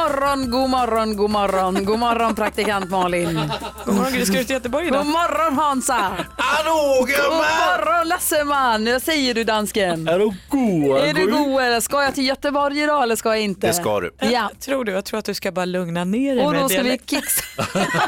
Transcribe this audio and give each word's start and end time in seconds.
God 0.00 0.10
morgon, 0.10 0.50
god 0.50 0.70
morgon, 0.70 1.16
god 1.16 1.30
morgon, 1.30 1.84
god 1.84 1.98
morgon 1.98 2.34
praktikant 2.34 2.90
Malin. 2.90 3.52
God 3.84 3.94
morgon 3.94 4.26
ska 4.26 4.36
du 4.36 4.44
till 4.44 4.54
Göteborg 4.54 4.84
God 4.84 4.94
idag? 4.94 5.06
morgon 5.06 5.58
Hansa. 5.58 6.12
Hallå 6.36 6.96
God 6.98 7.08
gumman! 7.08 7.38
morgon 7.40 8.08
Lasseman. 8.08 8.86
Jag 8.86 9.02
säger 9.02 9.34
du 9.34 9.44
dansken. 9.44 10.08
Är 10.08 10.18
du 10.18 10.32
god? 10.48 10.96
Är 10.96 11.14
du 11.14 11.26
god 11.30 11.62
eller 11.62 11.80
ska 11.80 12.02
jag 12.02 12.14
till 12.14 12.26
Göteborg 12.26 12.82
idag 12.82 13.02
eller 13.02 13.16
ska 13.16 13.28
jag 13.28 13.40
inte? 13.40 13.66
Det 13.66 13.72
ska 13.72 14.00
du. 14.00 14.10
Ja. 14.20 14.50
Tror 14.60 14.84
du? 14.84 14.92
Jag 14.92 15.04
tror 15.04 15.18
att 15.18 15.24
du 15.24 15.34
ska 15.34 15.52
bara 15.52 15.64
lugna 15.64 16.04
ner 16.04 16.36
dig 16.36 16.44
Och 16.44 16.52
med 16.52 16.62
då 16.62 16.68
ska 16.68 16.82
vi 16.82 17.00
kicksa. 17.06 17.44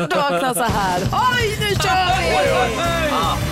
Vakna 0.01 0.55
så 0.55 0.63
här. 0.63 1.01
Oj, 1.01 1.57
nu 1.61 1.75
kör 1.75 2.21
vi! 2.21 3.11
Hallå 3.11 3.52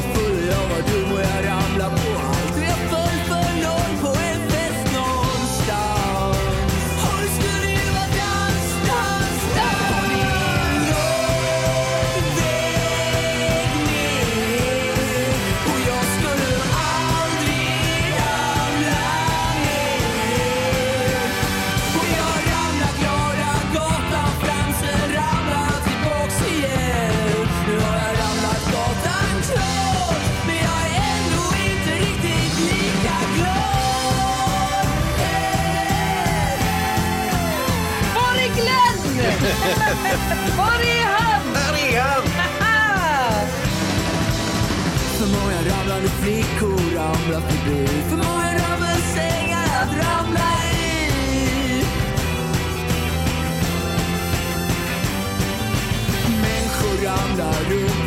Var 40.57 40.79
är 40.81 41.05
han? 41.05 41.53
Där 41.53 41.73
är 41.93 42.01
han! 42.01 42.23
För 45.17 45.27
många 45.27 45.57
ramlande 45.57 46.09
flickor 46.09 46.95
ramlar 46.95 47.41
förbi 47.41 47.87
För 47.87 48.17
många 48.17 48.51
drabbelsängar 48.57 49.65
att 49.81 49.91
ramla 49.91 50.49
i 50.73 51.11
Människor 56.41 57.05
ramlar 57.05 57.53
runt 57.69 58.00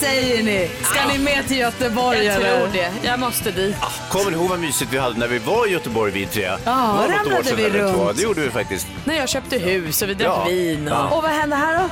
säger 0.00 0.42
ni? 0.42 0.70
Ska 0.82 1.06
ni 1.12 1.18
med 1.18 1.48
till 1.48 1.58
Göteborg 1.58 2.24
Jag 2.24 2.36
eller? 2.36 2.58
tror 2.58 2.68
det. 2.72 2.92
Jag 3.02 3.20
måste 3.20 3.50
dit. 3.50 3.76
Kommer 4.10 4.30
ni 4.30 4.36
ihåg 4.36 4.48
vad 4.48 4.58
mysigt 4.58 4.92
vi 4.92 4.98
hade 4.98 5.18
när 5.18 5.28
vi 5.28 5.38
var 5.38 5.66
i 5.66 5.70
Göteborg 5.70 6.12
vi 6.12 6.26
tre? 6.26 6.42
Ja, 6.64 7.04
ramlade 7.08 7.54
vi 7.56 7.68
runt. 7.70 8.16
Det 8.16 8.22
gjorde 8.22 8.40
vi 8.40 8.50
faktiskt. 8.50 8.86
När 9.04 9.14
jag 9.16 9.28
köpte 9.28 9.58
hus 9.58 10.02
och 10.02 10.08
vi 10.08 10.14
drack 10.14 10.26
Ja. 10.28 10.44
vin. 10.48 10.88
Och... 10.88 10.94
Ja. 10.94 11.08
Och 11.16 11.22
vad 11.22 11.30
hände 11.32 11.56
här 11.56 11.78
då? 11.78 11.88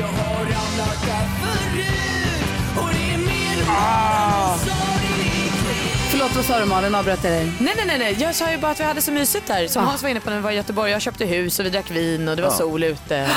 Jag 0.00 0.08
Förlåt, 6.18 6.36
vad 6.36 6.44
sa 6.44 6.58
du 6.58 6.64
Malin? 6.64 6.94
Avbröt 6.94 7.24
jag 7.24 7.32
dig? 7.32 7.52
Nej, 7.60 7.74
nej, 7.76 7.86
nej, 7.86 7.98
nej. 7.98 8.16
Jag 8.20 8.34
sa 8.34 8.50
ju 8.50 8.58
bara 8.58 8.72
att 8.72 8.80
vi 8.80 8.84
hade 8.84 9.02
så 9.02 9.12
mysigt 9.12 9.46
där. 9.46 9.68
Som 9.68 9.82
Ah. 9.82 9.86
Hans 9.86 10.02
var 10.02 10.10
inne 10.10 10.20
på 10.20 10.30
när 10.30 10.36
vi 10.36 10.42
var 10.42 10.50
i 10.50 10.54
Göteborg. 10.54 10.90
Jag 10.92 11.02
köpte 11.02 11.24
hus 11.24 11.58
och 11.58 11.66
vi 11.66 11.70
drack 11.70 11.90
vin 11.90 12.28
och 12.28 12.36
det 12.36 12.42
var 12.42 12.50
sol 12.50 12.84
ute. 12.84 13.30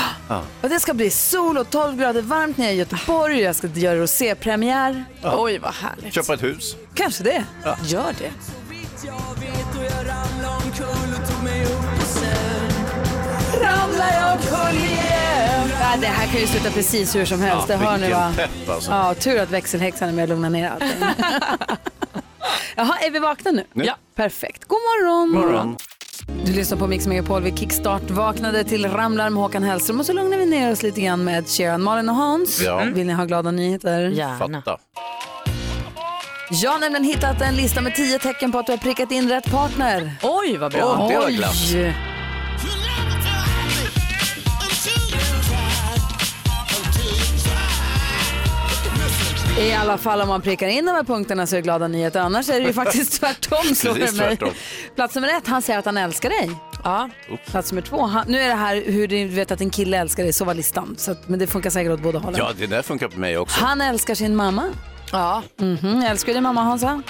Och 0.60 0.68
det 0.68 0.80
ska 0.80 0.94
bli 0.94 1.10
sol 1.10 1.58
och 1.58 1.70
12 1.70 1.96
grader 1.96 2.22
varmt 2.22 2.56
när 2.56 2.64
jag 2.64 2.70
är 2.70 2.74
i 2.74 2.78
Göteborg. 2.78 3.40
Jag 3.40 3.56
ska 3.56 3.66
göra 3.66 3.96
rosépremiär. 3.96 5.04
Oj, 5.22 5.58
vad 5.58 5.74
härligt. 5.74 6.14
Köpa 6.14 6.34
ett 6.34 6.42
hus. 6.42 6.76
Kanske 6.94 7.24
det. 7.24 7.44
Gör 7.84 8.14
det. 8.18 8.30
Ramlar 13.62 14.12
jag 14.12 14.32
omkull 14.32 14.76
igen. 14.84 15.70
Ja, 15.80 15.96
det 16.00 16.06
här 16.06 16.26
kan 16.26 16.40
ju 16.40 16.46
sluta 16.46 16.70
precis 16.70 17.16
hur 17.16 17.24
som 17.24 17.40
helst. 17.40 17.68
det 17.68 17.76
hör 17.76 17.98
ni 17.98 18.10
va? 18.10 18.32
pepp 18.36 18.68
alltså. 18.68 18.90
Ja, 18.90 19.14
tur 19.14 19.40
att 19.40 19.50
växelhäxan 19.50 20.08
är 20.08 20.12
med 20.12 20.22
och 20.22 20.28
lugnar 20.28 20.50
ner 20.50 20.70
allting. 20.70 20.88
Jaha, 22.76 22.98
är 22.98 23.10
vi 23.10 23.18
vakna 23.18 23.50
nu? 23.50 23.64
Ja. 23.72 23.96
Perfekt. 24.16 24.64
God 24.64 24.78
morgon. 24.78 25.30
Morgon. 25.30 25.76
Du 26.44 26.52
lyssnar 26.52 26.78
på 26.78 26.86
Mix 26.86 27.06
Megapol. 27.06 27.42
Vi 27.42 27.56
kickstart 27.56 28.10
vaknade 28.10 28.64
till 28.64 28.88
Ramlar 28.88 29.30
med 29.30 29.42
Håkan 29.42 29.62
Hellström 29.62 30.00
och 30.00 30.06
så 30.06 30.12
lugnar 30.12 30.38
vi 30.38 30.46
ner 30.46 30.72
oss 30.72 30.82
lite 30.82 31.00
grann 31.00 31.24
med 31.24 31.48
Sharon, 31.48 31.82
Malin 31.82 32.08
och 32.08 32.14
Hans. 32.14 32.60
Ja. 32.60 32.84
Vill 32.94 33.06
ni 33.06 33.12
ha 33.12 33.24
glada 33.24 33.50
nyheter? 33.50 34.08
Gärna. 34.08 34.62
Fatta. 34.62 34.78
Jag 36.50 36.70
har 36.70 36.78
nämligen 36.78 37.04
hittat 37.04 37.40
en 37.40 37.54
lista 37.56 37.80
med 37.80 37.94
tio 37.94 38.18
tecken 38.18 38.52
på 38.52 38.58
att 38.58 38.66
du 38.66 38.72
har 38.72 38.76
prickat 38.78 39.10
in 39.12 39.28
rätt 39.28 39.50
partner. 39.50 40.14
Oj, 40.22 40.56
vad 40.56 40.72
bra. 40.72 41.10
Oj. 41.26 41.94
I 49.58 49.72
alla 49.72 49.98
fall 49.98 50.20
om 50.20 50.28
man 50.28 50.40
prickar 50.42 50.68
in 50.68 50.86
de 50.86 50.90
här 50.92 51.02
punkterna 51.04 51.46
så 51.46 51.56
är 51.56 51.58
det 51.58 51.62
glada 51.62 51.88
nyheter. 51.88 52.20
Annars 52.20 52.48
är 52.48 52.60
det 52.60 52.66
ju 52.66 52.72
faktiskt 52.72 53.12
tvärtom 53.20 53.74
slår 53.74 53.94
det 53.94 54.00
mig. 54.00 54.08
tvärtom. 54.12 54.50
Plats 54.94 55.14
nummer 55.14 55.28
ett, 55.28 55.46
han 55.46 55.62
säger 55.62 55.78
att 55.78 55.84
han 55.84 55.96
älskar 55.96 56.28
dig. 56.28 56.50
Ja. 56.84 57.10
Plats 57.46 57.72
nummer 57.72 57.82
två, 57.82 58.02
han, 58.02 58.24
nu 58.28 58.38
är 58.40 58.48
det 58.48 58.54
här 58.54 58.82
hur 58.86 59.08
du 59.08 59.24
vet 59.28 59.50
att 59.50 59.60
en 59.60 59.70
kille 59.70 59.98
älskar 59.98 60.22
dig, 60.22 60.32
så 60.32 60.44
var 60.44 60.54
listan. 60.54 60.94
Så 60.98 61.10
att, 61.12 61.28
men 61.28 61.38
det 61.38 61.46
funkar 61.46 61.70
säkert 61.70 61.92
åt 61.92 62.00
båda 62.00 62.18
hållen. 62.18 62.38
Ja, 62.38 62.50
det 62.58 62.66
där 62.66 62.82
funkar 62.82 63.08
på 63.08 63.18
mig 63.20 63.38
också. 63.38 63.64
Han 63.64 63.80
älskar 63.80 64.14
sin 64.14 64.36
mamma. 64.36 64.68
ja. 65.12 65.42
Mhm, 65.60 66.02
älskar 66.02 66.26
du 66.26 66.34
din 66.34 66.42
mamma 66.42 66.62
Hansa? 66.62 67.02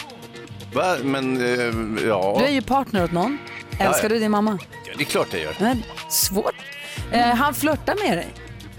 Va? 0.74 0.96
Men, 1.02 1.36
eh, 1.36 2.06
ja. 2.08 2.36
Du 2.38 2.44
är 2.44 2.50
ju 2.52 2.62
partner 2.62 3.04
åt 3.04 3.12
någon. 3.12 3.38
Älskar 3.78 4.02
ja. 4.04 4.08
du 4.08 4.18
din 4.18 4.30
mamma? 4.30 4.58
ja. 4.86 4.92
Det 4.96 5.02
är 5.02 5.06
klart 5.06 5.28
jag 5.32 5.42
gör. 5.42 5.54
Nej, 5.60 5.86
svårt. 6.08 6.54
Eh, 7.12 7.20
han 7.26 7.54
flörtar 7.54 8.08
med 8.08 8.18
dig. 8.18 8.28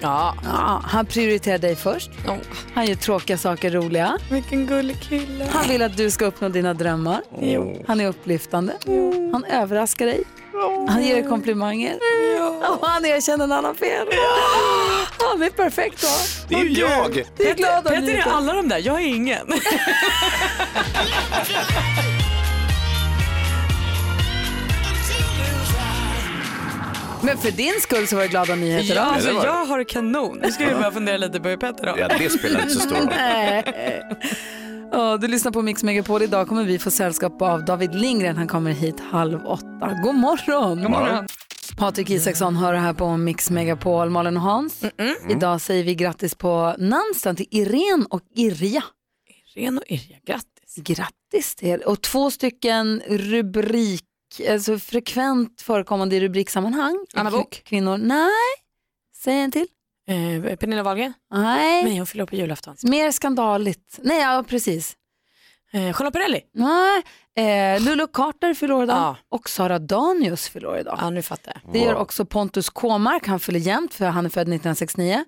Ja. 0.01 0.35
Ja, 0.43 0.81
han 0.85 1.05
prioriterar 1.05 1.57
dig 1.57 1.75
först. 1.75 2.09
Oh, 2.27 2.35
Han 2.73 2.85
gör 2.85 2.95
tråkiga 2.95 3.37
saker 3.37 3.71
roliga. 3.71 4.17
vilken 4.31 4.65
gullig 4.67 5.01
kille. 5.01 5.47
Han 5.53 5.67
vill 5.67 5.81
att 5.81 5.97
du 5.97 6.11
ska 6.11 6.25
uppnå 6.25 6.49
dina 6.49 6.73
drömmar. 6.73 7.21
Han 7.87 7.99
är 8.01 8.07
upplyftande. 8.07 8.73
Han 9.31 9.45
överraskar 9.45 10.05
dig. 10.05 10.23
Han 10.89 11.03
ger 11.03 11.13
dig 11.15 11.23
komplimanger. 11.29 11.95
Och 12.79 12.87
han 12.87 13.05
erkänner 13.05 13.47
när 13.47 13.55
han 13.55 13.65
har 13.65 13.73
fel. 13.73 14.07
Han 15.31 15.43
är 15.43 15.49
perfekt 15.49 16.03
va? 16.03 16.09
Det 16.47 16.55
är 16.55 16.79
jag. 16.79 17.23
Det 17.37 17.49
är 17.49 17.55
glada 17.55 17.89
Peter 17.89 18.13
är 18.13 18.31
alla 18.31 18.53
de 18.53 18.69
där, 18.69 18.77
jag 18.79 19.01
är 19.01 19.05
ingen. 19.07 19.47
Men 27.23 27.37
för 27.37 27.51
din 27.51 27.73
skull 27.81 28.07
så 28.07 28.15
var 28.15 28.23
det 28.23 28.29
glada 28.29 28.55
nyheter. 28.55 28.95
Ja, 28.95 29.01
alltså, 29.01 29.33
det 29.33 29.39
det. 29.39 29.45
jag 29.45 29.65
har 29.65 29.77
det 29.77 29.85
kanon. 29.85 30.39
Nu 30.43 30.51
ska 30.51 30.65
vi 30.65 30.73
bara 30.75 30.91
fundera 30.91 31.17
lite 31.17 31.39
på 31.39 31.49
hur 31.49 31.57
Peter 31.57 31.87
har 31.87 31.97
Ja, 31.97 32.07
det 32.07 32.29
spelar 32.29 32.61
inte 32.61 32.73
så 32.73 32.79
stor 32.79 32.95
roll. 32.95 33.09
Ja, 34.91 35.17
du 35.17 35.27
lyssnar 35.27 35.51
på 35.51 35.61
Mix 35.61 35.83
Megapol. 35.83 36.21
Idag 36.21 36.47
kommer 36.47 36.63
vi 36.63 36.79
få 36.79 36.91
sällskap 36.91 37.41
av 37.41 37.65
David 37.65 37.95
Lindgren. 37.95 38.37
Han 38.37 38.47
kommer 38.47 38.71
hit 38.71 38.99
halv 38.99 39.45
åtta. 39.45 39.99
God 40.03 40.15
morgon! 40.15 40.81
God 40.81 40.91
morgon. 40.91 41.27
Patrik 41.77 42.09
Isaksson 42.09 42.55
hör 42.55 42.73
här 42.73 42.93
på 42.93 43.17
Mix 43.17 43.49
Megapol. 43.49 44.09
Malin 44.09 44.37
och 44.37 44.43
Hans. 44.43 44.83
Idag 45.29 45.61
säger 45.61 45.83
vi 45.83 45.95
grattis 45.95 46.35
på 46.35 46.75
namnsdagen 46.77 47.35
till 47.35 47.47
Irene 47.51 48.05
och 48.09 48.21
Irja. 48.35 48.83
Ren 49.55 49.77
och 49.77 49.83
Irja, 49.87 50.17
grattis. 50.27 50.75
Grattis 50.75 51.55
till 51.55 51.67
er. 51.67 51.87
Och 51.87 52.01
två 52.01 52.31
stycken 52.31 53.01
rubrik 53.07 54.03
alltså 54.49 54.79
frekvent 54.79 55.61
förekommande 55.61 56.15
i 56.15 56.19
rubriksammanhang. 56.19 57.05
Anna 57.13 57.31
K- 57.31 57.37
Book? 57.37 57.61
Kvinnor, 57.65 57.97
nej. 57.97 58.29
Säg 59.15 59.39
en 59.41 59.51
till. 59.51 59.67
Eh, 60.07 60.55
Pernilla 60.55 60.83
Wahlgren? 60.83 61.13
Nej. 61.33 61.83
Nej, 61.83 61.97
hon 61.97 62.07
fyller 62.07 62.23
år 62.23 62.27
på 62.27 62.35
julafton. 62.35 62.75
Mer 62.83 63.11
skandaligt. 63.11 63.99
Nej, 64.01 64.21
ja 64.21 64.43
precis. 64.47 64.95
Eh, 65.71 65.93
Charlotte 65.93 66.13
Perrelli? 66.13 66.41
Nej. 66.53 67.03
Eh, 67.75 67.81
Lulu 67.81 68.07
Carter 68.07 68.53
fyller 68.53 68.73
år 68.73 68.83
idag. 68.83 68.97
Ja. 68.97 69.17
Och 69.29 69.49
Sara 69.49 69.79
Danius 69.79 70.49
fyller 70.49 70.67
år 70.67 70.77
idag. 70.77 70.97
Ja, 71.01 71.09
nu 71.09 71.21
fattar 71.21 71.61
jag. 71.63 71.73
Det 71.73 71.79
gör 71.79 71.95
också 71.95 72.25
Pontus 72.25 72.69
Kåmark, 72.69 73.27
han 73.27 73.39
fyller 73.39 73.59
jämnt 73.59 73.93
för 73.93 74.05
han 74.05 74.25
är 74.25 74.29
född 74.29 74.41
1969. 74.41 75.25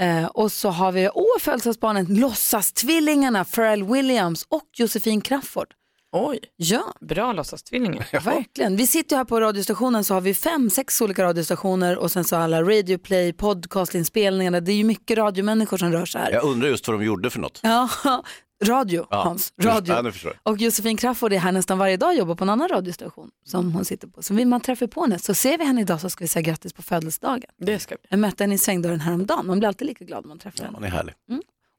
Eh, 0.00 0.24
och 0.26 0.52
så 0.52 0.68
har 0.70 0.92
vi 0.92 1.08
oh, 1.08 1.38
födelsedagsbarnen, 1.40 2.06
låtsastvillingarna 2.08 3.44
Pharrell 3.44 3.84
Williams 3.84 4.46
och 4.48 4.68
Josefin 4.74 5.20
Crafoord. 5.20 5.68
Oj, 6.14 6.38
Ja, 6.56 6.94
bra 7.00 7.32
låtsastvillingar. 7.32 8.24
verkligen. 8.24 8.76
Vi 8.76 8.86
sitter 8.86 9.16
ju 9.16 9.18
här 9.18 9.24
på 9.24 9.40
radiostationen 9.40 10.04
så 10.04 10.14
har 10.14 10.20
vi 10.20 10.34
fem, 10.34 10.70
sex 10.70 11.00
olika 11.00 11.24
radiostationer 11.24 11.98
och 11.98 12.10
sen 12.12 12.24
så 12.24 12.36
alla 12.36 12.62
radio 12.62 12.98
play, 12.98 13.32
podcastinspelningarna. 13.32 14.60
Det 14.60 14.72
är 14.72 14.76
ju 14.76 14.84
mycket 14.84 15.18
radiomänniskor 15.18 15.76
som 15.76 15.92
rör 15.92 16.06
sig 16.06 16.20
här. 16.20 16.30
Jag 16.32 16.44
undrar 16.44 16.68
just 16.68 16.88
vad 16.88 17.00
de 17.00 17.04
gjorde 17.04 17.30
för 17.30 17.38
något. 17.40 17.60
Ja, 17.62 17.88
radio 18.64 19.06
Hans, 19.10 19.52
radio. 19.62 19.94
Ja. 20.24 20.30
Och 20.42 20.58
Josefin 20.58 20.96
Crafoord 20.96 21.32
är 21.32 21.38
här 21.38 21.52
nästan 21.52 21.78
varje 21.78 21.96
dag 21.96 22.08
och 22.08 22.14
jobbar 22.14 22.34
på 22.34 22.44
en 22.44 22.50
annan 22.50 22.68
radiostation 22.68 23.30
som 23.44 23.72
hon 23.72 23.84
sitter 23.84 24.08
på. 24.08 24.22
Så 24.22 24.34
vill 24.34 24.48
man 24.48 24.60
träffa 24.60 24.88
på 24.88 25.02
henne 25.02 25.18
så 25.18 25.34
ser 25.34 25.58
vi 25.58 25.64
henne 25.64 25.80
idag 25.80 26.00
så 26.00 26.10
ska 26.10 26.24
vi 26.24 26.28
säga 26.28 26.42
grattis 26.42 26.72
på 26.72 26.82
födelsedagen. 26.82 27.50
Det 27.58 27.78
ska 27.78 27.94
vi. 27.94 28.06
Jag 28.08 28.18
mötte 28.18 28.44
henne 28.44 28.54
i 28.54 28.58
svängdörren 28.58 29.00
häromdagen. 29.00 29.46
Man 29.46 29.58
blir 29.58 29.68
alltid 29.68 29.86
lika 29.86 30.04
glad 30.04 30.24
när 30.24 30.28
man 30.28 30.38
träffar 30.38 30.64
henne. 30.64 30.72
Man 30.80 30.84
är 30.84 30.88
härlig. 30.92 31.14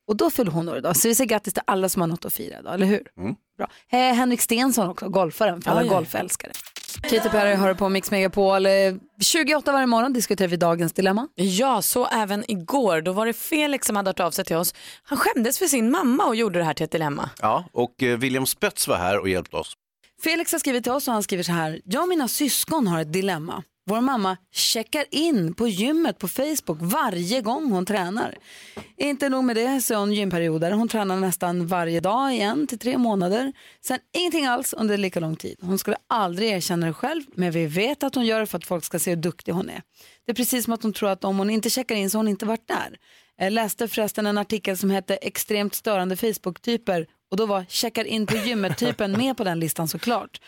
Och 0.08 0.18
då 0.18 0.30
fyller 0.30 0.52
hon 0.52 0.70
år 0.70 0.78
idag. 0.78 0.98
Så 0.98 1.08
vi 1.08 1.16
säger 1.16 1.30
grattis 1.30 1.54
till 1.54 1.64
alla 1.68 1.90
som 1.90 2.02
har 2.02 2.08
något 2.08 2.26
att 2.26 2.34
fira 2.34 2.60
idag, 2.60 2.74
eller 2.74 2.86
hur? 2.86 3.04
Bra. 3.58 3.68
Eh, 3.92 4.16
Henrik 4.16 4.42
Stensson 4.42 4.90
också, 4.90 5.10
golfaren 5.10 5.62
för 5.62 5.72
alla 5.72 5.84
ja. 5.84 5.90
golfälskare. 5.94 6.52
Katy 7.02 7.30
Perry 7.30 7.54
hör 7.54 7.74
på 7.74 7.90
Mix 7.90 8.12
Megapol. 8.12 8.66
Eh, 8.66 8.72
28 9.22 9.72
varje 9.72 9.88
morgon 9.88 10.14
diskuterar 10.14 10.48
vi 10.48 10.58
dagens 10.58 10.94
dilemma. 10.94 11.28
Ja, 11.36 11.82
så 11.82 12.06
även 12.06 12.52
igår. 12.52 13.02
Då 13.02 13.12
var 13.12 13.26
det 13.26 13.34
Felix 13.34 13.88
som 13.88 13.96
hade 13.96 14.10
hört 14.10 14.20
av 14.20 14.32
sig 14.32 14.46
till 14.46 14.56
oss. 14.56 14.74
Han 15.04 15.18
skämdes 15.18 15.60
för 15.60 15.66
sin 15.66 15.92
mamma 15.92 16.26
och 16.26 16.36
gjorde 16.36 16.60
det 16.60 16.66
här 16.66 16.74
till 16.74 16.84
ett 16.84 16.92
dilemma. 16.92 17.30
Ja, 17.42 17.66
och 17.72 18.04
eh, 18.04 18.18
William 18.18 18.46
Spets 18.46 18.88
var 18.88 18.98
här 18.98 19.20
och 19.20 19.30
hjälpte 19.30 19.58
oss. 19.58 19.74
Felix 20.24 20.52
har 20.52 20.60
skrivit 20.60 20.84
till 20.84 20.92
oss 20.92 21.08
och 21.08 21.14
han 21.14 21.24
skriver 21.24 21.44
så 21.44 21.52
här. 21.52 21.82
Jag 21.86 22.04
och 22.04 22.10
mina 22.10 22.28
syskon 22.28 22.88
har 22.88 23.02
ett 23.02 23.14
dilemma. 23.14 23.64
Vår 23.86 24.02
mamma 24.02 24.38
checkar 24.52 25.06
in 25.12 25.54
på 25.54 25.68
gymmet 25.68 26.20
på 26.20 26.28
Facebook 26.28 26.78
varje 26.82 27.42
gång 27.42 27.72
hon 27.72 27.86
tränar. 27.86 28.38
Inte 28.98 29.30
nog 29.30 29.44
med 29.44 29.56
det 29.56 29.82
så 29.82 29.94
är 29.94 29.98
hon 29.98 30.14
gymperioder. 30.14 30.72
Hon 30.72 30.88
tränar 30.88 31.16
nästan 31.16 31.68
varje 31.68 32.00
dag 32.00 32.36
i 32.36 32.40
en 32.40 32.68
till 32.68 32.80
tre 32.80 32.98
månader. 32.98 33.54
Sen 33.86 34.00
ingenting 34.14 34.46
alls 34.46 34.74
under 34.74 34.98
lika 34.98 35.20
lång 35.20 35.36
tid. 35.36 35.58
Hon 35.62 35.80
skulle 35.80 35.98
aldrig 36.10 36.50
erkänna 36.50 36.88
det 36.88 36.94
själv 36.94 37.24
men 37.36 37.52
vi 37.52 37.66
vet 37.66 38.04
att 38.04 38.16
hon 38.16 38.26
gör 38.26 38.40
det 38.40 38.46
för 38.46 38.58
att 38.58 38.66
folk 38.66 38.84
ska 38.84 39.00
se 39.00 39.12
hur 39.12 39.18
duktig 39.18 39.52
hon 39.52 39.70
är. 39.70 39.82
Det 40.26 40.32
är 40.32 40.36
precis 40.36 40.64
som 40.64 40.74
att 40.74 40.84
hon 40.84 40.94
tror 40.94 41.10
att 41.10 41.24
om 41.24 41.38
hon 41.38 41.50
inte 41.50 41.70
checkar 41.70 41.96
in 41.96 42.10
så 42.10 42.18
har 42.18 42.20
hon 42.24 42.28
inte 42.28 42.46
varit 42.46 42.68
där. 42.68 42.98
Jag 43.38 43.54
läste 43.54 43.88
förresten 43.88 44.26
en 44.26 44.38
artikel 44.38 44.78
som 44.78 44.90
hette 44.90 45.16
extremt 45.16 45.76
störande 45.76 46.16
Facebook-typer 46.16 47.08
och 47.32 47.38
då 47.38 47.46
var 47.46 47.66
checkar 47.70 48.06
in 48.06 48.28
på 48.28 48.36
gymmet-typen 48.36 49.12
med 49.18 49.38
på 49.38 49.44
den 49.44 49.60
listan 49.60 49.88
såklart. 49.88 50.40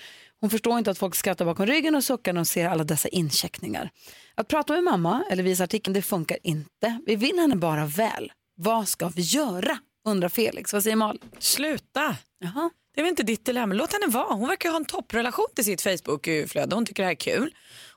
Hon 0.42 0.50
förstår 0.50 0.78
inte 0.78 0.92
att 0.92 0.98
folk 0.98 1.16
skrattar 1.16 1.46
bakom 1.46 1.66
ryggen 1.66 1.96
och 1.96 2.04
suckar 2.04 2.34
när 2.34 2.42
de 2.42 2.46
ser 2.46 2.68
alla 2.68 2.84
dessa 2.84 3.08
incheckningar. 3.08 3.90
Att 4.36 4.48
prata 4.48 4.74
med 4.74 4.84
mamma 4.84 5.24
eller 5.30 5.44
visa 5.44 5.64
artikeln, 5.64 5.94
det 5.94 6.02
funkar 6.02 6.38
inte. 6.44 7.00
Vi 7.06 7.16
vill 7.16 7.40
henne 7.40 7.56
bara 7.56 7.86
väl. 7.86 8.32
Vad 8.58 8.88
ska 8.88 9.10
vi 9.10 9.22
göra? 9.22 9.78
Undrar 10.08 10.30
Felix. 10.30 10.74
Vad 10.74 10.84
säger 10.84 10.96
Mal? 10.96 11.20
Sluta! 11.40 12.18
Jaha. 12.40 12.70
Det 12.96 13.02
är 13.02 13.04
väl 13.04 13.10
inte 13.10 13.24
ditt 13.24 13.46
dilemma. 13.46 13.74
Låt 13.76 13.94
henne 13.94 14.08
vara. 14.08 14.34
Hon 14.34 14.48
verkar 14.48 14.70
ha 14.70 14.78
en 14.78 14.86
topprelation 14.86 15.46
till 15.56 15.66
sitt 15.66 15.82
Facebook-flöde. 15.82 16.76
Hon 16.76 16.86
tycker 16.86 17.04
det 17.04 17.08
här 17.08 17.12
är 17.12 17.16
kul. 17.16 17.54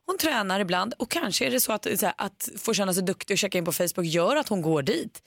Hon 0.07 0.19
tränar 0.19 0.61
ibland 0.61 0.95
och 0.99 1.11
kanske 1.11 1.47
är 1.47 1.51
det 1.51 1.61
så 1.61 1.73
att, 1.73 1.87
så 1.99 2.07
här, 2.07 2.15
att 2.19 2.49
få 2.57 2.75
känna 2.75 2.95
sig 2.95 3.03
duktig 3.03 3.35
och 3.35 3.39
checka 3.39 3.59
in 3.59 3.65
på 3.65 3.73
Facebook 3.73 4.07
gör 4.07 4.37
att 4.37 4.49
hon 4.49 4.63
går 4.63 4.83
dit. 4.83 5.23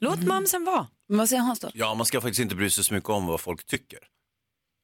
Låt 0.00 0.22
mamsen 0.22 0.64
vara. 0.64 0.86
Men 1.08 1.18
vad 1.18 1.28
säger 1.28 1.42
Hans 1.42 1.60
då? 1.60 1.70
Ja, 1.74 1.94
man 1.94 2.06
ska 2.06 2.20
faktiskt 2.20 2.40
inte 2.40 2.54
bry 2.54 2.70
sig 2.70 2.84
så 2.84 2.94
mycket 2.94 3.10
om 3.10 3.26
vad 3.26 3.40
folk 3.40 3.66
tycker. 3.66 3.98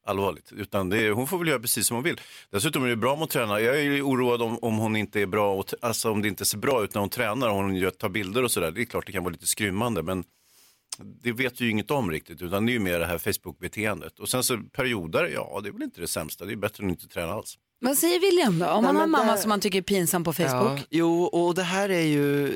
Allvarligt. 0.05 0.53
Utan 0.53 0.89
det 0.89 1.11
hon 1.11 1.27
får 1.27 1.39
väl 1.39 1.49
göra 1.49 1.61
precis 1.61 1.87
som 1.87 1.95
hon 1.95 2.05
vill. 2.05 2.21
Dessutom 2.51 2.85
är 2.85 2.89
det 2.89 2.97
bra 2.97 3.17
med 3.17 3.25
att 3.25 3.31
träna. 3.31 3.61
Jag 3.61 3.77
är 3.79 3.83
ju 3.83 4.03
oroad 4.03 4.43
om, 4.43 4.59
om 4.59 4.79
hon 4.79 4.97
inte 4.97 5.21
är 5.21 5.27
bra, 5.27 5.55
och, 5.55 5.75
alltså 5.81 6.11
om 6.11 6.23
det 6.23 6.29
inte 6.29 6.45
ser 6.45 6.59
bra 6.59 6.85
ut 6.85 6.95
när 6.95 7.01
hon 7.01 7.09
tränar 7.11 7.49
och 7.49 7.55
hon 7.55 7.77
gör, 7.77 7.91
tar 7.91 8.09
bilder 8.09 8.43
och 8.45 8.51
sådär. 8.51 8.71
Det 8.71 8.81
är 8.81 8.85
klart 8.85 9.07
det 9.07 9.13
kan 9.13 9.25
vara 9.25 9.33
lite 9.33 9.47
skrymmande 9.47 10.03
men 10.03 10.25
det 11.23 11.33
vet 11.33 11.61
vi 11.61 11.65
ju 11.65 11.71
inget 11.71 11.91
om 11.91 12.11
riktigt 12.11 12.43
utan 12.43 12.67
det 12.67 12.73
är 12.73 12.75
ju 12.75 12.81
mer 12.81 12.99
det 12.99 13.07
här 13.07 13.19
Facebook-beteendet. 13.19 14.19
Och 14.21 14.29
sen 14.29 14.43
så 14.45 14.59
perioder, 14.73 15.31
ja 15.35 15.61
det 15.63 15.69
är 15.69 15.73
väl 15.73 15.83
inte 15.83 16.01
det 16.01 16.09
sämsta. 16.09 16.45
Det 16.45 16.53
är 16.53 16.57
bättre 16.57 16.85
än 16.85 16.91
att 16.91 17.03
inte 17.03 17.15
träna 17.15 17.33
alls. 17.33 17.59
Vad 17.81 17.99
säger 17.99 18.21
William 18.21 18.59
då? 18.59 18.67
Om 18.67 18.85
man 18.85 18.97
har 18.97 19.05
en 19.05 19.11
mamma 19.11 19.33
där- 19.33 19.37
som 19.37 19.49
man 19.49 19.61
tycker 19.61 19.79
är 19.79 19.83
pinsam 19.83 20.25
på 20.25 20.33
Facebook. 20.33 20.79
Ja, 20.79 20.85
jo, 20.91 21.23
och 21.23 21.55
det 21.55 21.63
här 21.63 21.89
är 21.89 22.01
ju, 22.03 22.53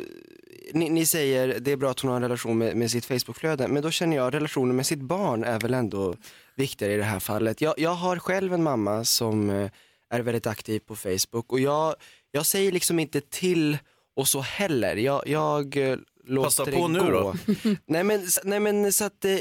ni, 0.72 0.90
ni 0.90 1.06
säger 1.06 1.60
det 1.60 1.72
är 1.72 1.76
bra 1.76 1.90
att 1.90 2.00
hon 2.00 2.08
har 2.08 2.16
en 2.16 2.22
relation 2.22 2.58
med, 2.58 2.76
med 2.76 2.90
sitt 2.90 3.04
Facebookflöde, 3.04 3.68
men 3.68 3.82
då 3.82 3.90
känner 3.90 4.16
jag 4.16 4.34
relationen 4.34 4.76
med 4.76 4.86
sitt 4.86 5.00
barn 5.00 5.44
är 5.44 5.60
väl 5.60 5.74
ändå 5.74 6.14
viktigare 6.56 6.94
i 6.94 6.96
det 6.96 7.04
här 7.04 7.20
fallet. 7.20 7.60
Jag, 7.60 7.74
jag 7.76 7.94
har 7.94 8.18
själv 8.18 8.54
en 8.54 8.62
mamma 8.62 9.04
som 9.04 9.50
eh, 9.50 9.70
är 10.10 10.20
väldigt 10.20 10.46
aktiv 10.46 10.80
på 10.80 10.96
Facebook 10.96 11.52
och 11.52 11.60
jag, 11.60 11.94
jag 12.30 12.46
säger 12.46 12.72
liksom 12.72 12.98
inte 12.98 13.20
till 13.20 13.78
och 14.16 14.28
så 14.28 14.40
heller. 14.40 14.96
Jag, 14.96 15.28
jag 15.28 15.76
eh, 15.76 15.96
låter 16.24 16.46
Passa 16.46 16.64
det 16.64 16.72
på 16.72 16.88
nu 16.88 16.98
gå. 16.98 17.10
då. 17.10 17.34
nej, 17.86 18.04
men, 18.04 18.26
nej 18.44 18.60
men 18.60 18.92
så 18.92 19.04
att 19.04 19.24
eh, 19.24 19.38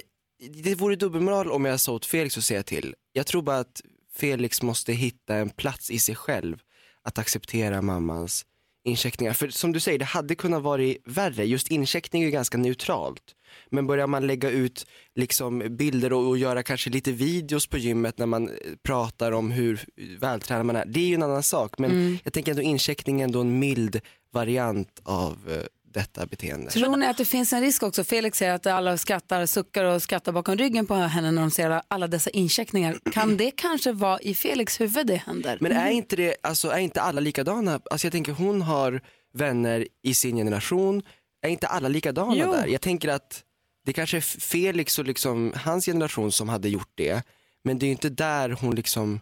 det 0.50 0.76
vore 0.76 0.96
dubbelmoral 0.96 1.52
om 1.52 1.66
jag 1.66 1.80
sa 1.80 1.94
åt 1.94 2.06
Felix 2.06 2.38
att 2.38 2.44
säga 2.44 2.64
till. 2.64 2.96
Jag 3.14 3.28
tror 3.28 3.42
bara 3.42 3.60
att 3.60 3.82
Felix 4.16 4.62
måste 4.62 4.94
hitta 4.94 5.36
en 5.36 5.50
plats 5.50 5.92
i 5.92 6.00
sig 6.00 6.16
själv 6.16 6.58
att 7.02 7.18
acceptera 7.18 7.82
mammans 7.82 8.46
incheckningar. 8.84 9.34
För 9.34 9.50
som 9.50 9.72
du 9.72 9.80
säger, 9.80 10.00
det 10.00 10.06
hade 10.06 10.36
kunnat 10.36 10.64
vara 10.64 10.94
värre. 11.06 11.46
Just 11.46 11.68
incheckning 11.68 12.24
är 12.24 12.30
ganska 12.30 12.58
neutralt. 12.58 13.36
Men 13.70 13.88
börjar 13.88 14.08
man 14.08 14.28
lägga 14.28 14.50
ut 14.50 14.88
liksom 15.16 15.60
bilder 15.78 16.14
och, 16.14 16.28
och 16.28 16.38
göra 16.38 16.64
kanske 16.64 16.90
lite 16.90 17.12
videos 17.12 17.68
på 17.68 17.78
gymmet 17.78 18.18
när 18.18 18.26
man 18.26 18.50
eh, 18.50 18.56
pratar 18.84 19.32
om 19.32 19.52
hur 19.52 19.86
vältränad 20.20 20.66
man 20.66 20.76
är, 20.76 20.86
det 20.86 21.00
är 21.00 21.08
ju 21.08 21.16
en 21.16 21.24
annan 21.24 21.44
sak. 21.44 21.78
Men 21.78 22.20
jag 22.24 22.34
tänker 22.34 22.52
ändå 22.52 22.62
incheckning 22.62 23.22
är 23.22 23.24
ändå 23.24 23.42
en 23.42 23.60
mild 23.60 24.02
variant 24.34 25.00
av 25.04 25.38
eh, 25.50 25.58
detta 25.94 26.26
beteende. 26.26 26.72
Tror 26.72 26.98
ni 26.98 27.06
att 27.06 27.18
det 27.18 27.26
finns 27.26 27.54
en 27.54 27.62
risk 27.62 27.84
också? 27.84 28.04
Felix 28.04 28.38
säger 28.38 28.54
att 28.54 28.66
alla 28.66 28.98
skrattar, 28.98 29.46
suckar 29.46 29.84
och 29.84 30.02
skrattar 30.02 30.32
bakom 30.32 30.56
ryggen 30.58 30.86
på 30.86 30.94
henne 30.96 31.32
när 31.32 31.42
de 31.42 31.52
ser 31.52 31.66
alla- 31.70 31.84
alla 31.88 32.08
dessa 32.08 32.30
incheckningar. 32.30 32.98
Kan 33.14 33.38
det 33.38 33.52
kanske 33.52 33.92
vara 33.92 34.20
i 34.20 34.36
Felix 34.36 34.82
huvud 34.82 35.08
det 35.08 35.16
händer? 35.16 35.58
Men 35.62 35.72
är 35.72 35.90
inte, 35.90 36.16
det, 36.16 36.36
alltså, 36.44 36.70
är 36.70 36.80
inte 36.80 37.02
alla 37.02 37.22
likadana? 37.22 37.80
Alltså, 37.92 38.08
jag 38.08 38.12
tänker 38.12 38.32
hon 38.32 38.62
har 38.62 39.02
vänner 39.34 39.88
i 40.04 40.14
sin 40.14 40.36
generation, 40.36 41.02
är 41.42 41.50
inte 41.50 41.68
alla 41.68 41.88
likadana 41.88 42.36
Jo. 42.36 42.52
där? 42.52 42.68
Jag 42.68 42.82
tänker 42.82 43.10
att 43.10 43.44
det 43.86 43.94
kanske 43.94 44.18
är 44.18 44.22
Felix 44.22 45.00
och 45.00 45.06
liksom, 45.06 45.54
hans 45.56 45.86
generation 45.86 46.32
som 46.32 46.50
hade 46.50 46.70
gjort 46.70 46.92
det, 46.96 47.24
men 47.64 47.80
det 47.80 47.86
är 47.86 47.88
ju 47.88 47.92
inte 47.92 48.10
där 48.10 48.50
hon 48.50 48.76
liksom 48.76 49.20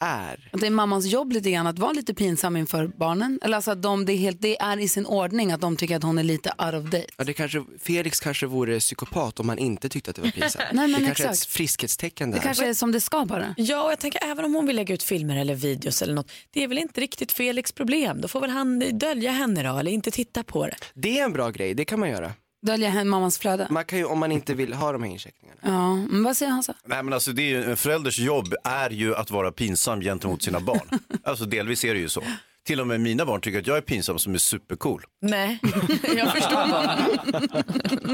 är. 0.00 0.50
Det 0.52 0.66
är 0.66 0.70
mammans 0.70 1.06
jobb 1.06 1.32
lite 1.32 1.50
grann 1.50 1.66
att 1.66 1.78
vara 1.78 1.92
lite 1.92 2.14
pinsam 2.14 2.56
inför 2.56 2.86
barnen? 2.86 3.38
Eller 3.42 3.56
alltså 3.56 3.70
att 3.70 3.82
de, 3.82 4.04
det, 4.04 4.12
är 4.12 4.16
helt, 4.16 4.42
det 4.42 4.60
är 4.60 4.78
i 4.78 4.88
sin 4.88 5.06
ordning 5.06 5.52
att 5.52 5.60
de 5.60 5.76
tycker 5.76 5.96
att 5.96 6.02
hon 6.02 6.18
är 6.18 6.22
lite 6.22 6.52
out 6.58 6.74
of 6.74 6.84
date? 6.90 7.06
Ja, 7.16 7.24
det 7.24 7.32
kanske, 7.32 7.64
Felix 7.80 8.20
kanske 8.20 8.46
vore 8.46 8.80
psykopat 8.80 9.40
om 9.40 9.48
han 9.48 9.58
inte 9.58 9.88
tyckte 9.88 10.10
att 10.10 10.16
det 10.16 10.22
var 10.22 10.30
pinsamt. 10.30 10.64
Nej, 10.72 10.88
men 10.88 11.00
det 11.00 11.06
kanske 11.06 11.24
är 11.24 11.30
exakt. 11.30 11.46
ett 11.48 11.52
friskhetstecken 11.52 12.30
Det 12.30 12.36
där. 12.36 12.42
kanske 12.42 12.66
är 12.68 12.74
som 12.74 12.92
det 12.92 13.00
ska 13.00 13.24
bara. 13.24 13.54
Ja, 13.56 13.84
och 13.84 13.90
jag 13.90 13.98
tänker 13.98 14.24
även 14.24 14.44
om 14.44 14.54
hon 14.54 14.66
vill 14.66 14.76
lägga 14.76 14.94
ut 14.94 15.02
filmer 15.02 15.36
eller 15.36 15.54
videos 15.54 16.02
eller 16.02 16.14
något. 16.14 16.32
Det 16.50 16.62
är 16.64 16.68
väl 16.68 16.78
inte 16.78 17.00
riktigt 17.00 17.32
Felix 17.32 17.72
problem. 17.72 18.20
Då 18.20 18.28
får 18.28 18.40
väl 18.40 18.50
han 18.50 18.98
dölja 18.98 19.30
henne 19.30 19.62
då 19.62 19.78
eller 19.78 19.90
inte 19.90 20.10
titta 20.10 20.42
på 20.44 20.66
det. 20.66 20.76
Det 20.94 21.18
är 21.18 21.24
en 21.24 21.32
bra 21.32 21.50
grej, 21.50 21.74
det 21.74 21.84
kan 21.84 22.00
man 22.00 22.08
göra. 22.08 22.32
Dölja 22.64 22.90
henne 22.90 23.10
mammans 23.10 23.38
flöde. 23.38 23.66
Man 23.70 23.84
kan 23.84 23.98
ju, 23.98 24.04
om 24.04 24.18
man 24.18 24.32
inte 24.32 24.54
vill 24.54 24.72
ha 24.72 24.92
de 24.92 25.02
här 25.02 25.10
incheckningarna. 25.10 25.60
Ja, 25.64 25.94
men 25.94 26.24
vad 26.24 26.36
säger 26.36 26.52
Hansa? 26.52 26.74
Nej 26.84 27.02
men 27.02 27.12
alltså 27.12 27.32
det 27.32 27.42
är 27.42 27.48
ju, 27.48 27.64
en 27.64 27.76
förälders 27.76 28.18
jobb 28.18 28.54
är 28.64 28.90
ju 28.90 29.14
att 29.14 29.30
vara 29.30 29.52
pinsam 29.52 30.00
gentemot 30.00 30.42
sina 30.42 30.60
barn. 30.60 30.88
alltså 31.24 31.44
delvis 31.44 31.84
är 31.84 31.94
det 31.94 32.00
ju 32.00 32.08
så. 32.08 32.22
Till 32.66 32.80
och 32.80 32.86
med 32.86 33.00
mina 33.00 33.24
barn 33.26 33.40
tycker 33.40 33.58
att 33.58 33.66
jag 33.66 33.76
är 33.76 33.80
pinsam 33.80 34.18
som 34.18 34.34
är 34.34 34.38
supercool. 34.38 35.02
Nej, 35.22 35.58
jag 36.16 36.32
förstår 36.32 36.70
bara. 36.70 36.98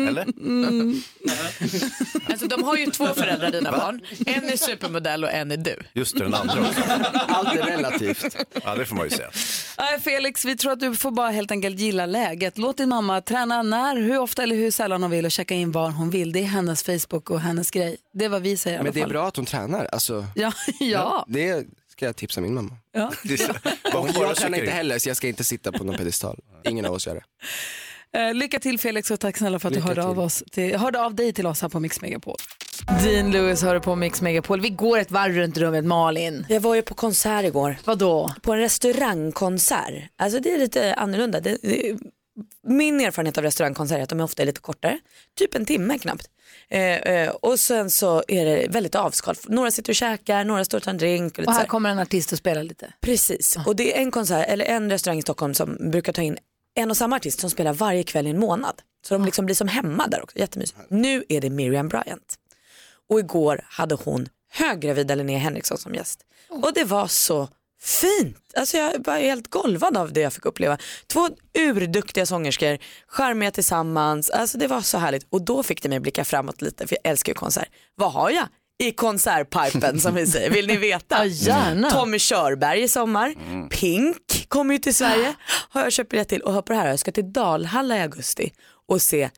Eller? 0.09 0.26
Alltså, 2.30 2.47
de 2.47 2.62
har 2.64 2.76
ju 2.76 2.87
två 2.87 3.07
föräldrar 3.07 3.50
dina 3.50 3.71
barn. 3.73 4.00
En 4.26 4.45
är 4.49 4.57
supermodell 4.57 5.25
och 5.25 5.33
en 5.33 5.50
är 5.50 5.57
du. 5.57 5.76
Just 5.92 6.19
det, 6.19 6.25
den 6.25 6.35
andra 6.35 6.61
också. 6.61 6.80
Allt 7.28 7.57
är 7.59 7.62
relativt. 7.62 8.37
Ja 8.64 8.75
det 8.75 8.87
får 8.87 8.97
man 8.97 9.04
ju 9.04 9.11
säga. 9.11 9.30
Nej, 9.78 10.00
Felix, 10.00 10.45
vi 10.45 10.57
tror 10.57 10.73
att 10.73 10.80
du 10.80 10.95
får 10.97 11.11
bara 11.11 11.30
helt 11.30 11.50
enkelt 11.50 11.78
gilla 11.78 12.07
läget. 12.07 12.59
Låt 12.59 12.76
din 12.76 12.88
mamma 12.88 13.21
träna 13.21 13.62
när, 13.62 13.97
hur 13.97 14.19
ofta 14.19 14.42
eller 14.42 14.57
hur 14.57 14.71
sällan 14.71 15.02
hon 15.02 15.11
vill 15.11 15.25
och 15.25 15.30
checka 15.30 15.54
in 15.54 15.73
var 15.73 15.90
hon 15.90 16.11
vill. 16.11 16.33
Det 16.33 16.40
är 16.40 16.45
hennes 16.45 16.83
Facebook 16.83 17.30
och 17.30 17.40
hennes 17.40 17.71
grej. 17.71 17.97
Det 18.14 18.25
är 18.25 18.28
vad 18.28 18.42
vi 18.42 18.57
säger 18.57 18.76
i 18.76 18.78
alla 18.78 18.85
Men 18.85 18.92
det 18.92 19.00
är 19.00 19.02
fall. 19.02 19.11
bra 19.11 19.28
att 19.28 19.37
hon 19.37 19.47
tränar, 19.47 19.85
alltså. 19.92 20.26
Ja, 20.35 20.52
ja. 20.80 21.25
Det 21.28 21.64
ska 22.00 22.07
jag 22.07 22.16
tipsa 22.16 22.40
min 22.40 22.54
mamma. 22.54 22.76
ja. 22.92 23.12
Är 23.25 23.92
bara 23.92 24.26
jag 24.26 24.37
tränar 24.37 24.59
inte 24.59 24.71
in. 24.71 24.76
heller 24.76 24.99
så 24.99 25.09
jag 25.09 25.16
ska 25.16 25.28
inte 25.28 25.45
sitta 25.45 25.73
på 25.73 25.85
någon 25.85 25.97
pedestal. 25.97 26.38
Ingen 26.64 26.85
av 26.85 26.92
oss 26.92 27.07
gör 27.07 27.14
det. 27.14 27.23
Eh, 28.12 28.35
lycka 28.35 28.59
till 28.59 28.78
Felix 28.78 29.11
och 29.11 29.21
tack 29.21 29.37
snälla 29.37 29.59
för 29.59 29.69
att 29.69 29.75
du 29.75 29.80
Lycka 29.80 29.88
hörde 29.88 30.04
av, 30.04 30.19
oss 30.19 30.45
till, 30.50 30.76
hörde 30.76 31.00
av 31.04 31.14
dig 31.14 31.33
till 31.33 31.47
oss 31.47 31.62
här 31.62 31.69
på 31.69 31.80
Mix 31.80 32.00
Megapol. 32.00 32.37
Dean 33.04 33.30
Lewis 33.30 33.62
hör 33.62 33.78
på 33.78 33.97
Mix 33.97 34.23
Megapol. 34.23 34.61
Vi 34.61 34.71
går 34.71 34.99
ett 34.99 35.11
varv 35.11 35.35
runt 35.35 35.59
rummet, 35.59 35.85
Malin. 35.85 36.47
Jag 36.49 36.61
var 36.61 36.75
ju 36.75 36.83
på 36.83 36.95
konsert 36.95 37.45
igår. 37.45 37.76
Vadå? 37.85 38.35
På 38.42 38.52
en 38.52 38.59
restaurangkonsert. 38.59 39.95
Alltså 40.16 40.40
det 40.40 40.54
är 40.54 40.59
lite 40.59 40.95
annorlunda. 40.95 41.40
Det, 41.40 41.59
det, 41.62 41.99
min 42.66 43.00
erfarenhet 43.00 43.38
av 43.38 43.45
restaurangkonserter 43.45 43.99
är 43.99 44.02
att 44.02 44.09
de 44.09 44.21
är 44.21 44.25
ofta 44.25 44.45
lite 44.45 44.61
kortare. 44.61 44.99
Typ 45.38 45.54
en 45.54 45.66
timme 45.66 45.99
knappt. 45.99 46.26
Eh, 46.70 46.80
eh, 46.96 47.30
och 47.30 47.60
sen 47.60 47.90
så 47.90 48.22
är 48.28 48.44
det 48.44 48.66
väldigt 48.68 48.94
avskalat. 48.94 49.48
Några 49.48 49.70
sitter 49.70 49.92
och 49.92 49.96
käkar, 49.96 50.44
några 50.44 50.64
står 50.64 50.78
och 50.78 50.84
tar 50.84 50.90
en 50.90 50.98
drink. 50.98 51.38
Och 51.38 51.44
Och 51.44 51.52
här. 51.52 51.66
kommer 51.66 51.90
en 51.90 51.98
artist 51.98 52.32
och 52.32 52.38
spelar 52.38 52.62
lite. 52.62 52.92
Precis, 53.00 53.56
och 53.66 53.76
det 53.76 53.96
är 53.96 54.02
en 54.02 54.10
konsert, 54.10 54.48
eller 54.48 54.64
en 54.64 54.90
restaurang 54.90 55.18
i 55.18 55.22
Stockholm 55.22 55.54
som 55.54 55.90
brukar 55.90 56.12
ta 56.12 56.22
in 56.22 56.38
en 56.74 56.90
och 56.90 56.96
samma 56.96 57.16
artist 57.16 57.40
som 57.40 57.50
spelar 57.50 57.72
varje 57.72 58.02
kväll 58.02 58.26
i 58.26 58.30
en 58.30 58.38
månad. 58.38 58.74
Så 59.06 59.14
de 59.14 59.24
liksom 59.24 59.46
blir 59.46 59.56
som 59.56 59.68
hemma 59.68 60.06
där 60.06 60.22
också, 60.22 60.38
jättemysigt. 60.38 60.78
Nu 60.88 61.24
är 61.28 61.40
det 61.40 61.50
Miriam 61.50 61.88
Bryant. 61.88 62.34
Och 63.08 63.20
igår 63.20 63.64
hade 63.68 63.94
hon 63.94 64.28
höggravida 64.52 65.14
Linnea 65.14 65.38
Henriksson 65.38 65.78
som 65.78 65.94
gäst. 65.94 66.20
Och 66.48 66.72
det 66.74 66.84
var 66.84 67.06
så 67.06 67.48
fint. 67.82 68.37
Alltså 68.56 68.76
jag 68.76 69.06
var 69.06 69.16
helt 69.18 69.50
golvad 69.50 69.96
av 69.96 70.12
det 70.12 70.20
jag 70.20 70.32
fick 70.32 70.46
uppleva. 70.46 70.78
Två 71.06 71.28
urduktiga 71.58 72.26
sångerskor, 72.26 72.78
charmiga 73.06 73.50
tillsammans. 73.50 74.30
Alltså 74.30 74.58
det 74.58 74.66
var 74.66 74.80
så 74.80 74.99
härligt. 74.99 75.26
Och 75.30 75.42
då 75.42 75.62
fick 75.62 75.82
det 75.82 75.88
mig 75.88 75.96
att 75.96 76.02
blicka 76.02 76.25
framåt 76.25 76.62
lite, 76.62 76.87
för 76.87 76.96
jag 77.02 77.10
älskar 77.10 77.32
ju 77.32 77.34
konsert. 77.34 77.68
Vad 77.94 78.12
har 78.12 78.30
jag? 78.30 78.49
I 78.78 78.92
konsertpipen 78.92 80.00
som 80.00 80.14
vi 80.14 80.26
säger, 80.26 80.50
vill 80.50 80.66
ni 80.66 80.76
veta? 80.76 81.16
Ja, 81.18 81.25
gärna. 81.25 81.90
Tommy 81.90 82.18
Körberg 82.18 82.82
i 82.82 82.88
sommar. 82.88 83.34
Pink 83.68 84.49
kommer 84.49 84.75
ju 84.75 84.78
till 84.78 84.94
Sverige. 84.94 85.34
Har 85.70 85.82
jag 85.82 85.92
köpt 85.92 86.10
biljett 86.10 86.28
till. 86.28 86.42
Och 86.42 86.52
hör 86.52 86.62
på 86.62 86.72
det 86.72 86.78
här, 86.78 86.88
jag 86.88 86.99
ska 86.99 87.12
till 87.12 87.32
Dalhalla 87.32 87.96
i 87.96 88.00
augusti 88.00 88.52
och 88.88 89.02
se 89.02 89.30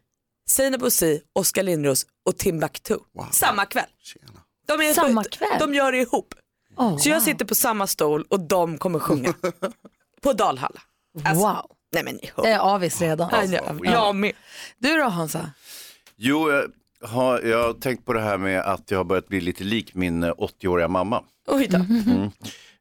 Seinabo 0.50 0.84
Bosi, 0.84 1.22
Oskar 1.34 1.62
Lindros 1.62 2.06
och 2.26 2.38
Timbuktu. 2.38 2.96
Samma 3.30 3.66
kväll. 3.66 3.84
De, 4.66 4.80
är, 4.80 4.92
Samma 4.92 5.24
kväll? 5.24 5.48
de 5.58 5.74
gör 5.74 5.92
det 5.92 5.98
ihop. 5.98 6.34
Oh, 6.76 6.96
Så 6.98 7.08
jag 7.08 7.22
sitter 7.22 7.44
på 7.44 7.54
samma 7.54 7.86
stol 7.86 8.24
och 8.30 8.40
de 8.40 8.78
kommer 8.78 8.98
sjunga. 8.98 9.34
på 10.22 10.32
Dalhalla. 10.32 10.80
Alltså, 11.24 11.46
wow. 11.46 11.66
Nej 11.94 12.04
men 12.04 12.14
ni 12.14 12.30
Jag 12.36 12.44
hör. 12.44 12.50
är 12.52 12.58
avis 12.58 13.00
redan. 13.00 13.28
Ja, 13.32 13.44
jag, 13.44 13.80
jag 13.84 14.16
med. 14.16 14.32
Du 14.78 14.96
då 14.96 15.04
Hansa? 15.04 15.50
Jo, 16.16 16.50
jag 16.50 16.64
har, 17.08 17.40
jag 17.40 17.62
har 17.66 17.72
tänkt 17.72 18.04
på 18.06 18.12
det 18.12 18.20
här 18.20 18.38
med 18.38 18.60
att 18.60 18.90
jag 18.90 18.98
har 18.98 19.04
börjat 19.04 19.28
bli 19.28 19.40
lite 19.40 19.64
lik 19.64 19.94
min 19.94 20.22
eh, 20.22 20.32
80-åriga 20.32 20.88
mamma. 20.88 21.24
Oj 21.48 21.66
då. 21.70 21.76
Mm. 21.76 22.30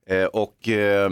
Eh, 0.07 0.25
och, 0.25 0.67
eh, 0.69 1.09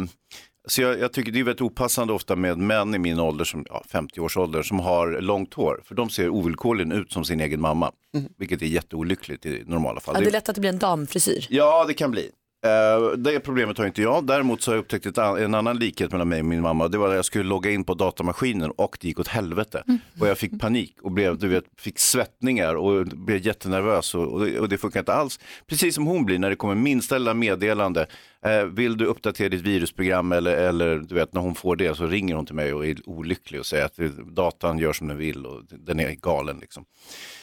så 0.67 0.81
jag, 0.81 0.99
jag 0.99 1.13
tycker 1.13 1.31
det 1.31 1.39
är 1.39 1.43
väldigt 1.43 1.61
opassande 1.61 2.13
ofta 2.13 2.35
med 2.35 2.57
män 2.57 2.95
i 2.95 2.97
min 2.99 3.19
ålder, 3.19 3.45
som, 3.45 3.65
ja, 3.69 3.83
50-årsåldern, 3.91 4.63
som 4.63 4.79
har 4.79 5.21
långt 5.21 5.53
hår. 5.53 5.81
För 5.85 5.95
de 5.95 6.09
ser 6.09 6.29
ovillkorligen 6.29 6.91
ut 6.91 7.11
som 7.11 7.25
sin 7.25 7.39
egen 7.39 7.61
mamma. 7.61 7.91
Vilket 8.37 8.61
är 8.61 8.65
jätteolyckligt 8.65 9.45
i 9.45 9.63
normala 9.65 9.99
fall. 9.99 10.15
Ja, 10.15 10.19
det 10.19 10.25
Det- 10.25 10.29
är 10.29 10.31
lätt 10.31 10.49
att 10.49 10.55
det 10.55 10.61
blir 10.61 10.69
en 10.69 10.79
damfrisyr. 10.79 11.45
Ja, 11.49 11.85
det 11.87 11.93
kan 11.93 12.11
bli. 12.11 12.31
Eh, 12.65 13.17
det 13.17 13.39
problemet 13.39 13.77
har 13.77 13.85
inte 13.85 14.01
jag. 14.01 14.25
Däremot 14.25 14.61
så 14.61 14.71
har 14.71 14.75
jag 14.75 14.81
upptäckt 14.81 15.05
ett, 15.05 15.17
en 15.17 15.55
annan 15.55 15.79
likhet 15.79 16.11
mellan 16.11 16.29
mig 16.29 16.39
och 16.39 16.45
min 16.45 16.61
mamma. 16.61 16.87
Det 16.87 16.97
var 16.97 17.07
när 17.07 17.15
jag 17.15 17.25
skulle 17.25 17.43
logga 17.43 17.71
in 17.71 17.83
på 17.83 17.93
datamaskinen 17.93 18.71
och 18.71 18.97
det 19.01 19.07
gick 19.07 19.19
åt 19.19 19.27
helvete. 19.27 19.83
Och 20.19 20.27
jag 20.27 20.37
fick 20.37 20.59
panik 20.59 20.95
och 21.01 21.11
blev, 21.11 21.37
du 21.37 21.47
vet, 21.47 21.63
fick 21.77 21.99
svettningar 21.99 22.75
och 22.75 23.05
blev 23.05 23.45
jättenervös 23.45 24.15
och, 24.15 24.27
och, 24.27 24.45
det, 24.45 24.59
och 24.59 24.69
det 24.69 24.77
funkar 24.77 24.99
inte 24.99 25.13
alls. 25.13 25.39
Precis 25.67 25.95
som 25.95 26.07
hon 26.07 26.25
blir 26.25 26.39
när 26.39 26.49
det 26.49 26.55
kommer 26.55 26.75
minsta 26.75 27.17
lilla 27.17 27.33
meddelande. 27.33 28.07
Eh, 28.45 28.63
vill 28.63 28.97
du 28.97 29.05
uppdatera 29.05 29.49
ditt 29.49 29.61
virusprogram 29.61 30.31
eller, 30.31 30.57
eller 30.57 30.97
du 30.97 31.15
vet 31.15 31.33
när 31.33 31.41
hon 31.41 31.55
får 31.55 31.75
det 31.75 31.95
så 31.95 32.07
ringer 32.07 32.35
hon 32.35 32.45
till 32.45 32.55
mig 32.55 32.73
och 32.73 32.87
är 32.87 33.09
olycklig 33.09 33.59
och 33.59 33.65
säger 33.65 33.85
att 33.85 33.97
datan 34.35 34.79
gör 34.79 34.93
som 34.93 35.07
den 35.07 35.17
vill 35.17 35.45
och 35.45 35.63
den 35.69 35.99
är 35.99 36.11
galen 36.11 36.57
liksom. 36.59 36.85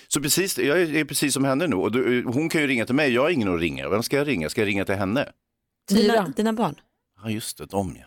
Så 0.09 0.21
precis, 0.21 0.59
jag 0.59 0.81
är, 0.83 1.05
precis 1.05 1.35
som 1.35 1.45
henne 1.45 1.67
nu 1.67 1.77
och 1.77 1.93
du, 1.93 2.25
hon 2.25 2.49
kan 2.49 2.61
ju 2.61 2.67
ringa 2.67 2.87
till 2.87 2.95
mig, 2.95 3.13
jag 3.13 3.23
har 3.23 3.31
ingen 3.31 3.55
att 3.55 3.61
ringa. 3.61 3.89
Vem 3.89 4.03
ska 4.03 4.17
jag 4.17 4.29
ringa? 4.29 4.49
Ska 4.49 4.61
jag 4.61 4.69
ringa 4.69 4.85
till 4.85 4.95
henne? 4.95 5.29
Dina, 5.89 6.29
dina 6.29 6.53
barn. 6.53 6.75
Ja 7.23 7.31
just 7.31 7.59
det, 7.59 7.67
de 7.67 7.97
ja. 8.01 8.05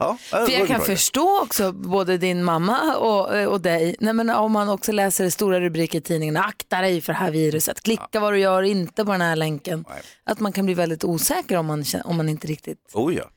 Ja, 0.00 0.16
För 0.30 0.50
jag 0.52 0.68
kan 0.68 0.80
förstå 0.80 1.42
också 1.42 1.72
både 1.72 2.18
din 2.18 2.44
mamma 2.44 2.96
och, 2.96 3.46
och 3.52 3.60
dig, 3.60 3.96
Nej, 4.00 4.12
men 4.14 4.30
om 4.30 4.52
man 4.52 4.68
också 4.68 4.92
läser 4.92 5.30
stora 5.30 5.60
rubriker 5.60 5.98
i 5.98 6.00
tidningen, 6.00 6.36
akta 6.36 6.80
dig 6.80 7.00
för 7.00 7.12
det 7.12 7.18
här 7.18 7.30
viruset, 7.30 7.80
klicka 7.80 8.20
vad 8.20 8.32
du 8.32 8.38
gör, 8.38 8.62
inte 8.62 9.04
på 9.04 9.12
den 9.12 9.20
här 9.20 9.36
länken. 9.36 9.84
Nej. 9.88 10.02
Att 10.24 10.40
man 10.40 10.52
kan 10.52 10.64
bli 10.64 10.74
väldigt 10.74 11.04
osäker 11.04 11.56
om 11.56 11.66
man, 11.66 11.84
om 12.04 12.16
man 12.16 12.28
inte 12.28 12.46
riktigt 12.46 12.90
Oh 12.94 13.14
ja. 13.14 13.30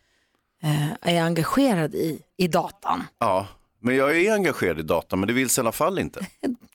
eh, 0.63 0.91
är 1.15 1.21
engagerad 1.21 1.95
i, 1.95 2.21
i 2.37 2.47
datan. 2.47 3.03
ja, 3.19 3.47
men 3.79 3.95
jag 3.95 4.17
är 4.17 4.33
engagerad 4.33 4.79
i 4.79 4.83
data 4.83 5.15
men 5.15 5.27
det 5.27 5.33
vill 5.33 5.47
i 5.47 5.59
alla 5.59 5.71
fall 5.71 5.99
inte. 5.99 6.27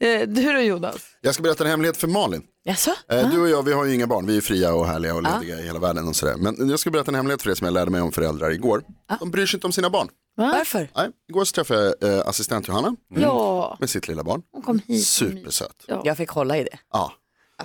Typiskt. 0.00 0.38
Eh, 0.38 0.42
du 0.44 0.52
då 0.52 0.60
Jonas? 0.60 0.96
Jag 1.20 1.34
ska 1.34 1.42
berätta 1.42 1.64
en 1.64 1.70
hemlighet 1.70 1.96
för 1.96 2.08
Malin. 2.08 2.42
Jaså? 2.64 2.90
Eh, 3.10 3.30
Du 3.30 3.40
och 3.40 3.48
jag, 3.48 3.62
vi 3.62 3.72
har 3.72 3.84
ju 3.84 3.94
inga 3.94 4.06
barn, 4.06 4.26
vi 4.26 4.36
är 4.36 4.40
fria 4.40 4.74
och 4.74 4.86
härliga 4.86 5.14
och 5.14 5.22
lediga 5.22 5.58
i 5.60 5.62
hela 5.66 5.78
världen 5.78 6.08
och 6.08 6.16
sådär. 6.16 6.36
Men 6.36 6.68
jag 6.68 6.78
ska 6.78 6.90
berätta 6.90 7.10
en 7.10 7.14
hemlighet 7.14 7.42
för 7.42 7.50
er 7.50 7.54
som 7.54 7.64
jag 7.64 7.74
lärde 7.74 7.90
mig 7.90 8.00
om 8.00 8.12
föräldrar 8.12 8.50
igår. 8.50 8.82
De 9.20 9.30
bryr 9.30 9.46
sig 9.46 9.56
inte 9.56 9.66
om 9.66 9.72
sina 9.72 9.90
barn. 9.90 10.08
Varför? 10.36 10.90
Nej, 10.96 11.10
igår 11.28 11.44
så 11.44 11.52
träffade 11.52 11.94
jag 12.00 12.14
eh, 12.18 12.28
assistent 12.28 12.68
Johanna 12.68 12.96
Ja, 13.08 13.76
med 13.80 13.90
sitt 13.90 14.08
lilla 14.08 14.24
barn. 14.24 14.42
hon 14.52 14.62
kom 14.62 14.80
hit. 14.86 15.06
Supersöt. 15.06 15.84
Jag 16.04 16.16
fick 16.16 16.28
hålla 16.28 16.58
i 16.58 16.64
det. 16.64 16.78
Ja. 16.92 17.12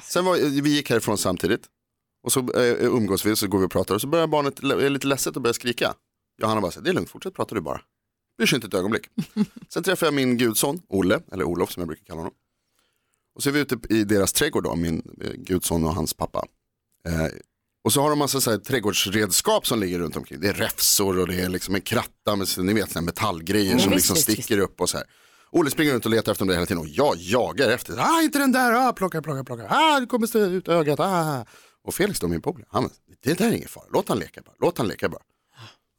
Sen 0.03 0.25
var, 0.25 0.61
vi 0.61 0.69
gick 0.75 0.89
härifrån 0.89 1.17
samtidigt. 1.17 1.61
Och 2.23 2.31
så 2.31 2.39
eh, 2.39 2.73
umgås 2.85 3.25
vi, 3.25 3.35
så 3.35 3.47
går 3.47 3.59
vi 3.59 3.65
och 3.65 3.71
pratar 3.71 3.95
och 3.95 4.01
så 4.01 4.07
börjar 4.07 4.27
barnet, 4.27 4.59
är 4.59 4.89
lite 4.89 5.07
ledset 5.07 5.35
och 5.35 5.41
börjar 5.41 5.53
skrika. 5.53 5.93
Johanna 6.41 6.61
bara, 6.61 6.71
det 6.81 6.89
är 6.89 6.93
lugnt, 6.93 7.09
fortsätt 7.09 7.33
prata 7.33 7.55
du 7.55 7.61
bara. 7.61 7.81
Bryr 8.43 8.47
sig 8.47 8.55
inte 8.55 8.67
ett 8.67 8.73
ögonblick. 8.73 9.07
Sen 9.69 9.83
träffar 9.83 10.07
jag 10.07 10.13
min 10.13 10.37
gudson, 10.37 10.81
Olle, 10.89 11.19
eller 11.31 11.43
Olof 11.43 11.71
som 11.71 11.81
jag 11.81 11.87
brukar 11.87 12.05
kalla 12.05 12.19
honom. 12.19 12.33
Och 13.35 13.43
så 13.43 13.49
är 13.49 13.53
vi 13.53 13.59
ute 13.59 13.77
i 13.89 14.03
deras 14.03 14.33
trädgård 14.33 14.63
då, 14.63 14.75
min 14.75 15.01
eh, 15.21 15.31
gudson 15.31 15.83
och 15.83 15.95
hans 15.95 16.13
pappa. 16.13 16.45
Eh, 17.07 17.27
och 17.83 17.93
så 17.93 18.01
har 18.01 18.09
de 18.09 18.19
massa 18.19 18.41
så 18.41 18.51
här, 18.51 18.57
trädgårdsredskap 18.57 19.67
som 19.67 19.79
ligger 19.79 19.99
runt 19.99 20.17
omkring. 20.17 20.39
Det 20.39 20.47
är 20.47 20.53
räfsor 20.53 21.19
och 21.19 21.27
det 21.27 21.41
är 21.41 21.49
liksom 21.49 21.75
en 21.75 21.81
kratta 21.81 22.35
med 22.35 22.47
ni 22.57 22.73
vet, 22.73 23.01
metallgrejer 23.01 23.77
som 23.77 23.91
visst, 23.91 23.95
liksom 23.95 24.15
visst, 24.15 24.31
sticker 24.31 24.57
upp 24.57 24.81
och 24.81 24.89
så 24.89 24.97
här. 24.97 25.05
Olle 25.51 25.69
springer 25.69 25.93
runt 25.93 26.05
och 26.05 26.11
letar 26.11 26.31
efter 26.31 26.45
dem 26.45 26.47
där 26.47 26.55
hela 26.55 26.65
tiden 26.65 26.81
och 26.81 26.87
jag 26.87 27.15
jagar 27.17 27.69
efter. 27.69 27.97
Ah, 27.99 28.21
inte 28.21 28.39
den 28.39 28.51
där, 28.51 28.87
ah, 28.87 28.93
plocka, 28.93 29.21
plocka, 29.21 29.43
plocka. 29.43 29.67
Ah, 29.69 29.99
det 29.99 30.05
kommer 30.05 30.27
stå 30.27 30.39
ut 30.39 30.67
ögat. 30.67 30.99
Ah. 30.99 31.45
Och 31.83 31.93
Felix 31.93 32.19
då, 32.19 32.27
min 32.27 32.41
polare, 32.41 32.65
han 32.69 32.89
det 33.23 33.33
där 33.33 33.47
är 33.47 33.51
ingen 33.51 33.69
fara, 33.69 33.85
låt 33.93 34.09
han 34.09 34.19
leka 34.19 34.41
bara, 34.41 34.55
låt 34.59 34.77
han 34.77 34.87
leka 34.87 35.09
bara. 35.09 35.21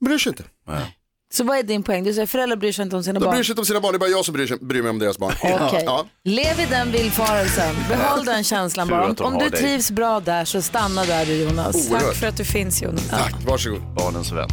Bryr 0.05 0.19
sig 0.19 0.31
inte. 0.31 0.45
Så 1.35 1.45
vad 1.45 1.59
är 1.59 1.63
din 1.63 1.83
poäng? 1.83 2.05
Du 2.05 2.15
säger 2.15 2.27
föräldrar 2.27 2.57
bryr 2.57 2.73
sig 2.73 2.83
inte 2.83 2.97
om 2.97 3.03
sina 3.05 3.21
De 3.21 3.25
barn. 3.25 3.35
bryr 3.35 3.43
sig 3.45 3.53
inte 3.53 3.61
om 3.61 3.67
sina 3.67 3.81
barn, 3.81 3.93
det 3.93 3.97
är 3.97 3.99
bara 3.99 4.11
jag 4.11 4.25
som 4.25 4.35
bryr, 4.35 4.47
sig, 4.47 4.57
bryr 4.61 4.83
mig 4.83 4.91
om 4.91 4.99
deras 4.99 5.19
barn. 5.19 5.33
Okej. 5.43 5.83
Ja. 5.87 6.07
Lev 6.25 6.61
i 6.61 6.67
den 6.71 6.93
villfarelsen. 6.93 7.75
Behåll 7.89 8.25
den 8.25 8.45
känslan 8.45 8.87
Tur 8.87 8.95
bara. 8.95 9.05
Om, 9.05 9.11
att 9.11 9.17
de 9.17 9.25
om 9.27 9.33
har 9.33 9.41
du 9.41 9.49
dig. 9.49 9.61
trivs 9.61 9.91
bra 9.91 10.21
där 10.21 10.45
så 10.45 10.63
stanna 10.63 11.05
där 11.05 11.27
du 11.27 11.35
Jonas. 11.35 11.91
Oerhört. 11.91 12.07
Tack 12.07 12.17
för 12.17 12.27
att 12.27 12.37
du 12.37 12.45
finns 12.45 12.83
Jonas. 12.83 13.09
Tack, 13.11 13.35
varsågod. 13.47 13.81
Barnens 13.97 14.33
vän. 14.33 14.49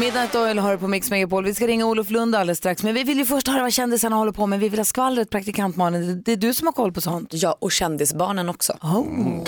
Midnight 0.00 0.34
Oil 0.34 0.58
har 0.58 0.72
du 0.72 0.78
på 0.78 0.88
Mix 0.88 1.10
Megapol. 1.10 1.44
Vi 1.44 1.54
ska 1.54 1.66
ringa 1.66 1.86
Olof 1.86 2.10
Lund 2.10 2.34
alldeles 2.34 2.58
strax. 2.58 2.82
Men 2.82 2.94
vi 2.94 3.04
vill 3.04 3.18
ju 3.18 3.26
först 3.26 3.48
höra 3.48 3.62
vad 3.62 3.72
kändisarna 3.72 4.16
håller 4.16 4.32
på 4.32 4.46
med. 4.46 4.60
Vi 4.60 4.68
vill 4.68 4.80
ha 4.80 4.84
skvallret, 4.84 5.30
praktikant 5.30 5.76
Malin. 5.76 6.22
Det 6.24 6.32
är 6.32 6.36
du 6.36 6.54
som 6.54 6.66
har 6.66 6.72
koll 6.72 6.92
på 6.92 7.00
sånt. 7.00 7.28
Ja, 7.32 7.56
och 7.60 7.72
kändisbarnen 7.72 8.48
också. 8.48 8.72
Oh. 8.82 9.44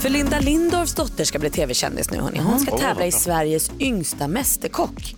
För 0.00 0.08
Linda 0.08 0.38
Lindorffs 0.40 0.94
dotter 0.94 1.24
ska 1.24 1.38
bli 1.38 1.50
tv-kändis 1.50 2.10
nu. 2.10 2.20
Hörni. 2.20 2.38
Hon 2.38 2.60
ska 2.60 2.78
tävla 2.78 3.06
i 3.06 3.12
Sveriges 3.12 3.70
yngsta 3.78 4.28
mästerkock. 4.28 5.14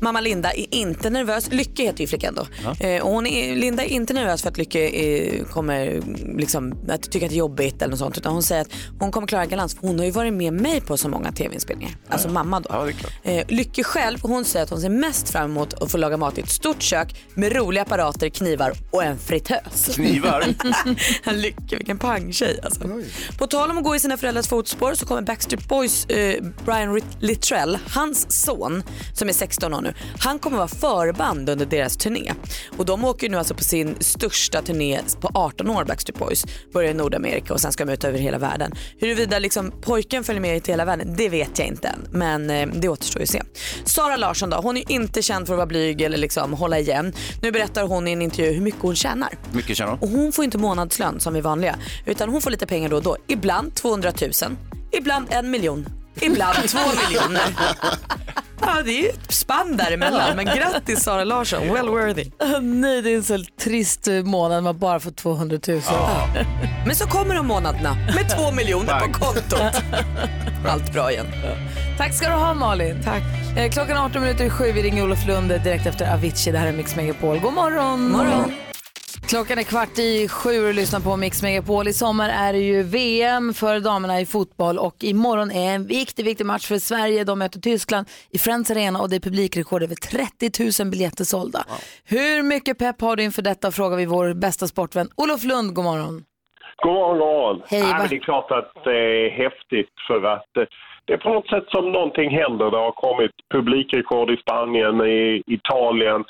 Mamma 0.00 0.20
Linda 0.20 0.52
är 0.52 0.74
inte 0.74 1.10
nervös. 1.10 1.48
Lycke 1.52 1.82
heter 1.82 2.00
ju 2.00 2.06
flickan 2.06 2.34
då. 2.34 2.46
Eh, 2.86 3.02
och 3.02 3.10
hon 3.10 3.26
är, 3.26 3.56
Linda 3.56 3.84
är 3.84 3.88
inte 3.88 4.14
nervös 4.14 4.42
för 4.42 4.48
att 4.48 4.58
Lycke 4.58 4.88
eh, 4.88 5.44
kommer 5.44 6.02
liksom, 6.38 6.74
att 6.88 7.10
tycka 7.10 7.26
att 7.26 7.30
det 7.30 7.36
är 7.36 7.38
jobbigt 7.38 7.82
eller 7.82 7.90
något 7.90 7.98
sånt. 7.98 8.18
Utan 8.18 8.32
hon 8.32 8.42
säger 8.42 8.62
att 8.62 8.68
hon 9.00 9.10
kommer 9.10 9.26
klara 9.26 9.46
galans. 9.46 9.74
För 9.74 9.86
hon 9.86 9.98
har 9.98 10.06
ju 10.06 10.10
varit 10.10 10.34
med 10.34 10.52
mig 10.52 10.80
på 10.80 10.96
så 10.96 11.08
många 11.08 11.32
tv-inspelningar. 11.32 11.96
Alltså 12.08 12.28
mamma 12.28 12.60
då. 12.60 12.68
Ja, 12.72 12.84
det 12.84 12.90
är 12.90 12.92
klart. 12.92 13.12
Eh, 13.22 13.44
Lycke 13.48 13.84
själv, 13.84 14.18
hon 14.22 14.44
säger 14.44 14.64
att 14.64 14.70
hon 14.70 14.80
ser 14.80 14.88
mest 14.88 15.28
fram 15.28 15.50
emot 15.50 15.74
att 15.74 15.90
få 15.90 15.98
laga 15.98 16.16
mat 16.16 16.38
i 16.38 16.40
ett 16.40 16.50
stort 16.50 16.82
kök 16.82 17.24
med 17.34 17.56
roliga 17.56 17.82
apparater, 17.82 18.28
knivar 18.28 18.72
och 18.90 19.04
en 19.04 19.18
fritös. 19.18 19.94
Knivar. 19.94 20.44
Lycke, 21.32 21.76
vilken 21.76 21.98
pangtjej 21.98 22.60
alltså. 22.62 22.80
På 23.38 23.46
tal 23.46 23.70
om 23.70 23.78
att 23.78 23.84
gå 23.84 23.96
i 23.96 24.00
sina 24.00 24.16
föräldrars 24.22 24.48
fotspår 24.48 24.94
så 24.94 25.06
kommer 25.06 25.22
Backstreet 25.22 25.68
Boys 25.68 26.06
eh, 26.06 26.42
Brian 26.64 27.00
Littrell, 27.20 27.78
hans 27.94 28.44
son 28.44 28.82
som 29.14 29.28
är 29.28 29.32
16 29.32 29.74
år 29.74 29.80
nu, 29.80 29.94
han 30.18 30.38
kommer 30.38 30.56
vara 30.56 30.68
förband 30.68 31.48
under 31.48 31.66
deras 31.66 31.96
turné. 31.96 32.32
Och 32.76 32.86
de 32.86 33.04
åker 33.04 33.28
nu 33.28 33.38
alltså 33.38 33.54
på 33.54 33.64
sin 33.64 33.96
största 34.00 34.62
turné 34.62 35.00
på 35.20 35.30
18 35.34 35.70
år 35.70 35.84
Backstreet 35.84 36.18
Boys. 36.18 36.44
Börjar 36.72 36.90
i 36.90 36.94
Nordamerika 36.94 37.54
och 37.54 37.60
sen 37.60 37.72
ska 37.72 37.84
de 37.84 37.92
ut 37.92 38.04
över 38.04 38.18
hela 38.18 38.38
världen. 38.38 38.72
Huruvida 38.98 39.38
liksom 39.38 39.72
pojken 39.80 40.24
följer 40.24 40.42
med 40.42 40.64
till 40.64 40.72
hela 40.72 40.84
världen, 40.84 41.16
det 41.16 41.28
vet 41.28 41.58
jag 41.58 41.68
inte 41.68 41.88
än. 41.88 42.08
Men 42.10 42.50
eh, 42.50 42.68
det 42.74 42.88
återstår 42.88 43.20
ju 43.20 43.24
att 43.24 43.30
se. 43.30 43.42
Sara 43.84 44.16
Larsson 44.16 44.50
då, 44.50 44.56
hon 44.56 44.76
är 44.76 44.92
inte 44.92 45.22
känd 45.22 45.46
för 45.46 45.54
att 45.54 45.58
vara 45.58 45.66
blyg 45.66 46.00
eller 46.00 46.18
liksom 46.18 46.52
hålla 46.52 46.78
igen. 46.78 47.12
Nu 47.40 47.52
berättar 47.52 47.82
hon 47.82 48.08
i 48.08 48.12
en 48.12 48.22
intervju 48.22 48.52
hur 48.52 48.62
mycket 48.62 48.82
hon 48.82 48.96
tjänar. 48.96 49.28
Mycket 49.52 49.76
känner 49.76 49.90
hon. 49.90 50.00
Och 50.00 50.08
hon 50.08 50.32
får 50.32 50.44
inte 50.44 50.58
månadslön 50.58 51.20
som 51.20 51.34
vi 51.34 51.40
vanliga. 51.40 51.76
Utan 52.06 52.28
hon 52.28 52.40
får 52.40 52.50
lite 52.50 52.66
pengar 52.66 52.88
då 52.88 52.96
och 52.96 53.02
då. 53.02 53.16
Ibland 53.26 53.74
200 53.74 54.11
000, 54.20 54.56
ibland 54.92 55.26
en 55.30 55.50
miljon, 55.50 55.86
ibland 56.20 56.68
två 56.68 56.78
miljoner. 57.08 57.42
Ja, 58.60 58.82
det 58.84 58.90
är 58.90 59.02
ju 59.02 59.08
ett 59.08 59.32
spann 59.32 59.76
däremellan. 59.76 60.36
Men 60.36 60.44
grattis 60.44 61.02
Sara 61.02 61.24
Larsson, 61.24 61.72
well 61.72 61.88
worthy. 61.88 62.24
Nej, 62.62 63.02
det 63.02 63.10
är 63.10 63.16
en 63.16 63.24
så 63.24 63.44
trist 63.60 64.08
månad 64.24 64.62
man 64.64 64.78
bara 64.78 65.00
får 65.00 65.10
200 65.10 65.58
000. 65.68 65.80
Men 66.86 66.96
så 66.96 67.06
kommer 67.06 67.34
de 67.34 67.46
månaderna 67.46 67.94
med 67.94 68.28
två 68.36 68.52
miljoner 68.52 69.00
på 69.00 69.12
kontot. 69.12 69.82
Allt 70.68 70.92
bra 70.92 71.12
igen. 71.12 71.26
Tack 71.98 72.14
ska 72.14 72.28
du 72.28 72.34
ha 72.34 72.54
Malin. 72.54 73.02
Tack. 73.04 73.22
Eh, 73.56 73.70
klockan 73.70 73.96
18 73.96 74.22
minuter 74.22 74.44
i 74.44 74.50
sju. 74.50 74.72
Vi 74.72 74.82
ringer 74.82 75.02
Olof 75.02 75.26
Lund 75.26 75.48
direkt 75.48 75.86
efter 75.86 76.12
Avicii. 76.14 76.52
Det 76.52 76.58
här 76.58 76.66
är 76.66 76.72
Mix 76.72 76.96
Megapol. 76.96 77.38
God 77.38 77.52
morgon. 77.52 78.10
morgon. 78.10 78.52
Klockan 79.32 79.58
är 79.58 79.62
kvart 79.74 79.98
i 79.98 80.28
sju 80.28 80.68
och 80.68 80.74
lyssnar 80.74 81.00
på 81.00 81.16
Mix 81.16 81.42
Megapol. 81.42 81.88
I 81.88 81.92
sommar 81.92 82.28
är 82.44 82.52
det 82.52 82.58
ju 82.58 82.82
VM 82.82 83.54
för 83.54 83.80
damerna 83.80 84.20
i 84.20 84.26
fotboll 84.26 84.78
och 84.78 84.96
imorgon 85.12 85.50
är 85.50 85.74
en 85.74 85.86
viktig, 85.86 86.24
viktig 86.24 86.46
match 86.46 86.66
för 86.68 86.80
Sverige. 86.90 87.24
De 87.24 87.38
möter 87.38 87.60
Tyskland 87.60 88.06
i 88.36 88.38
Friends 88.38 88.70
Arena 88.70 88.98
och 89.00 89.08
det 89.10 89.16
är 89.16 89.24
publikrekord 89.28 89.82
över 89.82 89.94
30 89.94 90.84
000 90.84 90.90
biljetter 90.90 91.24
sålda. 91.24 91.60
Hur 92.14 92.42
mycket 92.42 92.78
pepp 92.78 93.00
har 93.00 93.16
du 93.16 93.22
inför 93.22 93.42
detta 93.42 93.70
frågar 93.70 93.96
vi 93.96 94.06
vår 94.06 94.34
bästa 94.34 94.66
sportvän 94.66 95.08
Olof 95.22 95.44
Lund. 95.44 95.74
God 95.76 95.84
morgon. 95.84 96.14
God 96.84 96.94
morgon, 96.94 97.18
god 97.18 97.28
morgon. 97.28 97.62
Hej, 97.66 97.82
men 97.98 98.08
det 98.08 98.16
är 98.16 98.26
klart 98.30 98.50
att 98.50 98.72
det 98.84 98.98
är 99.24 99.30
häftigt 99.30 99.94
för 100.08 100.20
att 100.34 100.56
eh, 100.56 100.64
det 101.04 101.12
är 101.12 101.18
på 101.26 101.32
något 101.36 101.48
sätt 101.48 101.64
som 101.68 101.92
någonting 101.92 102.30
händer. 102.40 102.70
Det 102.70 102.82
har 102.88 102.92
kommit 103.06 103.34
publikrekord 103.54 104.30
i 104.30 104.36
Spanien, 104.36 104.94
i 105.00 105.42
Italien, 105.46 106.24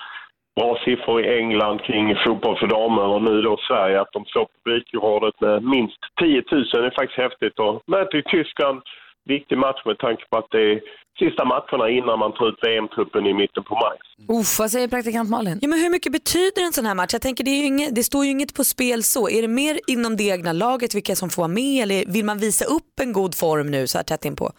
bra 0.56 0.78
siffror 0.84 1.24
i 1.24 1.38
England 1.40 1.78
kring 1.86 2.06
fotboll 2.24 2.58
för 2.58 2.66
damer 2.66 3.06
och 3.14 3.22
nu 3.22 3.42
då 3.42 3.56
Sverige 3.68 4.00
att 4.00 4.12
de 4.12 4.24
slår 4.24 4.46
publikrekordet 4.56 5.40
med 5.40 5.62
minst 5.74 6.02
10 6.20 6.42
000. 6.50 6.64
Det 6.72 6.86
är 6.90 7.00
faktiskt 7.00 7.24
häftigt. 7.26 7.58
Och 7.58 7.82
möter 7.86 8.16
ju 8.16 8.22
Tyskland, 8.22 8.82
viktig 9.24 9.58
match 9.58 9.80
med 9.84 9.98
tanke 9.98 10.24
på 10.30 10.36
att 10.38 10.50
det 10.50 10.62
är 10.72 10.80
sista 11.18 11.44
matcherna 11.44 11.90
innan 11.98 12.18
man 12.18 12.32
tar 12.32 12.48
ut 12.48 12.58
VM-truppen 12.62 13.26
i 13.26 13.34
mitten 13.34 13.64
på 13.64 13.74
maj. 13.74 13.96
Uff, 14.40 14.58
vad 14.58 14.70
säger 14.70 14.88
praktikant 14.88 15.30
Malin? 15.30 15.58
Ja, 15.62 15.68
men 15.68 15.78
hur 15.78 15.90
mycket 15.90 16.12
betyder 16.12 16.62
en 16.62 16.72
sån 16.72 16.86
här 16.86 16.94
match? 16.94 17.12
Jag 17.12 17.22
tänker 17.22 17.44
det, 17.44 17.50
är 17.50 17.60
ju 17.60 17.66
inget, 17.66 17.94
det 17.94 18.02
står 18.02 18.24
ju 18.24 18.30
inget 18.30 18.54
på 18.54 18.64
spel 18.64 19.02
så. 19.02 19.28
Är 19.28 19.42
det 19.42 19.48
mer 19.48 19.78
inom 19.86 20.16
det 20.16 20.24
egna 20.24 20.52
laget 20.52 20.94
vilka 20.94 21.14
som 21.16 21.30
får 21.30 21.42
vara 21.42 21.52
med 21.52 21.82
eller 21.82 22.12
vill 22.12 22.24
man 22.24 22.38
visa 22.38 22.64
upp 22.64 23.00
en 23.00 23.12
god 23.12 23.34
form 23.34 23.70
nu 23.70 23.86
så 23.86 23.98
här 23.98 24.04
tätt 24.04 24.24
inpå? 24.24 24.50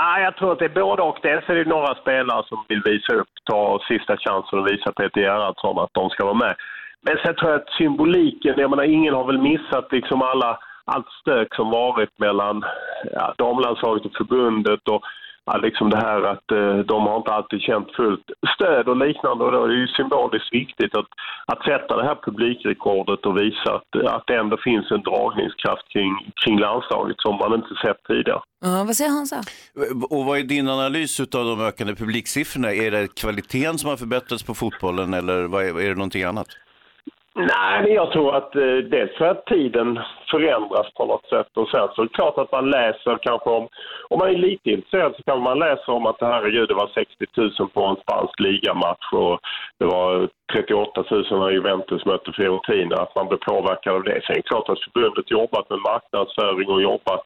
Ah, 0.00 0.20
jag 0.20 0.36
tror 0.36 0.52
att 0.52 0.58
det 0.58 0.64
är 0.64 0.80
både 0.84 1.02
och. 1.02 1.18
Dels 1.22 1.48
är 1.48 1.54
det 1.54 1.64
några 1.64 1.94
spelare 1.94 2.42
som 2.48 2.64
vill 2.68 2.82
visa 2.84 3.12
upp, 3.14 3.28
ta 3.44 3.80
sista 3.88 4.16
chansen 4.16 4.58
och 4.58 4.66
visa 4.66 4.92
Peter 4.92 5.20
Gerhardsson 5.20 5.78
att 5.78 5.94
de 5.94 6.10
ska 6.10 6.24
vara 6.24 6.34
med. 6.34 6.54
Men 7.00 7.16
sen 7.24 7.34
tror 7.34 7.50
jag 7.50 7.60
att 7.60 7.70
symboliken, 7.78 8.54
jag 8.56 8.70
menar 8.70 8.84
ingen 8.84 9.14
har 9.14 9.24
väl 9.24 9.38
missat 9.38 9.92
liksom 9.92 10.22
alla, 10.22 10.58
allt 10.84 11.10
stök 11.20 11.54
som 11.54 11.70
varit 11.70 12.18
mellan 12.18 12.64
ja, 13.12 13.34
damlandslaget 13.38 14.04
och 14.04 14.16
förbundet 14.16 14.88
och 14.88 15.02
liksom 15.56 15.90
det 15.90 15.96
här 15.96 16.22
att 16.22 16.50
eh, 16.52 16.78
de 16.92 17.06
har 17.06 17.16
inte 17.16 17.32
alltid 17.32 17.60
känt 17.60 17.90
fullt 17.96 18.26
stöd 18.54 18.88
och 18.88 18.96
liknande 18.96 19.44
och 19.44 19.52
då 19.52 19.64
är 19.64 19.68
det 19.68 19.74
ju 19.74 19.86
symboliskt 19.86 20.52
viktigt 20.52 20.96
att, 20.96 21.10
att 21.52 21.62
sätta 21.64 21.96
det 21.96 22.04
här 22.08 22.18
publikrekordet 22.26 23.26
och 23.26 23.36
visa 23.40 23.68
att, 23.76 23.90
att 24.16 24.26
det 24.26 24.36
ändå 24.36 24.56
finns 24.64 24.90
en 24.90 25.02
dragningskraft 25.02 25.86
kring, 25.92 26.12
kring 26.44 26.58
landslaget 26.58 27.16
som 27.18 27.36
man 27.36 27.54
inte 27.54 27.74
sett 27.84 28.00
tidigare. 28.08 28.40
Ja, 28.64 28.84
vad 28.86 28.96
säger 28.96 29.10
Hansa? 29.10 29.40
Och 30.10 30.24
vad 30.24 30.38
är 30.38 30.42
din 30.42 30.68
analys 30.68 31.20
av 31.20 31.26
de 31.30 31.60
ökande 31.60 31.94
publiksiffrorna? 31.94 32.72
Är 32.72 32.90
det 32.90 33.14
kvaliteten 33.14 33.78
som 33.78 33.90
har 33.90 33.96
förbättrats 33.96 34.42
på 34.42 34.54
fotbollen 34.54 35.14
eller 35.14 35.42
vad 35.42 35.64
är, 35.64 35.80
är 35.80 35.88
det 35.88 35.94
någonting 35.94 36.22
annat? 36.22 36.46
Nej, 37.38 37.82
men 37.82 37.92
jag 37.92 38.12
tror 38.12 38.36
att 38.36 38.56
eh, 38.56 38.76
dels 38.76 39.16
för 39.16 39.24
att 39.24 39.46
tiden 39.46 40.00
förändras 40.30 40.92
på 40.94 41.06
något 41.06 41.28
sätt 41.28 41.56
och 41.56 41.68
sen 41.68 41.88
så 41.94 42.02
är 42.02 42.06
det 42.06 42.14
klart 42.14 42.38
att 42.38 42.52
man 42.52 42.70
läser 42.70 43.18
kanske 43.22 43.50
om, 43.50 43.68
om 44.08 44.18
man 44.18 44.28
är 44.28 44.38
lite 44.38 44.70
intresserad 44.70 45.14
så 45.16 45.22
kan 45.22 45.42
man 45.42 45.58
läsa 45.58 45.92
om 45.92 46.06
att 46.06 46.20
herregud 46.20 46.68
det 46.68 46.74
var 46.74 46.90
60 46.94 47.26
000 47.34 47.68
på 47.68 47.84
en 47.84 47.96
spansk 47.96 48.40
ligamatch 48.40 49.12
och 49.12 49.38
det 49.78 49.84
var 49.84 50.28
38 50.52 51.04
000 51.10 51.24
när 51.30 51.50
Juventus 51.50 52.04
mötte 52.04 52.32
Fiorentina, 52.32 52.96
att 52.96 53.16
man 53.16 53.28
blir 53.28 53.38
påverkad 53.38 53.94
av 53.94 54.02
det. 54.02 54.20
Sen 54.22 54.32
är 54.32 54.34
det 54.34 54.48
klart 54.48 54.68
att 54.68 54.84
förbundet 54.84 55.30
jobbat 55.30 55.70
med 55.70 55.78
marknadsföring 55.78 56.68
och 56.68 56.82
jobbat 56.82 57.24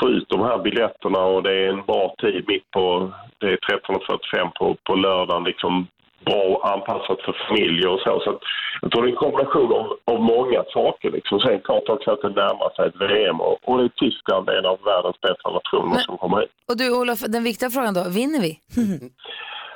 få 0.00 0.08
ut 0.08 0.28
de 0.28 0.40
här 0.40 0.58
biljetterna 0.58 1.20
och 1.24 1.42
det 1.42 1.52
är 1.52 1.68
en 1.68 1.84
bra 1.86 2.14
tid 2.18 2.44
mitt 2.48 2.70
på, 2.70 3.12
det 3.38 3.46
är 3.46 3.56
13.45 3.56 4.50
på, 4.58 4.76
på 4.84 4.94
lördagen 4.94 5.44
liksom 5.44 5.86
bra 6.24 6.44
anpassat 6.72 7.20
för 7.24 7.34
familjer 7.48 7.88
och 7.94 8.00
så. 8.00 8.20
så 8.24 8.30
att 8.30 8.42
jag 8.82 8.90
tror 8.90 9.02
det 9.02 9.08
är 9.08 9.10
en 9.10 9.24
kombination 9.24 9.72
av, 9.72 9.86
av 10.12 10.20
många 10.20 10.64
saker. 10.78 11.10
Liksom. 11.10 11.40
Sen 11.40 11.60
klart 11.60 11.88
också 11.88 12.10
att 12.10 12.22
det 12.22 12.28
närmar 12.28 12.70
sig 12.76 12.86
ett 12.88 13.00
VM 13.00 13.40
och, 13.40 13.56
och 13.68 13.78
det 13.78 13.84
är 13.84 13.88
Tyskland, 13.88 14.48
en 14.48 14.66
av 14.66 14.78
världens 14.84 15.20
bästa 15.20 15.50
nationer 15.50 15.98
som 15.98 16.18
kommer 16.18 16.40
hit. 16.40 16.50
Och 16.70 16.76
du 16.76 16.86
Olof, 17.00 17.20
den 17.20 17.44
viktiga 17.44 17.70
frågan 17.70 17.94
då, 17.94 18.02
vinner 18.20 18.40
vi? 18.46 18.52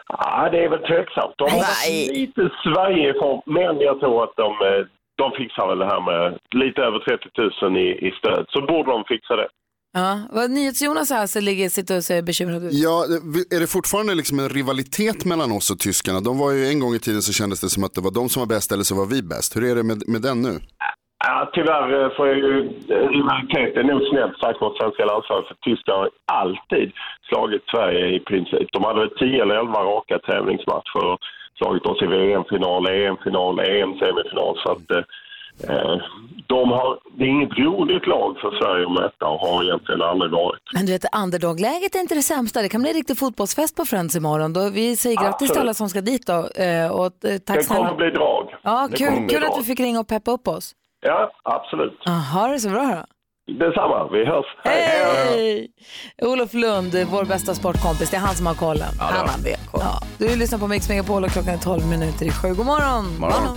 Ja, 0.09 0.49
det 0.53 0.65
är 0.65 0.69
väl 0.69 0.79
tveksamt. 0.79 1.35
De 1.37 1.45
har 1.45 1.59
varit 1.59 2.17
lite 2.21 2.51
Sverige-form, 2.65 3.41
men 3.47 3.81
jag 3.81 4.01
tror 4.01 4.25
att 4.25 4.37
de, 4.37 4.51
eh, 4.69 4.87
de 5.17 5.33
fixar 5.33 5.67
väl 5.69 5.79
det 5.79 5.87
här 5.93 6.01
med 6.01 6.39
lite 6.63 6.81
över 6.83 6.99
30 6.99 7.29
000 7.63 7.77
i, 7.77 8.09
i 8.09 8.11
stöd. 8.11 8.47
Så 8.49 8.61
borde 8.61 8.91
de 8.91 9.05
fixa 9.05 9.37
det. 9.37 9.49
Ja, 9.93 10.21
vad 10.33 10.51
NyhetsJonas 10.51 11.11
här 11.11 11.27
så 11.27 11.41
ligger, 11.41 11.69
sitter 11.69 11.97
och 11.97 12.05
ser 12.05 12.23
bekymrad 12.23 12.65
ut. 12.65 12.73
Ja, 12.73 13.05
är 13.57 13.61
det 13.61 13.67
fortfarande 13.67 14.15
liksom 14.15 14.39
en 14.39 14.49
rivalitet 14.49 15.25
mellan 15.25 15.53
oss 15.53 15.71
och 15.71 15.79
tyskarna? 15.79 16.21
De 16.21 16.39
var 16.39 16.53
ju 16.53 16.67
en 16.67 16.81
gång 16.81 16.95
i 16.95 16.99
tiden 16.99 17.23
så 17.23 17.33
kändes 17.33 17.61
det 17.61 17.69
som 17.69 17.85
att 17.85 17.95
det 17.95 18.01
var 18.01 18.11
de 18.11 18.29
som 18.29 18.41
var 18.41 18.47
bäst 18.47 18.73
eller 18.73 18.85
så 18.85 18.95
var 18.95 19.07
vi 19.07 19.23
bäst. 19.23 19.57
Hur 19.57 19.65
är 19.71 19.75
det 19.75 19.83
med, 19.83 20.03
med 20.09 20.23
den 20.23 20.43
nu? 20.43 20.55
Ja, 21.27 21.51
tyvärr 21.53 22.05
eh, 22.05 22.11
får 22.17 22.29
jag 22.29 22.39
ju 22.39 22.55
eh, 22.95 23.09
rivalitet 23.17 23.77
är 23.77 23.83
nog 23.83 24.03
snällt 24.11 24.39
sagt 24.39 24.61
mot 24.61 24.79
svenska 24.79 25.05
landslaget 25.05 25.49
för 25.49 25.57
Tyskland 25.67 25.99
har 26.01 26.11
alltid 26.43 26.93
slagit 27.29 27.65
Sverige 27.73 28.07
i 28.17 28.21
princip. 28.21 28.69
De 28.73 28.85
hade 28.85 29.01
väl 29.01 29.19
10 29.19 29.43
eller 29.43 29.55
11 29.55 29.73
raka 29.93 30.19
tävlingsmatcher 30.19 31.03
och 31.11 31.19
slagit 31.59 31.87
oss 31.87 32.03
i 32.03 32.07
VM-final, 32.07 32.89
EM-final, 32.89 33.55
EM-semifinal. 33.59 34.55
Så 34.63 34.69
att 34.73 34.91
eh, 34.91 35.05
de 36.47 36.71
har, 36.71 36.99
det 37.19 37.25
är 37.25 37.29
inget 37.29 37.59
roligt 37.59 38.07
lag 38.07 38.37
för 38.41 38.51
Sverige 38.61 38.87
att 38.87 38.93
möta 38.93 39.27
och 39.27 39.41
har 39.41 39.65
egentligen 39.65 40.03
aldrig 40.03 40.33
varit. 40.33 40.63
Men 40.75 40.87
du 40.87 40.93
vet, 40.93 41.05
underdog-läget 41.17 41.95
är 41.95 41.99
inte 42.01 42.15
det 42.15 42.23
sämsta. 42.23 42.63
Det 42.63 42.69
kan 42.69 42.81
bli 42.81 42.91
en 42.91 42.97
riktig 42.97 43.19
fotbollsfest 43.19 43.77
på 43.77 43.85
Friends 43.85 44.17
imorgon. 44.17 44.53
Då 44.53 44.71
vi 44.71 44.97
säger 44.97 45.17
grattis 45.17 45.39
till 45.39 45.45
Absolut. 45.47 45.61
alla 45.63 45.75
som 45.75 45.89
ska 45.89 46.01
dit 46.01 46.27
då. 46.27 46.49
Eh, 46.63 46.91
Och 46.91 47.25
eh, 47.25 47.39
tack 47.39 47.57
det 47.59 47.65
kommer 47.69 47.91
att 47.91 47.97
bli 47.97 48.11
drag. 48.11 48.55
Ja, 48.63 48.89
kul, 48.97 49.11
bli 49.19 49.29
kul 49.29 49.43
att 49.45 49.49
drag. 49.51 49.59
du 49.61 49.65
fick 49.65 49.81
ringa 49.81 50.01
och 50.01 50.09
peppa 50.09 50.31
upp 50.31 50.49
oss. 50.49 50.73
Ja, 51.01 51.31
absolut. 51.43 51.99
Ja, 52.05 52.13
Ha 52.13 52.49
det 52.49 52.59
så 52.61 52.69
bra 52.69 52.83
då. 52.83 53.05
Detsamma, 53.53 54.09
vi 54.13 54.25
hörs. 54.27 54.47
Hej! 54.65 55.69
Olof 56.23 56.55
Lund, 56.55 56.95
vår 57.11 57.25
bästa 57.25 57.55
sportkompis, 57.55 58.11
det 58.11 58.17
är 58.17 58.21
han 58.21 58.35
som 58.35 58.47
har 58.47 58.55
kollen. 58.55 58.89
Han 59.01 59.29
har 59.29 59.43
benkoll. 59.45 59.81
Ja, 59.85 60.01
du 60.19 60.37
lyssnar 60.37 60.59
på 60.59 60.67
Mix 60.67 60.89
Megapol 60.89 61.25
och 61.25 61.31
klockan 61.31 61.55
är 61.55 61.59
12 61.59 61.87
minuter 61.87 62.27
i 62.27 62.31
sju. 62.31 62.49
God 62.55 62.67
morgon! 62.67 63.19
Morgon. 63.21 63.57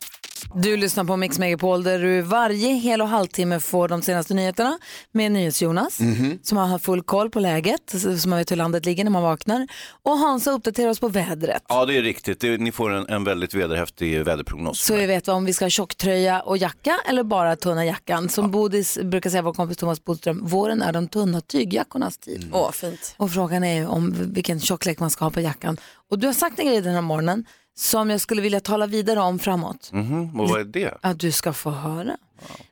Du 0.56 0.78
lyssnar 0.78 1.04
på 1.04 1.18
Mix 1.18 1.40
Megapol 1.40 1.84
där 1.84 2.00
du 2.00 2.22
varje 2.22 2.74
hel 2.74 3.02
och 3.02 3.08
halvtimme 3.08 3.60
får 3.60 3.88
de 3.88 4.02
senaste 4.02 4.34
nyheterna 4.34 4.80
med 5.12 5.32
NyhetsJonas 5.32 6.00
som 6.44 6.58
har 6.58 6.80
full 6.80 7.04
koll 7.04 7.30
på 7.30 7.40
läget, 7.40 7.94
man 8.28 8.38
vet 8.38 8.52
hur 8.52 8.56
landet 8.56 8.86
ligger 8.86 9.04
när 9.04 9.12
man 9.12 9.24
vaknar. 9.24 9.68
Och 10.04 10.18
Hansa 10.18 10.52
uppdaterar 10.52 10.90
oss 10.90 11.00
på 11.00 11.08
vädret. 11.08 11.64
Ja, 11.70 11.86
det 11.86 11.98
är 11.98 12.02
riktigt. 12.02 12.40
Det, 12.40 12.58
ni 12.58 12.72
får 12.72 12.94
en, 12.94 13.08
en 13.08 13.24
väldigt 13.24 13.54
vederhäftig 13.54 14.26
väderprognos. 14.26 14.86
Så 14.86 14.96
vi 14.96 15.06
vet 15.06 15.28
om 15.28 15.46
vi 15.46 15.54
ska 15.54 15.66
ha 15.66 15.70
tjocktröja 15.70 16.42
och 16.42 16.58
jacka 16.58 17.00
eller 17.08 17.24
bara 17.24 17.56
tunna 17.56 17.86
jackan. 17.86 18.30
Som 18.30 18.52
Bodis 18.52 19.00
brukar 19.04 19.30
säga, 19.30 19.42
vår 19.42 19.54
kompis 19.54 19.78
Thomas 19.78 20.04
Bodström, 20.04 20.46
våren 20.46 20.82
är 20.82 20.94
de 20.94 21.08
tunna 21.08 21.42
tygjackornas 21.42 22.18
tid. 22.18 22.50
Åh, 22.52 22.72
fint. 22.72 23.16
Och 23.18 23.32
frågan 23.32 23.64
är 23.64 23.88
om 23.88 24.16
vilken 24.34 24.60
tjocklek 24.60 25.00
man 25.00 25.10
ska 25.10 25.26
ha 25.26 25.32
på 25.32 25.42
jackan. 25.42 25.78
Och 26.10 26.20
du 26.20 26.28
har 26.28 26.34
sagt 26.34 26.60
en 26.60 26.66
grej 26.66 26.82
den 26.82 26.94
här 26.94 27.02
morgonen 27.02 27.46
som 27.76 28.10
jag 28.10 28.22
skulle 28.22 28.42
vilja 28.42 28.60
tala 28.60 28.88
vidare 28.88 29.20
om 29.20 29.40
framåt. 29.40 29.90
Mhm, 29.92 30.40
Och 30.40 30.50
vad 30.50 30.60
är 30.60 30.66
det? 30.66 30.98
Att 31.02 31.20
du 31.20 31.32
ska 31.32 31.54
få 31.54 31.70
höra. 31.70 32.18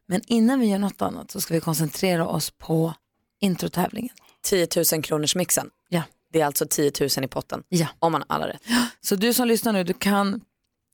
Men 0.07 0.21
innan 0.27 0.59
vi 0.59 0.67
gör 0.67 0.79
något 0.79 1.01
annat 1.01 1.31
så 1.31 1.41
ska 1.41 1.53
vi 1.53 1.59
koncentrera 1.59 2.27
oss 2.27 2.51
på 2.51 2.93
introtävlingen. 3.39 4.15
10 4.43 4.67
000 4.93 5.03
kronors 5.03 5.35
mixen. 5.35 5.69
Ja. 5.89 6.01
Det 6.33 6.41
är 6.41 6.45
alltså 6.45 6.65
10 6.69 6.91
000 6.99 7.09
i 7.25 7.27
potten. 7.27 7.63
Ja. 7.69 7.87
Om 7.99 8.11
man 8.11 8.23
har 8.27 8.35
alla 8.35 8.47
rätt. 8.47 8.61
Så 9.01 9.15
du 9.15 9.33
som 9.33 9.47
lyssnar 9.47 9.73
nu, 9.73 9.83
du 9.83 9.93
kan 9.93 10.41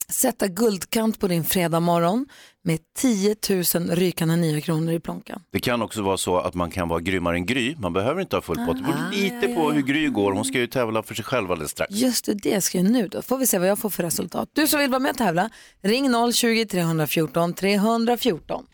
sätta 0.10 0.48
guldkant 0.48 1.20
på 1.20 1.28
din 1.28 1.44
fredag 1.44 1.80
morgon 1.80 2.26
med 2.64 2.80
10 2.98 3.36
000 3.50 3.64
rykande 3.90 4.36
nya 4.36 4.62
kronor 4.62 4.94
i 4.94 5.00
plånkan. 5.00 5.42
Det 5.52 5.60
kan 5.60 5.82
också 5.82 6.02
vara 6.02 6.18
så 6.18 6.38
att 6.38 6.54
man 6.54 6.72
kan 6.72 6.90
vara 6.90 7.00
grymmare 7.00 7.36
än 7.36 7.46
Gry. 7.46 7.76
Man 7.76 7.94
behöver 7.94 8.22
inte 8.22 8.36
ha 8.36 8.42
full 8.42 8.66
pott. 8.66 8.78
Det 8.78 8.84
beror 8.84 9.12
lite 9.12 9.48
på 9.48 9.72
hur 9.72 9.82
Gry 9.82 10.08
går. 10.08 10.32
Hon 10.32 10.46
ska 10.46 10.58
ju 10.58 10.68
tävla 10.68 11.04
för 11.04 11.16
sig 11.16 11.26
själv 11.26 11.52
alldeles 11.52 11.72
strax. 11.72 11.94
Just 11.94 12.26
det, 12.26 12.34
det 12.34 12.62
ska 12.62 12.78
jag 12.78 12.92
nu 12.92 13.08
då. 13.08 13.22
Får 13.22 13.38
vi 13.38 13.48
se 13.48 13.60
vad 13.60 13.68
jag 13.68 13.80
får 13.80 13.90
för 13.90 14.04
resultat. 14.04 14.50
Du 14.54 14.68
som 14.68 14.80
vill 14.80 14.90
vara 14.90 15.00
med 15.00 15.12
och 15.12 15.18
tävla, 15.18 15.50
ring 15.82 16.10
020-314 16.10 17.54
314. 17.54 18.66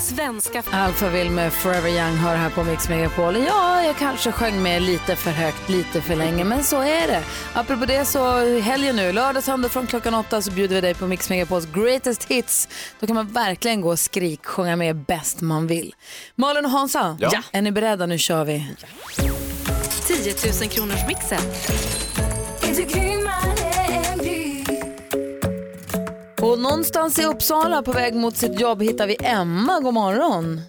Svenska 0.00 0.62
Alfa 0.70 1.08
vill 1.08 1.30
med 1.30 1.52
Forever 1.52 1.88
Young 1.90 2.16
hör 2.16 2.36
här 2.36 2.50
på 2.50 2.64
Mix 2.64 2.88
Megapol. 2.88 3.36
Ja, 3.46 3.82
jag 3.84 3.96
kanske 3.96 4.32
sjöng 4.32 4.62
med 4.62 4.82
lite 4.82 5.16
för 5.16 5.30
högt, 5.30 5.68
lite 5.68 6.00
för 6.00 6.16
länge, 6.16 6.44
men 6.44 6.64
så 6.64 6.80
är 6.80 7.06
det. 7.06 7.22
Apropå 7.54 7.84
det 7.86 8.04
så 8.04 8.58
helgen 8.60 8.96
nu, 8.96 9.12
lördag, 9.12 9.42
söndag 9.42 9.68
från 9.68 9.86
klockan 9.86 10.14
åtta 10.14 10.42
så 10.42 10.50
bjuder 10.50 10.74
vi 10.74 10.80
dig 10.80 10.94
på 10.94 11.06
Mix 11.06 11.30
Megapols 11.30 11.66
Greatest 11.74 12.24
Hits. 12.24 12.68
Då 13.00 13.06
kan 13.06 13.16
man 13.16 13.26
verkligen 13.32 13.80
gå 13.80 13.90
och 13.90 13.98
skrik, 13.98 14.46
sjunga 14.46 14.76
med 14.76 14.96
bäst 14.96 15.40
man 15.40 15.66
vill. 15.66 15.94
Malin 16.34 16.64
och 16.64 16.70
Hansa, 16.70 17.16
Ja. 17.20 17.30
är 17.52 17.62
ni 17.62 17.72
beredda? 17.72 18.06
Nu 18.06 18.18
kör 18.18 18.44
vi. 18.44 18.74
10 20.06 20.34
000 20.60 20.70
kronors 20.70 21.06
mixen. 21.08 21.40
Någonstans 26.62 27.18
i 27.18 27.24
Uppsala 27.24 27.82
på 27.82 27.92
väg 27.92 28.14
mot 28.14 28.36
sitt 28.36 28.60
jobb 28.60 28.82
hittar 28.82 29.06
vi 29.06 29.16
Emma. 29.24 29.80
God 29.80 29.94
morgon. 29.94 30.60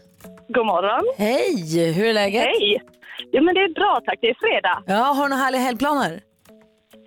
God 0.47 0.65
morgon. 0.65 1.03
Hej, 1.17 1.91
hur 1.93 2.05
är 2.05 2.13
läget? 2.13 2.43
Hej. 2.43 2.81
Jo, 3.31 3.43
men 3.43 3.55
det 3.55 3.61
är 3.61 3.73
bra 3.73 4.01
tack. 4.05 4.17
Det 4.21 4.27
är 4.29 4.35
fredag. 4.39 4.83
Ja, 4.85 5.03
har 5.03 5.23
du 5.23 5.29
några 5.29 5.43
härliga 5.43 5.61
helgplaner? 5.61 6.21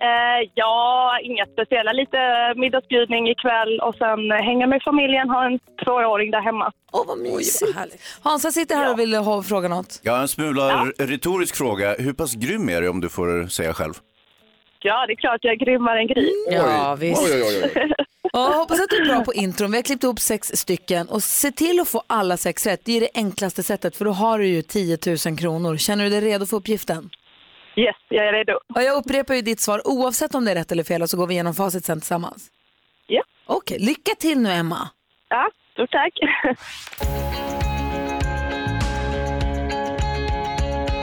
Eh, 0.01 0.49
ja, 0.53 1.11
inga 1.23 1.45
speciella. 1.45 1.91
Lite 1.91 2.17
middagsbjudning 2.55 3.29
ikväll 3.29 3.79
och 3.79 3.95
sen 3.95 4.31
hänga 4.31 4.67
med 4.67 4.81
familjen, 4.83 5.29
ha 5.29 5.45
en 5.45 5.59
tvååring 5.85 6.31
där 6.31 6.41
hemma. 6.41 6.71
Åh, 6.91 7.03
vad 7.07 7.17
mysigt. 7.17 7.77
Hansa 8.23 8.51
sitter 8.51 8.75
här 8.75 8.91
och 8.91 8.99
vill 8.99 9.15
ha, 9.15 9.43
fråga 9.43 9.67
något. 9.67 9.99
Ja, 10.03 10.21
en 10.21 10.27
smula 10.27 10.63
r- 10.81 10.93
retorisk 11.07 11.55
fråga. 11.55 11.95
Hur 11.99 12.13
pass 12.13 12.33
grym 12.33 12.69
är 12.69 12.81
du 12.81 12.87
om 12.89 13.01
du 13.01 13.09
får 13.09 13.47
säga 13.47 13.73
själv? 13.73 13.93
Ja, 14.79 15.05
det 15.07 15.13
är 15.13 15.15
klart 15.15 15.39
jag 15.41 15.53
är 15.53 15.65
grymmare 15.65 15.99
än 15.99 16.07
Gry. 16.07 16.31
Ja, 16.51 16.95
visst. 16.99 17.23
Oj, 17.25 17.31
oj, 17.33 17.43
oj, 17.63 17.71
oj. 17.75 17.93
Ja, 18.33 18.53
hoppas 18.53 18.79
att 18.79 18.89
du 18.89 19.01
är 19.01 19.05
bra 19.05 19.23
på 19.23 19.33
intron. 19.33 19.71
Vi 19.71 19.77
har 19.77 19.83
klippt 19.83 20.03
ihop 20.03 20.19
sex 20.19 20.51
stycken 20.55 21.09
och 21.09 21.23
se 21.23 21.51
till 21.51 21.79
att 21.79 21.87
få 21.87 22.03
alla 22.07 22.37
sex 22.37 22.65
rätt. 22.65 22.81
Det 22.85 22.97
är 22.97 23.01
det 23.01 23.09
enklaste 23.13 23.63
sättet 23.63 23.95
för 23.95 24.05
då 24.05 24.11
har 24.11 24.39
du 24.39 24.47
ju 24.47 24.61
10 24.61 24.97
000 25.25 25.37
kronor. 25.37 25.77
Känner 25.77 26.03
du 26.03 26.09
dig 26.09 26.21
redo 26.21 26.45
för 26.45 26.57
uppgiften? 26.57 27.09
Yes, 27.75 27.95
jag 28.09 28.27
är 28.27 28.33
redo. 28.33 28.59
Ja, 28.75 28.81
jag 28.81 28.95
upprepar 28.95 29.33
ju 29.33 29.41
ditt 29.41 29.59
svar 29.59 29.81
oavsett 29.87 30.35
om 30.35 30.45
det 30.45 30.51
är 30.51 30.55
rätt 30.55 30.71
eller 30.71 30.83
fel 30.83 31.01
och 31.01 31.09
så 31.09 31.17
går 31.17 31.27
vi 31.27 31.33
igenom 31.33 31.53
facit 31.53 31.85
sen 31.85 31.99
tillsammans. 31.99 32.47
Ja. 33.07 33.23
Okej, 33.45 33.79
lycka 33.79 34.11
till 34.19 34.39
nu 34.39 34.51
Emma. 34.51 34.89
Ja, 35.29 35.49
stort 35.73 35.91
tack. 35.91 36.13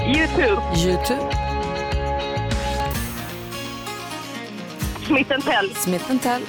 YouTube, 0.07 0.61
Youtube, 0.77 1.31
Smith 5.07 5.29
Tell, 5.29 5.75
Smith 5.75 6.23
Tell, 6.23 6.43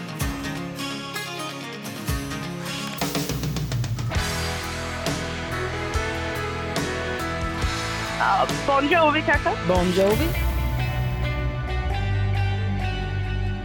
Bon 8.68 8.88
Jovi 8.90 9.22
kanske, 9.22 9.50
Bon 9.68 9.86
Jovi, 9.92 10.28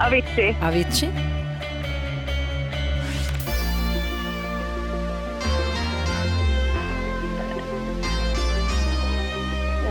Avicii, 0.07 0.57
Avicii, 0.63 1.09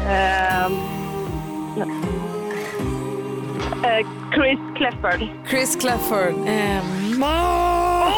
ehm, 0.07 0.73
eh, 3.83 4.05
Chris 4.33 4.59
Clefford. 4.77 5.27
Chris 5.47 5.75
Clafford. 5.75 6.33
Emma! 6.47 7.59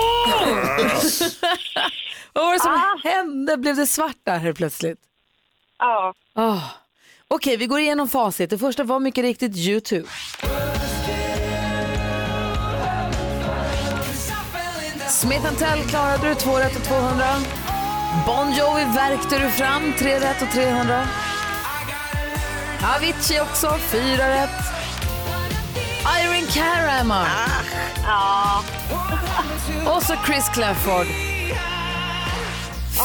Vad 2.34 2.43
var 2.45 2.54
det 2.54 2.60
som 2.60 3.01
hände? 3.04 3.58
Blev 3.58 3.75
det 3.75 3.88
svart 3.88 4.17
där 4.23 4.38
helt 4.39 4.58
plötsligt? 4.58 5.11
Ja, 5.82 6.13
Oh. 6.36 6.63
Okej, 7.28 7.58
vi 7.58 7.65
går 7.67 7.80
igenom 7.80 8.08
facit. 8.10 8.50
Det 8.50 8.58
första 8.58 8.84
var 8.84 9.00
mycket 9.00 9.22
riktigt 9.24 9.58
YouTube. 9.58 10.08
Smith 15.10 15.54
Tell 15.60 15.84
klarade 15.89 16.30
du, 16.30 16.36
2 16.36 16.58
rätt 16.58 16.76
och 16.78 16.84
200. 16.84 17.26
Bon 18.26 18.54
Jovi 18.54 18.84
värkte 18.96 19.39
du 19.39 19.50
fram, 19.50 19.94
3 20.00 20.20
rätt 20.20 20.41
och 20.41 20.52
300. 20.52 21.04
Avicii 22.96 23.39
också, 23.41 23.78
4 23.78 24.30
rätt. 24.30 24.50
Irene 26.22 26.48
Cara, 26.54 26.91
Emma. 27.00 27.26
ja, 28.08 28.63
Och 29.96 30.04
så 30.04 30.15
Chris 30.26 30.50
Clafford. 30.50 31.08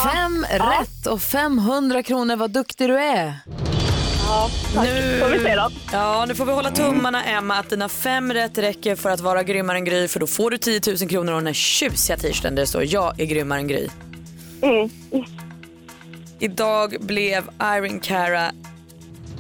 Fem 0.03 0.47
rätt 0.51 1.07
och 1.07 1.23
500 1.23 2.03
kronor. 2.03 2.37
Vad 2.37 2.51
duktig 2.51 2.89
du 2.89 2.99
är. 2.99 3.35
Nu, 4.75 5.21
får 5.21 5.29
vi 5.29 5.39
se 5.39 5.55
då. 5.55 5.71
ja, 5.93 6.25
nu 6.29 6.35
får 6.35 6.45
vi 6.45 6.53
hålla 6.53 6.71
tummarna 6.71 7.25
Emma 7.25 7.59
att 7.59 7.71
dina 7.71 7.89
fem 7.89 8.33
rätt 8.33 8.59
räcker 8.59 8.97
för 8.97 9.11
att 9.11 9.21
vara 9.21 9.43
grymmare 9.43 9.79
än 9.79 9.85
Gry 9.85 10.09
för 10.09 10.21
då 10.21 10.27
får 10.27 10.51
du 10.51 10.59
10 10.59 10.81
000 10.87 11.09
kronor 11.09 11.33
och 11.33 11.39
den 11.39 11.47
här 11.47 11.55
tjusiga 11.55 12.17
t-shirten 12.17 12.55
där 12.55 12.63
det 12.63 12.67
står 12.67 12.85
jag 12.85 13.21
är 13.21 13.25
grymmare 13.25 13.59
än 13.59 13.69
Gry. 13.69 13.89
Mm. 14.63 14.91
Idag 16.39 16.97
blev 17.01 17.51
Irene 17.61 18.01
Cara 18.03 18.53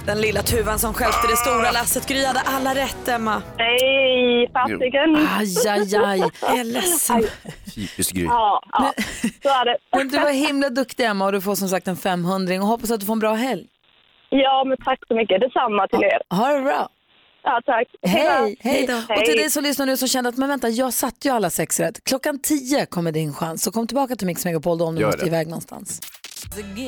den 0.06 0.20
lilla 0.20 0.42
tuvan 0.42 0.78
som 0.78 0.94
stjälpte 0.94 1.26
det 1.28 1.36
stora 1.36 1.70
lasset. 1.70 2.06
Gry 2.08 2.24
hade 2.24 2.40
alla 2.40 2.74
rätt 2.74 3.08
Emma. 3.08 3.42
Nej, 3.58 4.50
fasiken. 4.52 5.16
Aj, 5.38 5.68
aj, 5.68 5.96
aj. 6.04 6.30
Jag 6.40 6.58
är 6.58 6.64
ledsen. 6.64 7.22
Typiskt 7.74 8.12
Gry. 8.12 8.24
Ja, 8.24 8.62
ja, 8.72 8.92
så 9.42 9.48
är 9.48 9.64
det. 9.64 9.76
Men 9.96 10.08
du 10.08 10.18
var 10.18 10.30
himla 10.30 10.68
duktig 10.70 11.04
Emma 11.04 11.24
och 11.24 11.32
du 11.32 11.40
får 11.40 11.54
som 11.54 11.68
sagt 11.68 11.88
en 11.88 11.96
500 11.96 12.54
och 12.54 12.66
hoppas 12.66 12.90
att 12.90 13.00
du 13.00 13.06
får 13.06 13.12
en 13.12 13.18
bra 13.18 13.34
helg. 13.34 13.66
Ja, 14.30 14.64
men 14.66 14.76
tack 14.84 14.98
så 15.08 15.14
mycket. 15.14 15.40
Detsamma 15.40 15.86
till 15.88 16.02
er. 16.02 16.36
Ha 16.36 16.52
det 16.52 16.62
bra. 16.62 16.88
Ja, 17.42 17.60
tack. 17.66 17.86
Hej, 18.02 18.56
hej. 18.60 18.88
Och 19.08 19.24
till 19.24 19.36
dig 19.36 19.50
som 19.50 19.62
lyssnar 19.62 19.86
nu 19.86 19.96
som 19.96 20.08
kände 20.08 20.28
att 20.30 20.36
men 20.36 20.48
vänta, 20.48 20.68
jag 20.68 20.92
satte 20.92 21.28
ju 21.28 21.34
alla 21.34 21.50
sex 21.50 21.80
rätt. 21.80 22.04
Klockan 22.04 22.38
10 22.38 22.86
kommer 22.86 23.12
din 23.12 23.34
chans. 23.34 23.62
Så 23.62 23.72
kom 23.72 23.86
tillbaka 23.86 24.16
till 24.16 24.26
Mix 24.26 24.44
Megapol 24.44 24.78
då 24.78 24.84
om 24.84 24.94
du 24.94 25.00
Gör 25.00 25.08
måste 25.08 25.22
det. 25.24 25.26
iväg 25.28 25.46
någonstans. 25.46 26.00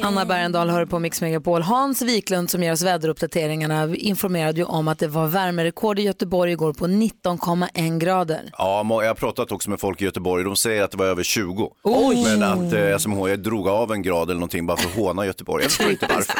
Anna 0.03 0.25
Bergendahl 0.25 0.71
hör 0.71 0.87
på 0.87 0.99
Mix 0.99 1.21
Megapol. 1.21 1.63
Hans 1.63 2.03
Wiklund 2.03 2.51
som 2.51 2.63
ger 2.63 2.73
oss 2.73 2.83
väderuppdateringarna 2.83 3.97
informerade 3.97 4.59
ju 4.59 4.65
om 4.65 4.89
att 4.89 4.99
det 4.99 5.09
var 5.09 5.27
värmerekord 5.27 5.99
i 5.99 6.03
Göteborg 6.03 6.53
igår 6.53 6.73
på 6.73 6.87
19,1 6.87 7.99
grader. 7.99 8.51
Ja, 8.59 8.87
jag 9.03 9.09
har 9.09 9.15
pratat 9.15 9.53
också 9.53 9.71
med 9.71 9.81
folk 9.81 10.03
i 10.03 10.05
Göteborg. 10.05 10.45
De 10.45 10.57
säger 10.57 10.83
att 10.83 10.91
det 10.91 10.97
var 10.97 11.07
över 11.07 11.23
20. 11.23 11.73
Oj. 11.83 12.25
Men 12.25 12.43
att 12.43 12.73
eh, 12.73 12.99
SMHI 12.99 13.37
drog 13.37 13.69
av 13.69 13.93
en 13.93 14.03
grad 14.03 14.31
eller 14.31 14.35
någonting 14.41 14.67
bara 14.67 14.77
för 14.77 14.89
att 14.89 14.97
håna 14.97 15.27
Göteborg. 15.27 15.63
Jag 15.65 15.71
förstår 15.73 15.91
inte 15.91 16.07
varför. 16.15 16.35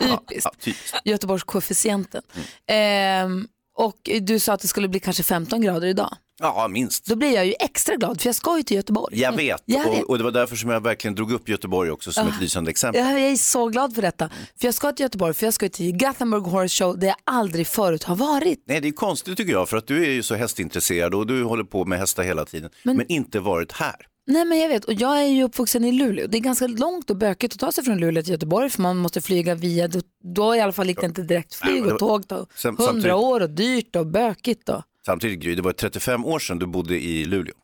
Typiskt. 0.00 0.44
Ja, 0.44 0.50
typiskt. 0.60 0.96
Göteborgskoefficienten. 1.04 2.22
Ehm, 2.66 3.46
och 3.76 3.96
du 4.20 4.38
sa 4.38 4.52
att 4.52 4.60
det 4.60 4.68
skulle 4.68 4.88
bli 4.88 5.00
kanske 5.00 5.22
15 5.22 5.60
grader 5.60 5.86
idag. 5.88 6.16
Ja, 6.48 6.68
minst. 6.68 7.06
Då 7.06 7.16
blir 7.16 7.34
jag 7.34 7.46
ju 7.46 7.54
extra 7.60 7.96
glad 7.96 8.20
för 8.20 8.28
jag 8.28 8.34
ska 8.34 8.56
ju 8.56 8.62
till 8.62 8.76
Göteborg. 8.76 9.20
Jag 9.20 9.32
vet. 9.36 9.62
Jag 9.64 9.90
vet. 9.90 10.02
Och, 10.04 10.10
och 10.10 10.18
det 10.18 10.24
var 10.24 10.30
därför 10.30 10.56
som 10.56 10.70
jag 10.70 10.80
verkligen 10.82 11.14
drog 11.14 11.32
upp 11.32 11.48
Göteborg 11.48 11.90
också 11.90 12.12
som 12.12 12.28
ett 12.28 12.40
lysande 12.40 12.70
exempel. 12.70 13.02
Jag 13.02 13.20
är 13.20 13.36
så 13.36 13.68
glad 13.68 13.94
för 13.94 14.02
detta. 14.02 14.28
För 14.60 14.66
jag 14.66 14.74
ska 14.74 14.92
till 14.92 15.04
Göteborg, 15.04 15.34
för 15.34 15.46
jag 15.46 15.54
ska 15.54 15.68
till 15.68 15.96
Gothenburg 15.98 16.42
Horse 16.42 16.84
Show 16.84 16.98
där 16.98 17.06
jag 17.06 17.16
aldrig 17.24 17.66
förut 17.66 18.04
har 18.04 18.16
varit. 18.16 18.64
Nej, 18.66 18.80
det 18.80 18.88
är 18.88 18.92
konstigt 18.92 19.36
tycker 19.36 19.52
jag, 19.52 19.68
för 19.68 19.76
att 19.76 19.86
du 19.86 20.04
är 20.06 20.10
ju 20.10 20.22
så 20.22 20.34
hästintresserad 20.34 21.14
och 21.14 21.26
du 21.26 21.44
håller 21.44 21.64
på 21.64 21.84
med 21.84 21.98
hästar 21.98 22.22
hela 22.22 22.44
tiden, 22.44 22.70
men, 22.82 22.96
Men- 22.96 23.12
inte 23.12 23.40
varit 23.40 23.72
här. 23.72 23.94
Nej 24.26 24.44
men 24.44 24.58
jag 24.58 24.68
vet, 24.68 24.84
och 24.84 24.92
jag 24.92 25.18
är 25.22 25.26
ju 25.26 25.42
uppvuxen 25.42 25.84
i 25.84 25.92
Luleå. 25.92 26.26
Det 26.26 26.38
är 26.38 26.40
ganska 26.40 26.66
långt 26.66 27.10
och 27.10 27.16
bökigt 27.16 27.54
att 27.54 27.60
ta 27.60 27.72
sig 27.72 27.84
från 27.84 27.98
Luleå 27.98 28.22
till 28.22 28.32
Göteborg 28.32 28.70
för 28.70 28.82
man 28.82 28.96
måste 28.96 29.20
flyga 29.20 29.54
via, 29.54 29.88
då, 29.88 30.00
då 30.34 30.56
i 30.56 30.60
alla 30.60 30.72
fall 30.72 30.88
gick 30.88 31.00
det 31.00 31.06
inte 31.06 31.22
direkt 31.22 31.54
flyg 31.54 31.86
och 31.86 31.98
tåg 31.98 32.24
då. 32.26 32.46
Sen- 32.56 32.68
100 32.74 32.84
samtidigt- 32.86 33.14
år 33.14 33.40
och 33.40 33.50
dyrt 33.50 33.96
och 33.96 34.06
bökigt 34.06 34.66
då. 34.66 34.82
Samtidigt 35.06 35.40
Gry, 35.40 35.54
det 35.54 35.62
var 35.62 35.72
35 35.72 36.24
år 36.24 36.38
sedan 36.38 36.58
du 36.58 36.66
bodde 36.66 37.00
i 37.00 37.24
Luleå. 37.24 37.54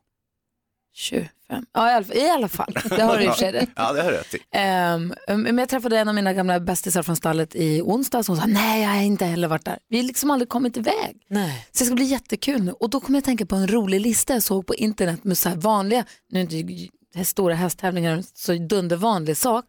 25. 0.94 1.64
Ja 1.72 1.90
i 1.90 1.94
alla 1.94 2.05
fall, 2.05 2.16
i 2.16 2.29
alla 2.29 2.48
fall. 2.48 2.74
det 2.88 3.03
har 3.03 3.18
du 3.18 3.24
i 3.24 3.29
och 3.29 3.33
för 3.33 3.38
sig 3.38 3.53
rätt. 3.53 3.68
Ja, 3.76 3.92
det 3.92 4.03
har 4.03 4.11
du 4.11 4.16
rätt 4.16 4.35
i. 4.35 4.38
Ehm, 4.50 5.14
men 5.29 5.59
jag 5.59 5.68
träffade 5.68 5.98
en 5.98 6.09
av 6.09 6.14
mina 6.14 6.33
gamla 6.33 6.61
bästisar 6.61 7.03
från 7.03 7.16
stallet 7.16 7.55
i 7.55 7.83
onsdags 7.83 8.29
och 8.29 8.37
hon 8.37 8.42
sa 8.42 8.48
nej 8.48 8.83
jag 8.83 8.88
har 8.88 9.03
inte 9.03 9.24
heller 9.24 9.48
varit 9.48 9.64
där. 9.64 9.79
Vi 9.88 9.96
har 9.96 10.05
liksom 10.05 10.31
aldrig 10.31 10.48
kommit 10.48 10.76
iväg. 10.76 11.16
Nej. 11.29 11.68
Så 11.72 11.79
det 11.79 11.87
ska 11.87 11.94
bli 11.94 12.05
jättekul 12.05 12.62
nu. 12.62 12.72
Och 12.72 12.90
då 12.90 13.00
kommer 13.00 13.16
jag 13.16 13.24
tänka 13.24 13.46
på 13.46 13.57
en 13.57 13.68
rolig 13.68 14.00
lista 14.00 14.33
jag 14.33 14.42
såg 14.42 14.66
på 14.66 14.74
internet 14.74 15.24
med 15.24 15.38
så 15.38 15.48
här 15.48 15.57
vanliga, 15.57 16.05
nu 16.31 16.40
är 16.40 16.55
inte 16.55 17.24
stora 17.24 17.55
hästtävlingar 17.55 18.22
så 18.35 18.55
dundervanlig 18.55 19.37
sak, 19.37 19.64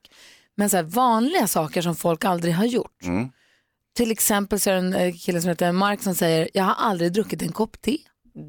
men 0.57 0.69
så 0.69 0.77
här 0.77 0.84
vanliga 0.84 1.47
saker 1.47 1.81
som 1.81 1.95
folk 1.95 2.25
aldrig 2.25 2.53
har 2.53 2.65
gjort. 2.65 3.03
Mm. 3.03 3.29
Till 3.95 4.12
exempel 4.12 4.60
så 4.60 4.69
är 4.69 4.73
det 4.73 4.80
en 4.80 4.93
eh, 4.93 5.13
kille 5.13 5.41
som 5.41 5.49
heter 5.49 5.71
Mark 5.71 6.01
som 6.04 6.15
säger, 6.15 6.49
jag 6.54 6.63
har 6.63 6.75
aldrig 6.77 7.13
druckit 7.13 7.41
en 7.41 7.51
kopp 7.51 7.82
te. 7.82 7.97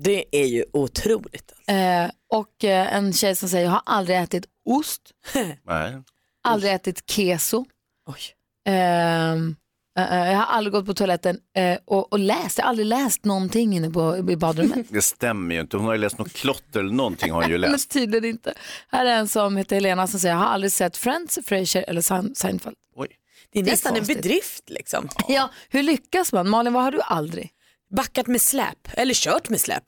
Det 0.03 0.25
är 0.43 0.47
ju 0.47 0.65
otroligt. 0.73 1.53
Eh, 1.67 2.11
och 2.33 2.65
eh, 2.65 2.95
en 2.97 3.13
tjej 3.13 3.37
som 3.37 3.49
säger, 3.49 3.65
jag 3.65 3.71
har 3.73 3.83
aldrig 3.87 4.17
ätit 4.19 4.45
ost, 4.65 5.01
Nej. 5.67 6.03
aldrig 6.45 6.73
ätit 6.73 7.11
keso. 7.11 7.65
Oj. 8.07 8.21
Ehm, 8.69 9.57
eh, 9.99 10.13
eh, 10.23 10.31
jag 10.33 10.39
har 10.39 10.45
aldrig 10.47 10.73
gått 10.73 10.87
på 10.87 10.95
toaletten 10.95 11.39
och, 11.85 12.13
och 12.13 12.19
läst, 12.19 12.59
jag 12.59 12.65
har 12.65 12.69
aldrig 12.69 12.87
läst 12.87 13.25
någonting 13.25 13.77
inne 13.77 13.91
på, 13.91 14.17
i 14.31 14.37
badrummet. 14.37 14.87
Det 14.91 15.03
stämmer 15.03 15.55
ju 15.55 15.61
inte. 15.61 15.77
Hon 15.77 15.87
har 15.87 15.93
ju 15.93 15.99
läst 16.01 16.19
något 16.19 16.33
klotter 16.33 16.81
eller 16.81 16.93
någonting 16.93 17.33
har 17.33 17.43
hon 17.43 17.51
ju 17.51 17.59
Men 17.61 17.71
läst. 17.73 17.91
tydligen 17.91 18.25
inte. 18.31 18.55
Här 18.89 19.07
är 19.07 19.17
en 19.17 19.29
som 19.29 19.57
heter 19.57 19.77
Helena 19.77 20.07
som 20.07 20.21
säger, 20.21 20.35
jag 20.35 20.41
har 20.41 20.47
aldrig 20.49 20.73
sett 20.73 20.97
Friends, 20.97 21.39
Frasier 21.47 21.85
eller 21.89 22.01
Sein- 22.01 22.35
Seinfeld. 22.35 22.77
Det 23.53 23.59
är 23.59 23.63
Det 23.63 23.71
är 23.71 23.73
nästan 23.73 23.97
en 23.97 24.05
bedrift 24.07 24.71
liksom. 24.71 25.09
Ja, 25.29 25.51
hur 25.69 25.83
lyckas 25.83 26.33
man? 26.33 26.49
Malin, 26.49 26.73
vad 26.73 26.83
har 26.83 26.93
du 26.93 27.01
aldrig? 27.01 27.51
Backat 27.97 28.27
med 28.27 28.41
släp 28.43 28.89
eller 28.93 29.15
kört 29.15 29.49
med 29.49 29.61
släp. 29.61 29.85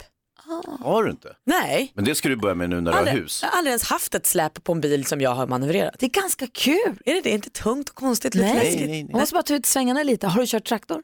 Har 0.80 1.04
du 1.04 1.10
inte? 1.10 1.36
Nej. 1.46 1.92
Men 1.94 2.04
det 2.04 2.14
ska 2.14 2.28
du 2.28 2.36
börja 2.36 2.54
med 2.54 2.70
nu 2.70 2.80
när 2.80 2.82
du 2.82 2.90
har 2.90 2.98
Aldrig, 2.98 3.22
hus. 3.22 3.38
jag 3.42 3.48
har 3.50 3.58
aldrig 3.58 3.70
ens 3.70 3.82
haft 3.84 4.14
ett 4.14 4.26
släp 4.26 4.64
på 4.64 4.72
en 4.72 4.80
bil 4.80 5.04
som 5.06 5.20
jag 5.20 5.30
har 5.34 5.46
manövrerat. 5.46 5.94
Det 5.98 6.06
är 6.06 6.10
ganska 6.10 6.46
kul. 6.46 6.98
Är 7.04 7.14
det 7.14 7.20
det? 7.20 7.30
Inte 7.30 7.50
tungt 7.50 7.88
och 7.88 7.94
konstigt? 7.94 8.34
Lite 8.34 8.46
Nej. 8.46 8.54
läskigt? 8.54 8.80
nej, 8.80 9.02
nej. 9.02 9.12
Man 9.12 9.20
måste 9.20 9.32
bara 9.34 9.42
ta 9.42 9.54
ut 9.54 9.66
svängarna 9.66 10.02
lite. 10.02 10.26
Har 10.26 10.40
du 10.40 10.46
kört 10.46 10.64
traktor? 10.64 11.02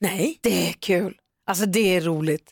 Nej. 0.00 0.38
Det 0.42 0.68
är 0.68 0.72
kul. 0.72 1.16
Alltså 1.46 1.66
det 1.66 1.96
är 1.96 2.00
roligt. 2.00 2.50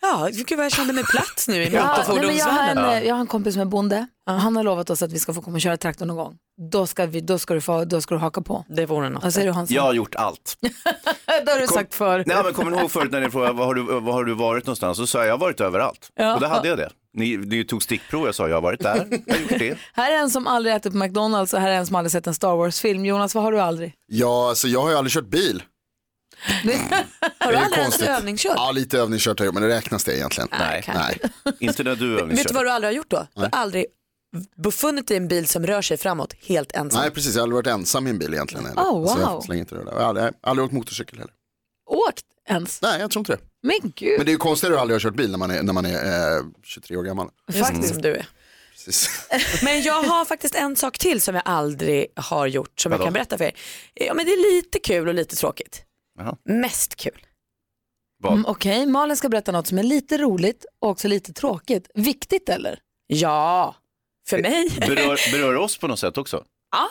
Ja, 0.00 0.28
gud 0.32 0.56
vad 0.58 0.64
jag 0.64 0.72
kände 0.72 0.92
mig 0.92 1.04
plats 1.04 1.48
nu 1.48 1.54
i 1.62 1.64
Ja, 1.64 1.70
men 1.70 1.74
jag, 1.74 1.82
har 1.82 1.94
en, 1.94 1.98
motorfordonsvärlden. 1.98 3.06
jag 3.06 3.14
har 3.14 3.20
en 3.20 3.26
kompis 3.26 3.54
som 3.54 3.60
är 3.60 3.66
bonde. 3.66 4.06
Han 4.26 4.56
har 4.56 4.62
lovat 4.62 4.90
oss 4.90 5.02
att 5.02 5.12
vi 5.12 5.18
ska 5.18 5.34
få 5.34 5.42
komma 5.42 5.54
och 5.54 5.60
köra 5.60 5.76
traktor 5.76 6.06
någon 6.06 6.16
gång. 6.16 6.36
Då 6.70 6.86
ska, 6.86 7.06
vi, 7.06 7.20
då 7.20 7.38
ska, 7.38 7.54
du, 7.54 7.60
få, 7.60 7.84
då 7.84 8.00
ska 8.00 8.14
du 8.14 8.20
haka 8.20 8.40
på. 8.40 8.64
Det 8.68 8.86
vore 8.86 9.08
något. 9.08 9.34
Du 9.34 9.50
Hans? 9.50 9.70
Jag 9.70 9.82
har 9.82 9.92
gjort 9.92 10.14
allt. 10.14 10.56
det 10.60 11.50
har 11.52 11.60
du 11.60 11.66
Kom- 11.66 11.74
sagt 11.74 11.94
för. 11.94 12.24
Nej, 12.26 12.36
men 12.44 12.54
kommer 12.54 12.70
ni 12.70 12.78
ihåg 12.78 12.90
förut 12.90 13.12
när 13.12 13.20
ni 13.20 13.30
frågade 13.30 13.52
var 13.52 13.66
har, 13.66 13.74
du, 13.74 13.82
var 13.82 14.12
har 14.12 14.24
du 14.24 14.34
varit 14.34 14.66
någonstans? 14.66 14.98
Så 14.98 15.06
sa 15.06 15.18
jag, 15.18 15.26
jag 15.26 15.32
har 15.32 15.38
varit 15.38 15.60
överallt. 15.60 16.10
Ja. 16.14 16.34
Och 16.34 16.40
då 16.40 16.46
hade 16.46 16.68
jag 16.68 16.78
det. 16.78 16.90
Ni, 17.14 17.36
ni 17.36 17.64
tog 17.64 17.82
stickprov, 17.82 18.26
jag 18.26 18.34
sa 18.34 18.48
jag 18.48 18.56
har 18.56 18.62
varit 18.62 18.80
där, 18.80 19.06
jag 19.26 19.34
har 19.34 19.40
gjort 19.40 19.58
det. 19.58 19.78
Här 19.92 20.12
är 20.12 20.16
en 20.18 20.30
som 20.30 20.46
aldrig 20.46 20.74
ätit 20.74 20.92
på 20.92 20.98
McDonalds 20.98 21.54
och 21.54 21.60
här 21.60 21.68
är 21.70 21.74
en 21.74 21.86
som 21.86 21.96
aldrig 21.96 22.12
sett 22.12 22.26
en 22.26 22.34
Star 22.34 22.56
Wars-film. 22.56 23.04
Jonas, 23.04 23.34
vad 23.34 23.44
har 23.44 23.52
du 23.52 23.60
aldrig? 23.60 23.94
Ja, 24.06 24.48
alltså 24.48 24.68
jag 24.68 24.82
har 24.82 24.90
ju 24.90 24.96
aldrig 24.96 25.12
kört 25.12 25.26
bil. 25.26 25.62
Har 26.40 26.62
Det 26.64 27.52
du 27.52 27.56
är 27.56 27.64
aldrig 27.64 27.78
ens 27.80 28.02
övningskört? 28.02 28.52
Ja, 28.56 28.70
lite 28.72 28.98
övningskört 28.98 29.38
har 29.38 29.46
jag 29.46 29.54
men 29.54 29.62
det 29.62 29.68
räknas 29.68 30.04
det 30.04 30.16
egentligen? 30.16 30.48
Nej, 30.58 30.84
Nej. 30.94 31.18
Inte 31.58 31.82
när 31.84 31.96
du 31.96 32.10
Vet 32.14 32.22
övningskör. 32.22 32.48
du 32.48 32.54
vad 32.54 32.64
du 32.64 32.70
aldrig 32.70 32.88
har 32.88 32.96
gjort 32.96 33.10
då? 33.10 33.26
Du 33.34 33.40
har 33.40 33.48
aldrig 33.52 33.86
befunnit 34.56 35.08
dig 35.08 35.14
i 35.16 35.18
en 35.20 35.28
bil 35.28 35.48
som 35.48 35.66
rör 35.66 35.82
sig 35.82 35.96
framåt 35.96 36.34
helt 36.42 36.72
ensam. 36.72 37.00
Nej, 37.02 37.10
precis. 37.10 37.34
Jag 37.34 37.40
har 37.40 37.42
aldrig 37.42 37.56
varit 37.56 37.66
ensam 37.66 38.06
i 38.06 38.10
en 38.10 38.18
bil 38.18 38.34
egentligen. 38.34 38.66
heller. 38.66 38.82
Oh, 38.82 39.06
Så 39.06 39.14
wow. 39.14 39.20
jag 39.20 39.44
slänger 39.44 39.60
inte 39.60 39.74
det 39.74 39.84
där. 39.84 39.92
Jag 39.92 40.00
har 40.00 40.08
aldrig, 40.08 40.28
aldrig 40.40 40.64
åkt 40.64 40.74
motorcykel 40.74 41.18
heller. 41.18 41.32
Åkt 41.86 42.24
ens? 42.48 42.82
Nej, 42.82 43.00
jag 43.00 43.10
tror 43.10 43.20
inte 43.20 43.32
det. 43.32 43.38
Men 43.62 43.92
gud. 43.96 44.16
Men 44.18 44.26
det 44.26 44.30
är 44.30 44.32
ju 44.32 44.38
konstigt 44.38 44.70
att 44.70 44.78
aldrig 44.78 44.94
ha 44.94 45.00
kört 45.10 45.14
bil 45.16 45.30
när 45.30 45.38
man 45.38 45.50
är, 45.50 45.62
när 45.62 45.72
man 45.72 45.86
är 45.86 46.36
eh, 46.36 46.42
23 46.64 46.96
år 46.96 47.02
gammal. 47.02 47.28
Faktiskt 47.52 47.92
som 47.92 48.02
du 48.02 48.14
är. 48.16 48.26
Precis. 48.72 49.10
Men 49.62 49.82
jag 49.82 50.02
har 50.02 50.24
faktiskt 50.24 50.54
en 50.54 50.76
sak 50.76 50.98
till 50.98 51.20
som 51.20 51.34
jag 51.34 51.42
aldrig 51.46 52.06
har 52.16 52.46
gjort 52.46 52.80
som 52.80 52.90
Vadå? 52.90 53.02
jag 53.02 53.06
kan 53.06 53.12
berätta 53.12 53.38
för 53.38 53.44
er. 53.44 53.52
Ja, 53.94 54.14
men 54.14 54.26
det 54.26 54.32
är 54.32 54.54
lite 54.54 54.78
kul 54.78 55.08
och 55.08 55.14
lite 55.14 55.36
tråkigt. 55.36 55.82
Jaha. 56.18 56.36
Mest 56.44 56.96
kul. 56.96 57.26
Mm, 58.28 58.44
Okej, 58.46 58.86
Malin 58.86 59.16
ska 59.16 59.28
berätta 59.28 59.52
något 59.52 59.66
som 59.66 59.78
är 59.78 59.82
lite 59.82 60.18
roligt 60.18 60.66
och 60.80 60.88
också 60.90 61.08
lite 61.08 61.32
tråkigt. 61.32 61.90
Viktigt 61.94 62.48
eller? 62.48 62.78
Ja, 63.06 63.74
för 64.28 64.42
mig. 64.42 64.70
Berör, 64.80 65.32
berör 65.32 65.54
oss 65.56 65.78
på 65.78 65.88
något 65.88 65.98
sätt 65.98 66.18
också? 66.18 66.44
Ja. 66.72 66.88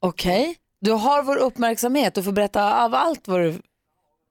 Okej, 0.00 0.56
du 0.80 0.90
har 0.92 1.22
vår 1.22 1.36
uppmärksamhet. 1.36 2.14
Du 2.14 2.22
får 2.22 2.32
berätta 2.32 2.84
av 2.84 2.94
allt 2.94 3.28
vad 3.28 3.40
du... 3.40 3.60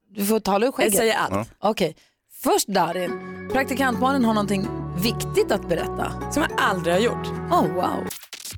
Du 0.10 0.26
får 0.26 0.40
tala 0.40 0.66
ur 0.66 0.68
Jag 0.68 0.76
skägget. 0.76 0.96
säger 0.96 1.16
allt. 1.18 1.34
Ja. 1.60 1.70
Okej, 1.70 1.96
först 2.44 2.68
Darin. 2.68 3.12
Praktikantmannen 3.54 4.26
har 4.26 4.34
någonting 4.34 4.68
viktigt 5.04 5.52
att 5.52 5.70
berätta. 5.70 6.32
Som 6.32 6.42
jag 6.50 6.52
aldrig 6.62 6.94
har 6.96 7.02
gjort. 7.02 7.28
Oh 7.52 7.68
wow. 7.74 8.08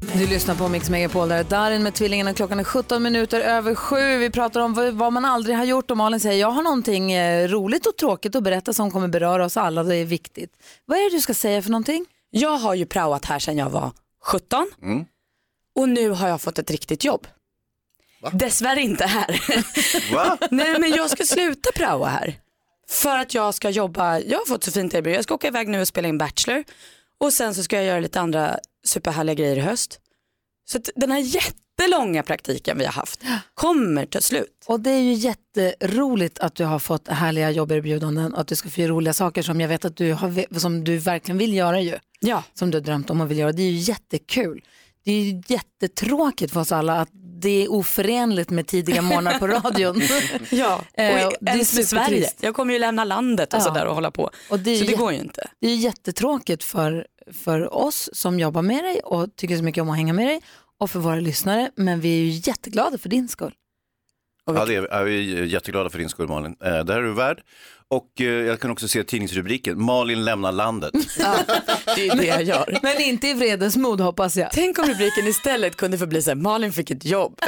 Du 0.01 0.27
lyssnar 0.27 0.55
på 0.55 0.67
Mix 0.67 0.89
Megapol 0.89 1.29
där 1.29 1.37
är 1.37 1.43
Darin 1.43 1.83
med 1.83 1.93
tvillingarna. 1.93 2.33
Klockan 2.33 2.59
är 2.59 2.63
17 2.63 3.03
minuter 3.03 3.39
över 3.39 3.75
sju. 3.75 4.17
Vi 4.17 4.29
pratar 4.29 4.61
om 4.61 4.97
vad, 4.97 5.13
man 5.13 5.25
aldrig 5.25 5.57
har 5.57 5.65
gjort 5.65 5.91
och 5.91 5.97
Malin 5.97 6.19
säger 6.19 6.41
jag 6.41 6.51
har 6.51 6.63
någonting 6.63 7.11
eh, 7.13 7.47
roligt 7.47 7.85
och 7.85 7.97
tråkigt 7.97 8.35
att 8.35 8.43
berätta 8.43 8.73
som 8.73 8.91
kommer 8.91 9.07
beröra 9.07 9.45
oss 9.45 9.57
alla. 9.57 9.83
Det 9.83 9.95
är 9.95 10.05
viktigt. 10.05 10.51
Vad 10.85 10.97
är 10.97 11.09
det 11.09 11.17
du 11.17 11.21
ska 11.21 11.33
säga 11.33 11.61
för 11.61 11.69
någonting? 11.69 12.05
Jag 12.29 12.57
har 12.57 12.73
ju 12.73 12.85
praoat 12.85 13.25
här 13.25 13.39
sedan 13.39 13.57
jag 13.57 13.69
var 13.69 13.91
17 14.23 14.71
Mm. 14.81 15.05
och 15.75 15.89
nu 15.89 16.09
har 16.09 16.27
jag 16.27 16.41
fått 16.41 16.59
ett 16.59 16.71
riktigt 16.71 17.03
jobb. 17.03 17.27
Dessvärre 18.31 18.81
inte 18.81 19.05
här. 19.05 19.41
Va? 20.13 20.37
Nej 20.51 20.79
men 20.79 20.89
jag 20.91 21.09
ska 21.09 21.23
sluta 21.23 21.69
praoa 21.75 22.07
här. 22.07 22.39
För 22.89 23.17
att 23.17 23.33
jag 23.33 23.53
ska 23.53 23.69
jobba, 23.69 24.19
jag 24.19 24.37
har 24.39 24.45
fått 24.45 24.63
så 24.63 24.71
fint 24.71 24.93
erbjudande. 24.93 25.17
Jag 25.17 25.23
ska 25.23 25.33
åka 25.33 25.47
iväg 25.47 25.67
nu 25.67 25.81
och 25.81 25.87
spela 25.87 26.07
in 26.07 26.17
Bachelor. 26.17 26.63
Och 27.17 27.33
sen 27.33 27.55
så 27.55 27.63
ska 27.63 27.75
jag 27.75 27.85
göra 27.85 27.99
lite 27.99 28.19
andra 28.19 28.59
superhärliga 28.85 29.35
grejer 29.35 29.57
i 29.57 29.59
höst. 29.59 29.99
Så 30.65 30.79
den 30.95 31.11
här 31.11 31.19
jättelånga 31.19 32.23
praktiken 32.23 32.77
vi 32.77 32.85
har 32.85 32.91
haft 32.91 33.23
kommer 33.53 34.05
ta 34.05 34.21
slut. 34.21 34.63
Och 34.65 34.79
det 34.79 34.91
är 34.91 35.01
ju 35.01 35.13
jätteroligt 35.13 36.39
att 36.39 36.55
du 36.55 36.63
har 36.63 36.79
fått 36.79 37.07
härliga 37.07 37.51
jobberbjudanden 37.51 38.33
och 38.33 38.41
att 38.41 38.47
du 38.47 38.55
ska 38.55 38.69
få 38.69 38.81
göra 38.81 38.91
roliga 38.91 39.13
saker 39.13 39.41
som 39.41 39.61
jag 39.61 39.67
vet 39.67 39.85
att 39.85 39.95
du, 39.95 40.13
har, 40.13 40.59
som 40.59 40.83
du 40.83 40.97
verkligen 40.97 41.37
vill 41.37 41.53
göra 41.53 41.81
ju. 41.81 41.97
Ja. 42.19 42.43
Som 42.53 42.71
du 42.71 42.77
har 42.77 42.83
drömt 42.83 43.09
om 43.09 43.21
och 43.21 43.31
vill 43.31 43.37
göra. 43.37 43.51
Det 43.51 43.61
är 43.61 43.71
ju 43.71 43.77
jättekul. 43.77 44.61
Det 45.03 45.11
är 45.11 45.21
ju 45.21 45.41
jättetråkigt 45.47 46.53
för 46.53 46.59
oss 46.59 46.71
alla 46.71 47.01
att 47.01 47.09
det 47.45 47.63
är 47.63 47.71
oförenligt 47.71 48.49
med 48.49 48.67
tidiga 48.67 49.01
morgnar 49.01 49.39
på 49.39 49.47
radion. 49.47 50.01
Ja, 50.49 50.75
och 50.93 50.99
Eh, 50.99 51.29
det 51.41 51.51
är 51.51 51.83
Sverige. 51.83 52.29
Jag 52.39 52.55
kommer 52.55 52.73
ju 52.73 52.79
lämna 52.79 53.03
landet 53.03 53.53
och 53.53 53.59
Ja. 53.59 53.63
sådär 53.63 53.85
och 53.85 53.95
hålla 53.95 54.11
på. 54.11 54.29
Och 54.49 54.59
det 54.59 54.77
Så 54.77 54.85
det 54.85 54.95
går 54.95 55.13
ju 55.13 55.19
inte. 55.19 55.47
Det 55.61 55.67
är 55.67 55.75
jättetråkigt 55.75 56.63
för, 56.63 57.07
för 57.33 57.73
oss 57.73 58.09
som 58.13 58.39
jobbar 58.39 58.61
med 58.61 58.83
dig 58.83 58.99
och 58.99 59.35
tycker 59.35 59.57
så 59.57 59.63
mycket 59.63 59.81
om 59.81 59.89
att 59.89 59.95
hänga 59.97 60.13
med 60.13 60.27
dig 60.27 60.41
och 60.79 60.91
för 60.91 60.99
våra 60.99 61.15
lyssnare. 61.15 61.71
Men 61.75 61.99
vi 61.99 62.09
är 62.19 62.23
ju 62.23 62.29
jätteglada 62.51 62.97
för 62.97 63.09
din 63.09 63.27
skull. 63.27 63.53
Ja, 64.45 64.65
det 64.65 64.75
är, 64.75 64.83
är 64.83 65.03
vi 65.03 65.45
jätteglada 65.45 65.89
för 65.89 65.97
din 65.99 66.09
skull 66.09 66.27
Malin. 66.27 66.55
Eh, 66.63 66.79
det 66.83 66.93
här 66.93 66.99
är 66.99 67.03
du 67.03 67.13
värd. 67.13 67.41
Och 67.87 68.21
eh, 68.21 68.25
jag 68.25 68.59
kan 68.59 68.71
också 68.71 68.87
se 68.87 69.03
tidningsrubriken, 69.03 69.81
Malin 69.81 70.25
lämnar 70.25 70.51
landet. 70.51 70.91
Det 71.95 72.07
är 72.07 72.15
det 72.15 72.25
jag 72.25 72.43
gör. 72.43 72.79
Men 72.81 73.01
inte 73.01 73.27
i 73.27 73.33
vredesmod 73.33 74.01
hoppas 74.01 74.37
jag. 74.37 74.49
Tänk 74.51 74.79
om 74.79 74.85
rubriken 74.85 75.27
istället 75.27 75.75
kunde 75.75 75.97
få 75.97 76.05
bli 76.05 76.21
så 76.21 76.29
här, 76.29 76.35
Malin 76.35 76.73
fick 76.73 76.91
ett 76.91 77.05
jobb. 77.05 77.39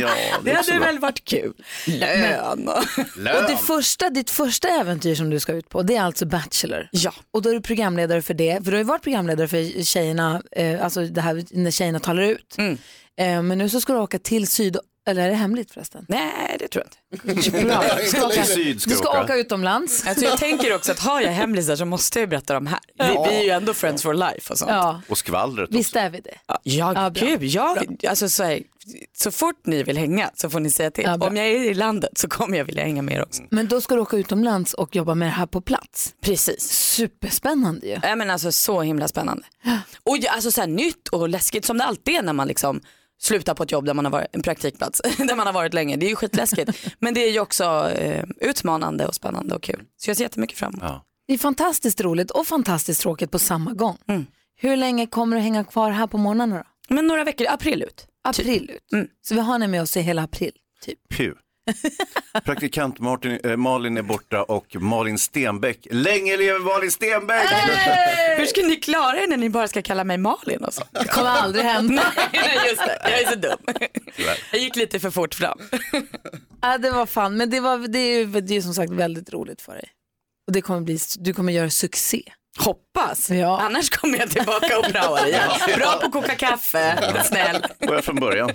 Ja, 0.00 0.10
Det 0.44 0.50
är 0.50 0.54
hade 0.72 0.78
väl 0.78 0.98
varit 0.98 1.24
kul. 1.24 1.52
Lön. 1.86 2.70
Lön. 3.16 3.36
Och 3.36 3.50
det 3.50 3.56
första, 3.56 4.10
ditt 4.10 4.30
första 4.30 4.68
äventyr 4.68 5.14
som 5.14 5.30
du 5.30 5.40
ska 5.40 5.52
ut 5.52 5.68
på 5.68 5.82
det 5.82 5.96
är 5.96 6.02
alltså 6.02 6.26
Bachelor. 6.26 6.88
Ja. 6.92 7.12
Och 7.30 7.42
då 7.42 7.50
är 7.50 7.54
du 7.54 7.60
programledare 7.60 8.22
för 8.22 8.34
det. 8.34 8.64
För 8.64 8.70
du 8.70 8.76
har 8.76 8.78
ju 8.78 8.84
varit 8.84 9.02
programledare 9.02 9.48
för 9.48 9.84
tjejerna, 9.84 10.42
eh, 10.52 10.84
alltså 10.84 11.00
det 11.00 11.20
här 11.20 11.44
när 11.50 11.70
tjejerna 11.70 12.00
talar 12.00 12.22
ut. 12.22 12.56
Mm. 12.58 12.78
Men 13.48 13.58
nu 13.58 13.68
så 13.68 13.80
ska 13.80 13.92
du 13.92 13.98
åka 13.98 14.18
till 14.18 14.46
Syd, 14.46 14.76
eller 15.08 15.22
är 15.22 15.28
det 15.28 15.34
hemligt 15.34 15.70
förresten? 15.70 16.04
Nej, 16.08 16.56
det 16.58 16.68
tror 16.68 16.84
jag 16.84 17.34
inte. 17.34 17.50
Bra. 17.64 17.82
Ska 18.06 18.26
åka, 18.26 18.44
du 18.54 18.78
ska 18.80 19.10
åka. 19.10 19.22
åka 19.24 19.36
utomlands. 19.36 20.06
Alltså 20.06 20.24
jag 20.24 20.38
tänker 20.38 20.74
också 20.74 20.92
att 20.92 20.98
har 20.98 21.20
jag 21.20 21.30
hemlisar 21.30 21.76
så 21.76 21.84
måste 21.84 22.20
jag 22.20 22.28
berätta 22.28 22.54
dem 22.54 22.66
här. 22.66 22.80
Vi, 22.98 23.04
vi 23.30 23.36
är 23.36 23.42
ju 23.42 23.50
ändå 23.50 23.74
friends 23.74 24.02
for 24.02 24.14
life 24.14 24.52
och 24.52 24.58
sånt. 24.58 24.70
Ja, 24.70 25.02
Och 25.08 25.18
skvallret 25.18 25.68
visst 25.72 25.96
är 25.96 26.10
vi 26.10 26.20
det. 26.20 26.34
Ja, 26.46 26.58
Ja, 26.62 27.10
bra. 27.10 27.26
gud, 27.26 27.42
jag, 27.42 27.96
alltså, 28.08 28.28
så, 28.28 28.42
här, 28.44 28.62
så 29.16 29.30
fort 29.30 29.66
ni 29.66 29.82
vill 29.82 29.98
hänga 29.98 30.30
så 30.34 30.50
får 30.50 30.60
ni 30.60 30.70
säga 30.70 30.90
till. 30.90 31.04
Ja. 31.04 31.26
Om 31.26 31.36
jag 31.36 31.46
är 31.46 31.50
i 31.70 31.74
landet 31.74 32.18
så 32.18 32.28
kommer 32.28 32.58
jag 32.58 32.64
vilja 32.64 32.82
hänga 32.84 33.02
med 33.02 33.14
er 33.14 33.22
också. 33.22 33.42
Men 33.50 33.68
då 33.68 33.80
ska 33.80 33.94
du 33.94 34.00
åka 34.00 34.16
utomlands 34.16 34.74
och 34.74 34.96
jobba 34.96 35.14
med 35.14 35.28
det 35.28 35.32
här 35.32 35.46
på 35.46 35.60
plats. 35.60 36.14
Precis. 36.22 36.62
Superspännande 36.72 37.86
ju. 37.86 37.98
Ja, 38.02 38.16
men 38.16 38.30
alltså, 38.30 38.52
så 38.52 38.80
himla 38.82 39.08
spännande. 39.08 39.42
Och 40.02 40.16
ja, 40.20 40.30
alltså, 40.32 40.50
så 40.50 40.60
här, 40.60 40.68
nytt 40.68 41.08
och 41.08 41.28
läskigt 41.28 41.64
som 41.64 41.78
det 41.78 41.84
alltid 41.84 42.14
är 42.14 42.22
när 42.22 42.32
man 42.32 42.48
liksom 42.48 42.80
slutar 43.18 43.54
på 43.54 43.62
ett 43.62 43.72
jobb 43.72 43.84
där 43.84 43.94
man 43.94 44.04
har 44.04 44.12
varit 44.12 44.26
en 44.32 44.42
praktikplats 44.42 45.00
där 45.18 45.36
man 45.36 45.46
har 45.46 45.54
varit 45.54 45.74
länge. 45.74 45.96
Det 45.96 46.06
är 46.06 46.10
ju 46.10 46.16
skitläskigt. 46.16 46.70
men 46.98 47.14
det 47.14 47.20
är 47.20 47.30
ju 47.30 47.40
också 47.40 47.90
eh, 47.90 48.24
utmanande 48.40 49.06
och 49.06 49.14
spännande 49.14 49.54
och 49.54 49.62
kul. 49.62 49.84
Så 49.96 50.10
jag 50.10 50.16
ser 50.16 50.24
jättemycket 50.24 50.58
fram 50.58 50.72
emot. 50.72 50.82
Ja. 50.82 51.04
Det 51.26 51.34
är 51.34 51.38
fantastiskt 51.38 52.00
roligt 52.00 52.30
och 52.30 52.46
fantastiskt 52.46 53.00
tråkigt 53.00 53.30
på 53.30 53.38
samma 53.38 53.72
gång. 53.72 53.98
Mm. 54.08 54.26
Hur 54.56 54.76
länge 54.76 55.06
kommer 55.06 55.36
du 55.36 55.42
hänga 55.42 55.64
kvar 55.64 55.90
här 55.90 56.06
på 56.06 56.18
morgnarna 56.18 56.56
då? 56.56 56.94
Men 56.94 57.06
några 57.06 57.24
veckor, 57.24 57.46
april 57.50 57.82
ut. 57.82 58.06
April 58.24 58.70
ut. 58.70 58.92
Mm. 58.92 59.08
Så 59.22 59.34
vi 59.34 59.40
har 59.40 59.52
henne 59.52 59.68
med 59.68 59.82
oss 59.82 59.96
i 59.96 60.00
hela 60.00 60.22
april. 60.22 60.52
Typ. 60.80 60.98
Pew. 61.08 61.40
Praktikant 62.44 62.98
Martin, 62.98 63.38
eh, 63.44 63.56
Malin 63.56 63.96
är 63.96 64.02
borta 64.02 64.42
och 64.42 64.76
Malin 64.80 65.18
Stenbeck. 65.18 65.86
Länge 65.90 66.36
lever 66.36 66.60
Malin 66.60 66.90
Stenbeck! 66.90 67.48
Hur 68.36 68.46
ska 68.46 68.60
ni 68.60 68.76
klara 68.76 69.22
er 69.22 69.26
när 69.26 69.36
ni 69.36 69.50
bara 69.50 69.68
ska 69.68 69.82
kalla 69.82 70.04
mig 70.04 70.18
Malin? 70.18 70.64
Och 70.64 70.74
så? 70.74 70.82
Det 70.90 71.08
kommer 71.08 71.30
aldrig 71.30 71.64
hända. 71.64 72.12
Nej, 72.32 72.58
just 72.70 72.86
det. 72.86 72.98
Jag 73.02 73.20
är 73.22 73.26
så 73.26 73.34
dum. 73.34 73.58
Jag 74.52 74.60
gick 74.60 74.76
lite 74.76 75.00
för 75.00 75.10
fort 75.10 75.34
fram. 75.34 75.58
ja, 76.62 76.78
det 76.78 76.90
var 76.90 77.06
fan, 77.06 77.36
men 77.36 77.50
det, 77.50 77.60
var, 77.60 77.78
det, 77.78 77.98
är 77.98 78.18
ju 78.18 78.40
det 78.40 78.56
är 78.56 78.60
som 78.60 78.74
sagt 78.74 78.92
väldigt 78.92 79.32
roligt 79.32 79.62
för 79.62 79.72
dig. 79.72 79.88
Och 80.46 80.52
det 80.52 80.60
kommer 80.60 80.80
bli, 80.80 80.98
du 81.18 81.32
kommer 81.32 81.52
göra 81.52 81.70
succé. 81.70 82.22
Hoppas. 82.58 83.30
Ja. 83.30 83.60
Annars 83.60 83.90
kommer 83.90 84.18
jag 84.18 84.30
tillbaka 84.30 84.78
och 84.78 84.84
praoar 84.84 85.26
igen. 85.26 85.50
Bra 85.76 85.92
på 86.00 86.06
att 86.06 86.12
koka 86.12 86.34
kaffe, 86.34 87.12
snäll. 87.24 87.56
Och 87.88 87.94
jag 87.94 88.04
från 88.04 88.16
början. 88.16 88.50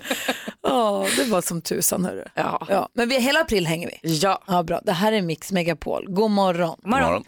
Ja, 0.61 1.07
det 1.17 1.23
var 1.23 1.41
som 1.41 1.61
tusan 1.61 2.05
hörru. 2.05 2.23
Ja. 2.35 2.65
Ja, 2.69 2.89
men 2.93 3.09
vi, 3.09 3.19
hela 3.19 3.39
april 3.39 3.67
hänger 3.67 3.87
vi. 3.87 4.15
Ja. 4.15 4.43
Ja, 4.47 4.63
bra. 4.63 4.81
Det 4.83 4.91
här 4.91 5.11
är 5.11 5.21
Mix 5.21 5.51
Megapol. 5.51 6.05
God 6.09 6.31
morgon. 6.31 6.79
Morgon. 6.83 7.23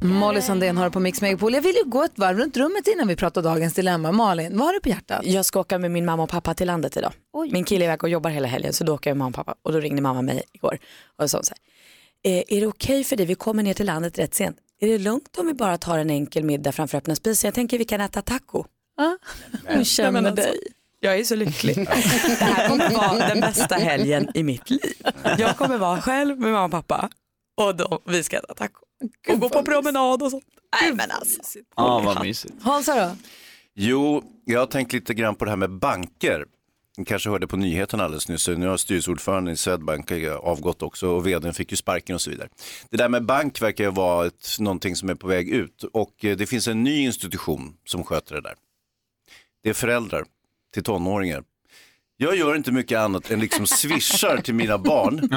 Molly 0.00 0.40
Sandén 0.40 0.76
har 0.76 0.90
på 0.90 1.00
Mix 1.00 1.20
Megapol. 1.20 1.54
Jag 1.54 1.62
vill 1.62 1.76
ju 1.76 1.90
gå 1.90 2.02
ett 2.04 2.18
varv 2.18 2.38
runt 2.38 2.56
rummet 2.56 2.86
innan 2.86 3.08
vi 3.08 3.16
pratar 3.16 3.42
dagens 3.42 3.74
dilemma. 3.74 4.12
Malin, 4.12 4.58
vad 4.58 4.66
har 4.66 4.72
du 4.72 4.80
på 4.80 4.88
hjärtat? 4.88 5.20
Jag 5.24 5.44
ska 5.44 5.60
åka 5.60 5.78
med 5.78 5.90
min 5.90 6.04
mamma 6.04 6.22
och 6.22 6.28
pappa 6.28 6.54
till 6.54 6.66
landet 6.66 6.96
idag. 6.96 7.12
Oj. 7.32 7.50
Min 7.52 7.64
kille 7.64 7.84
är 7.84 7.86
iväg 7.86 8.02
och 8.02 8.08
jobbar 8.08 8.30
hela 8.30 8.48
helgen 8.48 8.72
så 8.72 8.84
då 8.84 8.94
åker 8.94 9.10
jag 9.10 9.16
med 9.16 9.18
mamma 9.24 9.28
och 9.28 9.34
pappa. 9.46 9.54
Och 9.62 9.72
då 9.72 9.80
ringde 9.80 10.02
mamma 10.02 10.22
mig 10.22 10.42
igår 10.52 10.78
och 11.18 11.30
sa 11.30 11.42
så 11.42 11.54
här. 11.54 11.58
Eh, 12.32 12.42
är 12.48 12.60
det 12.60 12.66
okej 12.66 13.04
för 13.04 13.16
dig, 13.16 13.26
vi 13.26 13.34
kommer 13.34 13.62
ner 13.62 13.74
till 13.74 13.86
landet 13.86 14.18
rätt 14.18 14.34
sent. 14.34 14.56
Är 14.80 14.88
det 14.88 14.98
lugnt 14.98 15.38
om 15.38 15.46
vi 15.46 15.54
bara 15.54 15.78
tar 15.78 15.98
en 15.98 16.10
enkel 16.10 16.44
middag 16.44 16.72
framför 16.72 16.98
öppna 16.98 17.14
spisen? 17.16 17.48
Jag 17.48 17.54
tänker 17.54 17.78
vi 17.78 17.84
kan 17.84 18.00
äta 18.00 18.22
taco. 18.22 18.64
Hur 19.64 19.84
känner 19.84 20.10
men 20.10 20.26
alltså, 20.26 20.46
dig? 20.46 20.58
Jag 21.00 21.18
är 21.18 21.24
så 21.24 21.36
lycklig. 21.36 21.76
Det 22.38 22.44
här 22.44 22.68
kommer 22.68 22.90
vara 22.90 23.28
den 23.28 23.40
bästa 23.40 23.74
helgen 23.74 24.28
i 24.34 24.42
mitt 24.42 24.70
liv. 24.70 25.06
Jag 25.38 25.56
kommer 25.56 25.78
vara 25.78 26.00
själv 26.00 26.40
med 26.40 26.52
mamma 26.52 26.64
och 26.64 26.70
pappa 26.88 27.10
och 27.56 27.76
då, 27.76 28.00
vi 28.04 28.22
ska 28.22 28.36
äta 28.36 28.54
taco. 28.54 28.80
Och 29.28 29.40
gå 29.40 29.48
på 29.48 29.62
promenad 29.62 30.22
och 30.22 30.30
sånt. 30.30 30.44
Nej 30.82 30.92
men 30.94 31.10
alltså. 31.10 31.58
Ja, 31.76 32.02
vad 32.04 32.22
mysigt. 32.22 32.54
Hansa 32.62 32.94
då? 33.06 33.16
Jo, 33.74 34.22
jag 34.44 34.60
har 34.60 34.66
tänkt 34.66 34.92
lite 34.92 35.14
grann 35.14 35.34
på 35.34 35.44
det 35.44 35.50
här 35.50 35.56
med 35.56 35.70
banker. 35.70 36.44
Ni 36.96 37.04
kanske 37.04 37.30
hörde 37.30 37.46
på 37.46 37.56
nyheterna 37.56 38.04
alldeles 38.04 38.28
nyss, 38.28 38.48
nu 38.48 38.66
har 38.66 38.76
styrelseordföranden 38.76 39.54
i 39.54 39.56
Swedbank 39.56 40.10
eh, 40.10 40.36
avgått 40.36 40.82
också 40.82 41.08
och 41.08 41.26
vdn 41.26 41.54
fick 41.54 41.70
ju 41.70 41.76
sparken 41.76 42.14
och 42.14 42.20
så 42.20 42.30
vidare. 42.30 42.48
Det 42.90 42.96
där 42.96 43.08
med 43.08 43.24
bank 43.24 43.62
verkar 43.62 43.84
ju 43.84 43.90
vara 43.90 44.26
ett, 44.26 44.56
någonting 44.58 44.96
som 44.96 45.08
är 45.08 45.14
på 45.14 45.26
väg 45.26 45.48
ut 45.48 45.84
och 45.92 46.24
eh, 46.24 46.36
det 46.36 46.46
finns 46.46 46.68
en 46.68 46.82
ny 46.82 47.00
institution 47.00 47.76
som 47.84 48.04
sköter 48.04 48.34
det 48.34 48.40
där. 48.40 48.54
Det 49.62 49.70
är 49.70 49.74
föräldrar 49.74 50.24
till 50.74 50.82
tonåringar. 50.82 51.44
Jag 52.16 52.36
gör 52.36 52.54
inte 52.54 52.72
mycket 52.72 52.98
annat 52.98 53.30
än 53.30 53.40
liksom 53.40 53.66
swishar 53.66 54.36
till 54.36 54.54
mina 54.54 54.78
barn. 54.78 55.28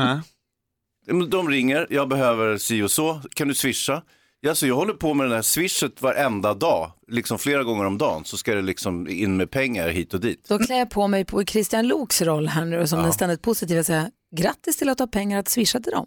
De 1.29 1.49
ringer, 1.49 1.87
jag 1.89 2.09
behöver 2.09 2.57
si 2.57 2.81
och 2.81 2.91
så, 2.91 3.21
kan 3.35 3.47
du 3.47 3.55
swisha? 3.55 4.01
Ja, 4.41 4.55
så 4.55 4.67
jag 4.67 4.75
håller 4.75 4.93
på 4.93 5.13
med 5.13 5.29
det 5.29 5.35
här 5.35 5.41
swishet 5.41 6.01
varenda 6.01 6.53
dag, 6.53 6.91
liksom 7.07 7.39
flera 7.39 7.63
gånger 7.63 7.85
om 7.85 7.97
dagen, 7.97 8.25
så 8.25 8.37
ska 8.37 8.55
det 8.55 8.61
liksom 8.61 9.07
in 9.07 9.37
med 9.37 9.51
pengar 9.51 9.89
hit 9.89 10.13
och 10.13 10.19
dit. 10.19 10.45
Då 10.47 10.59
klär 10.59 10.77
jag 10.79 10.89
på 10.89 11.07
mig 11.07 11.25
på 11.25 11.45
Christian 11.45 11.87
Loks 11.87 12.21
roll 12.21 12.47
här 12.47 12.65
nu 12.65 12.87
som 12.87 13.03
den 13.03 13.13
ständigt 13.13 13.41
positiva 13.41 13.79
och 13.79 13.85
säga 13.85 14.11
grattis 14.35 14.77
till 14.77 14.89
att 14.89 14.99
ha 14.99 15.07
pengar 15.07 15.39
att 15.39 15.47
swisha 15.47 15.79
till 15.79 15.91
dem. 15.91 16.05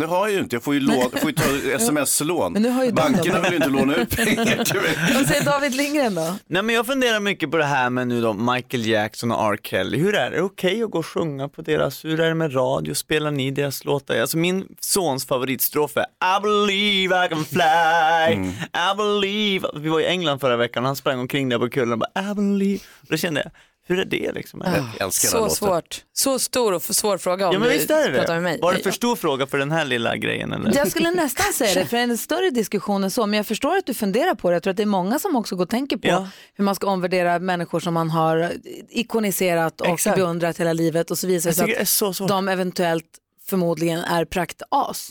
Det 0.00 0.06
har 0.06 0.26
jag 0.26 0.34
ju 0.34 0.40
inte, 0.40 0.56
jag 0.56 0.62
får 0.62 0.74
ju, 0.74 0.80
lån, 0.80 1.10
får 1.10 1.30
ju 1.30 1.32
ta 1.32 1.42
sms-lån. 1.76 2.52
Men 2.52 2.62
nu 2.62 2.70
har 2.70 2.84
ju 2.84 2.92
Bankerna 2.92 3.40
vill 3.40 3.50
ju 3.50 3.56
inte 3.56 3.68
låna 3.68 3.94
ut 3.94 4.16
pengar 4.16 4.64
till 4.64 4.80
mig. 4.80 5.14
Vad 5.14 5.26
säger 5.26 5.44
David 5.44 5.74
Lindgren 5.74 6.14
då? 6.14 6.36
Nej 6.46 6.62
men 6.62 6.74
jag 6.74 6.86
funderar 6.86 7.20
mycket 7.20 7.50
på 7.50 7.56
det 7.56 7.64
här 7.64 7.90
med 7.90 8.08
nu 8.08 8.20
då 8.20 8.32
Michael 8.32 8.86
Jackson 8.86 9.32
och 9.32 9.52
R. 9.52 9.58
Kelly. 9.62 9.98
Hur 9.98 10.14
är 10.14 10.30
det? 10.30 10.36
Är 10.36 10.40
det 10.40 10.42
okej 10.46 10.82
att 10.82 10.90
gå 10.90 10.98
och 10.98 11.06
sjunga 11.06 11.48
på 11.48 11.62
deras, 11.62 12.04
hur 12.04 12.20
är 12.20 12.28
det 12.28 12.34
med 12.34 12.54
radio? 12.54 12.94
Spelar 12.94 13.30
ni 13.30 13.50
deras 13.50 13.84
låtar? 13.84 14.20
Alltså 14.20 14.38
min 14.38 14.66
sons 14.80 15.26
favoritstrof 15.26 15.96
är 15.96 16.02
I 16.38 16.40
believe 16.42 17.26
I 17.26 17.28
can 17.28 17.44
fly, 17.44 18.34
I 18.72 18.96
believe. 18.96 19.68
Vi 19.76 19.88
var 19.88 20.00
i 20.00 20.06
England 20.06 20.38
förra 20.40 20.56
veckan 20.56 20.82
och 20.84 20.88
han 20.88 20.96
sprang 20.96 21.18
omkring 21.20 21.48
där 21.48 21.58
på 21.58 21.68
kullen 21.68 21.92
och 21.92 21.98
bara 21.98 22.30
I 22.30 22.34
believe. 22.34 22.80
Och 23.00 23.06
då 23.10 23.16
kände 23.16 23.40
jag, 23.40 23.50
hur 23.88 23.98
är 23.98 24.04
det 24.04 24.32
liksom? 24.32 24.62
Jag 24.98 25.12
Så 25.12 25.48
svårt. 25.50 26.04
Så 26.12 26.38
stor 26.38 26.72
och 26.74 26.82
svår 26.82 27.18
fråga 27.18 27.46
om 27.48 27.52
Ja 27.52 27.58
men 27.58 27.68
visst 27.68 27.90
är 27.90 28.10
det 28.10 28.18
pratar 28.18 28.34
med 28.34 28.36
det. 28.36 28.40
mig. 28.42 28.58
Var 28.62 28.72
det 28.74 28.78
för 28.82 28.90
stor 28.90 29.16
fråga 29.16 29.46
för 29.46 29.58
den 29.58 29.70
här 29.72 29.84
lilla 29.84 30.16
grejen 30.16 30.52
eller? 30.52 30.74
Jag 30.76 30.90
skulle 30.90 31.10
nästan 31.10 31.52
säga 31.52 31.74
det, 31.74 31.86
för 31.86 31.96
en 31.96 32.18
större 32.18 32.50
diskussion 32.50 33.04
än 33.04 33.10
så, 33.10 33.26
men 33.26 33.36
jag 33.36 33.46
förstår 33.46 33.76
att 33.76 33.86
du 33.86 33.94
funderar 33.94 34.34
på 34.34 34.50
det. 34.50 34.54
Jag 34.56 34.62
tror 34.62 34.70
att 34.70 34.76
det 34.76 34.82
är 34.82 34.86
många 34.86 35.18
som 35.18 35.36
också 35.36 35.56
går 35.56 35.64
och 35.64 35.70
tänker 35.70 35.96
på 35.96 36.08
Ja. 36.08 36.28
hur 36.54 36.64
man 36.64 36.74
ska 36.74 36.86
omvärdera 36.86 37.38
människor 37.38 37.80
som 37.80 37.94
man 37.94 38.10
har 38.10 38.52
ikoniserat 38.90 39.80
och 39.80 39.86
Exakt. 39.88 40.16
beundrat 40.16 40.60
hela 40.60 40.72
livet 40.72 41.10
och 41.10 41.18
så 41.18 41.26
visar 41.26 41.50
det 41.50 41.56
sig 41.56 41.66
det 41.66 41.76
är 41.76 41.82
att 41.82 41.88
så 41.88 42.12
svårt. 42.12 42.28
de 42.28 42.48
eventuellt 42.48 43.04
förmodligen 43.48 44.00
är 44.00 44.24
praktas. 44.24 45.10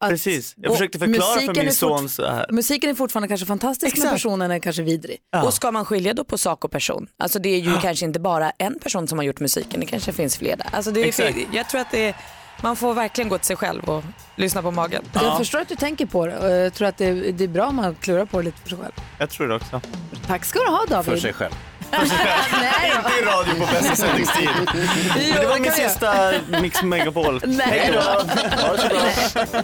Att- 0.00 0.10
Precis, 0.10 0.54
jag 0.56 0.72
försökte 0.72 0.98
förklara 0.98 1.40
för 1.40 1.54
min 1.62 1.72
son 1.72 2.08
så 2.08 2.26
här. 2.26 2.46
Musiken 2.50 2.90
är 2.90 2.94
fortfarande 2.94 3.28
kanske 3.28 3.46
fantastisk 3.46 3.96
men 3.96 4.02
Exakt. 4.06 4.14
personen 4.22 4.50
är 4.50 4.58
kanske 4.58 4.82
vidrig. 4.82 5.18
Och 5.44 5.54
ska 5.54 5.70
man 5.72 5.84
skilja 5.84 6.14
då 6.14 6.24
på 6.24 6.38
sak 6.38 6.64
och 6.64 6.70
person? 6.70 7.08
Alltså 7.18 7.38
det 7.38 7.48
är 7.48 7.58
ju 7.58 7.76
kanske 7.82 8.04
inte 8.06 8.20
bara 8.20 8.50
en 8.50 8.78
person 8.78 9.08
som 9.08 9.18
har 9.18 9.24
gjort 9.24 9.40
musiken, 9.40 9.80
det 9.80 9.86
kanske 9.86 10.12
finns 10.12 10.36
fler 10.36 10.56
där. 10.56 10.66
Alltså 10.72 10.90
det 10.90 11.00
är, 11.00 11.04
Exakt. 11.06 11.38
jag 11.52 11.68
tror 11.68 11.80
att 11.80 11.90
det 11.90 12.08
är, 12.08 12.16
man 12.62 12.76
får 12.76 12.94
verkligen 12.94 13.28
gå 13.28 13.38
till 13.38 13.46
sig 13.46 13.56
själv 13.56 13.84
och 13.84 14.04
lyssna 14.36 14.62
på 14.62 14.70
magen. 14.70 15.04
Jag 15.12 15.38
förstår 15.38 15.58
att 15.58 15.68
du 15.68 15.76
tänker 15.76 16.06
på 16.06 16.26
det 16.26 16.38
och 16.38 16.50
jag 16.50 16.74
tror 16.74 16.88
att 16.88 16.96
det, 16.98 17.12
det 17.32 17.44
är 17.44 17.48
bra 17.48 17.66
om 17.66 17.76
man 17.76 17.94
klurar 17.94 18.24
på 18.24 18.38
det 18.38 18.44
lite 18.44 18.60
för 18.60 18.68
sig 18.68 18.78
själv. 18.78 18.92
Jag 19.18 19.30
tror 19.30 19.48
det 19.48 19.54
också. 19.54 19.80
Tack 20.26 20.44
ska 20.44 20.58
du 20.58 20.66
ha 20.70 20.84
David. 20.88 21.12
För 21.12 21.16
sig 21.20 21.32
själv. 21.32 21.52
Nej. 21.92 22.92
Inte 22.96 23.12
i 23.22 23.24
radio 23.24 23.54
på 23.54 23.72
bästa 23.72 23.96
sändningstid. 23.96 24.48
Jo, 25.16 25.34
det 25.40 25.46
var 25.46 25.54
det 25.54 25.60
min 25.60 25.72
sista 25.72 26.32
Mix 26.62 26.82
Megapol. 26.82 27.40
Nej 27.46 27.66
Hej 27.66 27.90
då. 27.92 28.00
Ha 28.00 28.72
det 28.76 28.82
så 28.82 28.88
bra. 28.88 29.62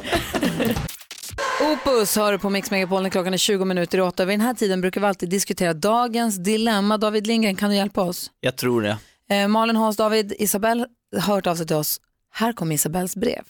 Opus 1.72 2.16
hör 2.16 2.32
du 2.32 2.38
på 2.38 2.50
Mix 2.50 2.70
Megapol 2.70 3.02
när 3.02 3.10
klockan 3.10 3.34
är 3.34 3.38
20 3.38 3.64
minuter 3.64 3.98
i 3.98 4.00
åtta. 4.00 4.24
Vid 4.24 4.32
den 4.38 4.46
här 4.46 4.54
tiden 4.54 4.80
brukar 4.80 5.00
vi 5.00 5.06
alltid 5.06 5.28
diskutera 5.30 5.74
dagens 5.74 6.36
dilemma. 6.36 6.98
David 6.98 7.26
Lindgren, 7.26 7.56
kan 7.56 7.70
du 7.70 7.76
hjälpa 7.76 8.02
oss? 8.02 8.30
Jag 8.40 8.56
tror 8.56 8.82
det. 8.82 8.96
Eh, 9.36 9.48
Malin, 9.48 9.76
Hans, 9.76 9.96
David, 9.96 10.32
Isabel 10.38 10.86
har 11.16 11.34
hört 11.34 11.46
av 11.46 11.56
sig 11.56 11.66
till 11.66 11.76
oss. 11.76 12.00
Här 12.34 12.52
kommer 12.52 12.74
Isabels 12.74 13.16
brev. 13.16 13.42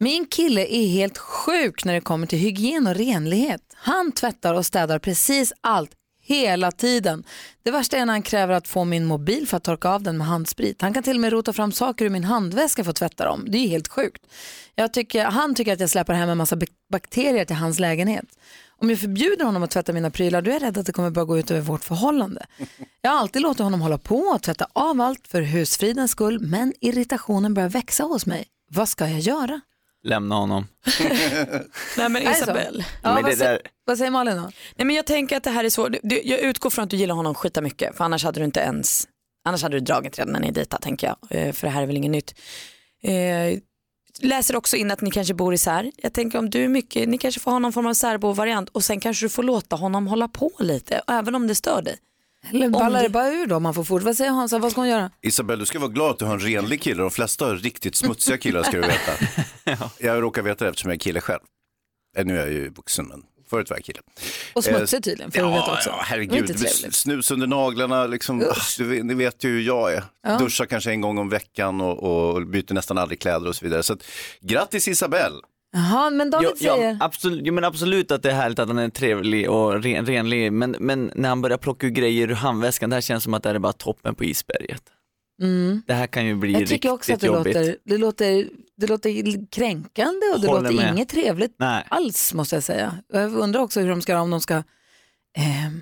Min 0.00 0.26
kille 0.26 0.66
är 0.66 0.86
helt 0.88 1.18
sjuk 1.18 1.84
när 1.84 1.94
det 1.94 2.00
kommer 2.00 2.26
till 2.26 2.38
hygien 2.38 2.86
och 2.86 2.94
renlighet. 2.94 3.60
Han 3.74 4.12
tvättar 4.12 4.54
och 4.54 4.66
städar 4.66 4.98
precis 4.98 5.52
allt 5.60 5.90
hela 6.22 6.72
tiden. 6.72 7.24
Det 7.62 7.70
värsta 7.70 7.96
är 7.96 8.06
när 8.06 8.12
han 8.12 8.22
kräver 8.22 8.54
att 8.54 8.68
få 8.68 8.84
min 8.84 9.04
mobil 9.04 9.48
för 9.48 9.56
att 9.56 9.64
torka 9.64 9.88
av 9.88 10.02
den 10.02 10.18
med 10.18 10.26
handsprit. 10.26 10.82
Han 10.82 10.94
kan 10.94 11.02
till 11.02 11.16
och 11.16 11.20
med 11.20 11.32
rota 11.32 11.52
fram 11.52 11.72
saker 11.72 12.04
ur 12.04 12.10
min 12.10 12.24
handväska 12.24 12.84
för 12.84 12.90
att 12.90 12.96
tvätta 12.96 13.24
dem. 13.24 13.44
Det 13.48 13.58
är 13.58 13.68
helt 13.68 13.88
sjukt. 13.88 14.26
Jag 14.74 14.92
tycker, 14.92 15.24
han 15.24 15.54
tycker 15.54 15.72
att 15.72 15.80
jag 15.80 15.90
släpper 15.90 16.14
hem 16.14 16.28
en 16.28 16.38
massa 16.38 16.58
bakterier 16.92 17.44
till 17.44 17.56
hans 17.56 17.78
lägenhet. 17.78 18.26
Om 18.82 18.90
jag 18.90 19.00
förbjuder 19.00 19.44
honom 19.44 19.62
att 19.62 19.70
tvätta 19.70 19.92
mina 19.92 20.10
prylar 20.10 20.42
då 20.42 20.50
är 20.50 20.54
jag 20.54 20.62
rädd 20.62 20.78
att 20.78 20.86
det 20.86 20.92
kommer 20.92 21.10
börja 21.10 21.24
gå 21.24 21.38
ut 21.38 21.50
över 21.50 21.60
vårt 21.60 21.84
förhållande. 21.84 22.46
Jag 23.02 23.10
har 23.10 23.18
alltid 23.18 23.42
låtit 23.42 23.62
honom 23.62 23.80
hålla 23.80 23.98
på 23.98 24.18
och 24.18 24.42
tvätta 24.42 24.66
av 24.72 25.00
allt 25.00 25.28
för 25.28 25.42
husfridens 25.42 26.10
skull 26.10 26.40
men 26.40 26.72
irritationen 26.80 27.54
börjar 27.54 27.68
växa 27.68 28.04
hos 28.04 28.26
mig. 28.26 28.46
Vad 28.70 28.88
ska 28.88 29.08
jag 29.08 29.20
göra? 29.20 29.60
Lämna 30.02 30.34
honom. 30.34 30.66
Nej 31.96 32.08
men 32.08 32.16
Är 32.16 32.20
det 32.28 32.34
så? 32.34 32.42
Isabel. 32.42 32.84
Ja, 33.02 33.14
Men 33.14 33.22
vad, 33.22 33.38
där- 33.38 33.60
vad 33.84 33.98
säger 33.98 34.10
Malin 34.10 34.36
då? 34.36 34.42
Nej 34.76 34.86
men 34.86 34.96
jag 34.96 35.06
tänker 35.06 35.36
att 35.36 35.44
det 35.44 35.50
här 35.50 35.64
är 35.64 35.70
svårt. 35.70 35.92
Du, 36.02 36.20
jag 36.24 36.40
utgår 36.40 36.70
från 36.70 36.82
att 36.82 36.90
du 36.90 36.96
gillar 36.96 37.14
honom 37.14 37.34
skita 37.34 37.60
mycket 37.60 37.96
för 37.96 38.04
annars 38.04 38.24
hade 38.24 38.40
du 38.40 38.44
inte 38.44 38.60
ens, 38.60 39.08
annars 39.44 39.62
hade 39.62 39.76
du 39.76 39.80
dragit 39.80 40.18
redan 40.18 40.32
när 40.32 40.40
ni 40.40 40.50
dejtar 40.50 40.78
tänker 40.78 41.06
jag. 41.06 41.16
Eh, 41.46 41.52
För 41.52 41.66
det 41.66 41.70
här 41.72 41.82
är 41.82 41.86
väl 41.86 41.96
inget 41.96 42.10
nytt. 42.10 42.34
Eh, 43.02 43.58
läser 44.22 44.56
också 44.56 44.76
in 44.76 44.90
att 44.90 45.00
ni 45.00 45.10
kanske 45.10 45.34
bor 45.34 45.54
isär. 45.54 45.90
Jag 45.96 46.12
tänker 46.12 46.38
om 46.38 46.50
du 46.50 46.64
är 46.64 46.68
mycket, 46.68 47.08
ni 47.08 47.18
kanske 47.18 47.40
får 47.40 47.50
ha 47.50 47.58
någon 47.58 47.72
form 47.72 47.86
av 47.86 47.94
särbo-variant 47.94 48.68
och 48.68 48.84
sen 48.84 49.00
kanske 49.00 49.24
du 49.24 49.28
får 49.30 49.42
låta 49.42 49.76
honom 49.76 50.06
hålla 50.06 50.28
på 50.28 50.50
lite 50.58 51.02
även 51.08 51.34
om 51.34 51.46
det 51.46 51.54
stör 51.54 51.82
dig. 51.82 51.96
Eller 52.50 52.68
ballar 52.68 53.02
det 53.02 53.08
bara 53.08 53.28
ur 53.28 53.46
då? 53.46 53.56
om 53.56 53.62
Man 53.62 53.74
får 53.74 53.84
fort. 53.84 54.02
Vad 54.02 54.16
säger 54.16 54.30
Hansa? 54.30 54.58
Vad 54.58 54.72
ska 54.72 54.80
hon 54.80 54.88
göra? 54.88 55.10
Isabel, 55.22 55.58
du 55.58 55.66
ska 55.66 55.78
vara 55.78 55.90
glad 55.90 56.10
att 56.10 56.18
du 56.18 56.24
har 56.24 56.32
en 56.34 56.40
renlig 56.40 56.82
kille. 56.82 57.02
De 57.02 57.10
flesta 57.10 57.44
har 57.46 57.56
riktigt 57.56 57.96
smutsiga 57.96 58.38
killar 58.38 58.62
ska 58.62 58.72
du 58.72 58.80
veta. 58.80 59.12
Jag 59.98 60.22
råkar 60.22 60.42
veta 60.42 60.64
det 60.64 60.68
eftersom 60.70 60.90
jag 60.90 60.94
är 60.96 61.00
kille 61.00 61.20
själv. 61.20 61.40
Eh, 62.16 62.24
Nu 62.24 62.36
är 62.36 62.40
jag 62.40 62.52
ju 62.52 62.68
vuxen 62.70 63.06
men 63.06 63.22
förut 63.50 63.70
var 63.70 63.76
jag 63.76 63.84
kille. 63.84 64.00
Och 64.52 64.64
smutsig 64.64 65.04
tydligen, 65.04 65.30
får 65.30 65.40
ja, 65.42 65.48
du 65.48 65.54
veta 65.54 65.72
också. 65.72 65.90
Ja, 65.90 66.00
herregud. 66.04 66.58
Snus 66.94 67.30
under 67.30 67.46
naglarna, 67.46 68.06
liksom, 68.06 68.40
ah, 68.50 68.54
du, 68.78 68.84
vet- 68.84 69.04
ni 69.04 69.14
vet 69.14 69.44
ju 69.44 69.48
hur 69.48 69.60
jag 69.60 69.92
är. 69.94 70.04
Ja. 70.22 70.38
Duschar 70.38 70.66
kanske 70.66 70.90
en 70.90 71.00
gång 71.00 71.18
om 71.18 71.28
veckan 71.28 71.80
och, 71.80 72.02
och 72.34 72.46
byter 72.46 72.74
nästan 72.74 72.98
aldrig 72.98 73.20
kläder 73.20 73.48
och 73.48 73.56
så 73.56 73.64
vidare. 73.64 73.82
Så 73.82 73.92
att, 73.92 74.02
grattis 74.40 74.88
Isabel! 74.88 75.32
Jaha, 75.72 76.10
men 76.10 76.30
David 76.30 76.48
Ja, 76.60 76.74
säger... 76.76 76.90
ja, 76.90 76.96
absolut, 77.00 77.46
ja, 77.46 77.52
men 77.52 77.64
absolut 77.64 78.10
att 78.10 78.22
det 78.22 78.30
är 78.30 78.34
härligt 78.34 78.58
att 78.58 78.68
han 78.68 78.78
är 78.78 78.88
trevlig 78.88 79.50
och 79.50 79.82
ren, 79.82 80.06
renlig, 80.06 80.52
men, 80.52 80.76
men 80.80 81.10
när 81.14 81.28
han 81.28 81.42
börjar 81.42 81.58
plocka 81.58 81.86
ur 81.86 81.90
grejer 81.90 82.30
ur 82.30 82.34
handväskan, 82.34 82.90
det 82.90 82.96
här 82.96 83.00
känns 83.00 83.24
som 83.24 83.34
att 83.34 83.42
det 83.42 83.48
här 83.48 83.54
är 83.54 83.58
bara 83.58 83.72
toppen 83.72 84.14
på 84.14 84.24
isberget. 84.24 84.82
Mm. 85.42 85.82
Det 85.86 85.94
här 85.94 86.06
kan 86.06 86.26
ju 86.26 86.34
bli 86.34 86.52
Jag 86.52 86.60
riktigt 86.60 86.74
tycker 86.82 86.92
också 86.92 87.12
att 87.12 87.20
det 87.20 87.26
jobbigt. 87.26 87.54
låter, 87.56 87.76
det, 87.84 87.96
låter, 87.98 88.48
det 88.76 88.86
låter 88.86 89.46
kränkande 89.50 90.26
och 90.34 90.40
det 90.40 90.46
Håller 90.48 90.62
låter 90.70 90.76
med. 90.84 90.94
inget 90.94 91.08
trevligt 91.08 91.54
Nej. 91.58 91.84
alls 91.88 92.34
måste 92.34 92.56
jag 92.56 92.62
säga. 92.62 92.98
Jag 93.12 93.34
undrar 93.34 93.60
också 93.60 93.80
hur 93.80 93.88
de 93.88 94.02
ska, 94.02 94.20
om 94.20 94.30
de 94.30 94.40
ska, 94.40 94.54
ehm, 95.38 95.80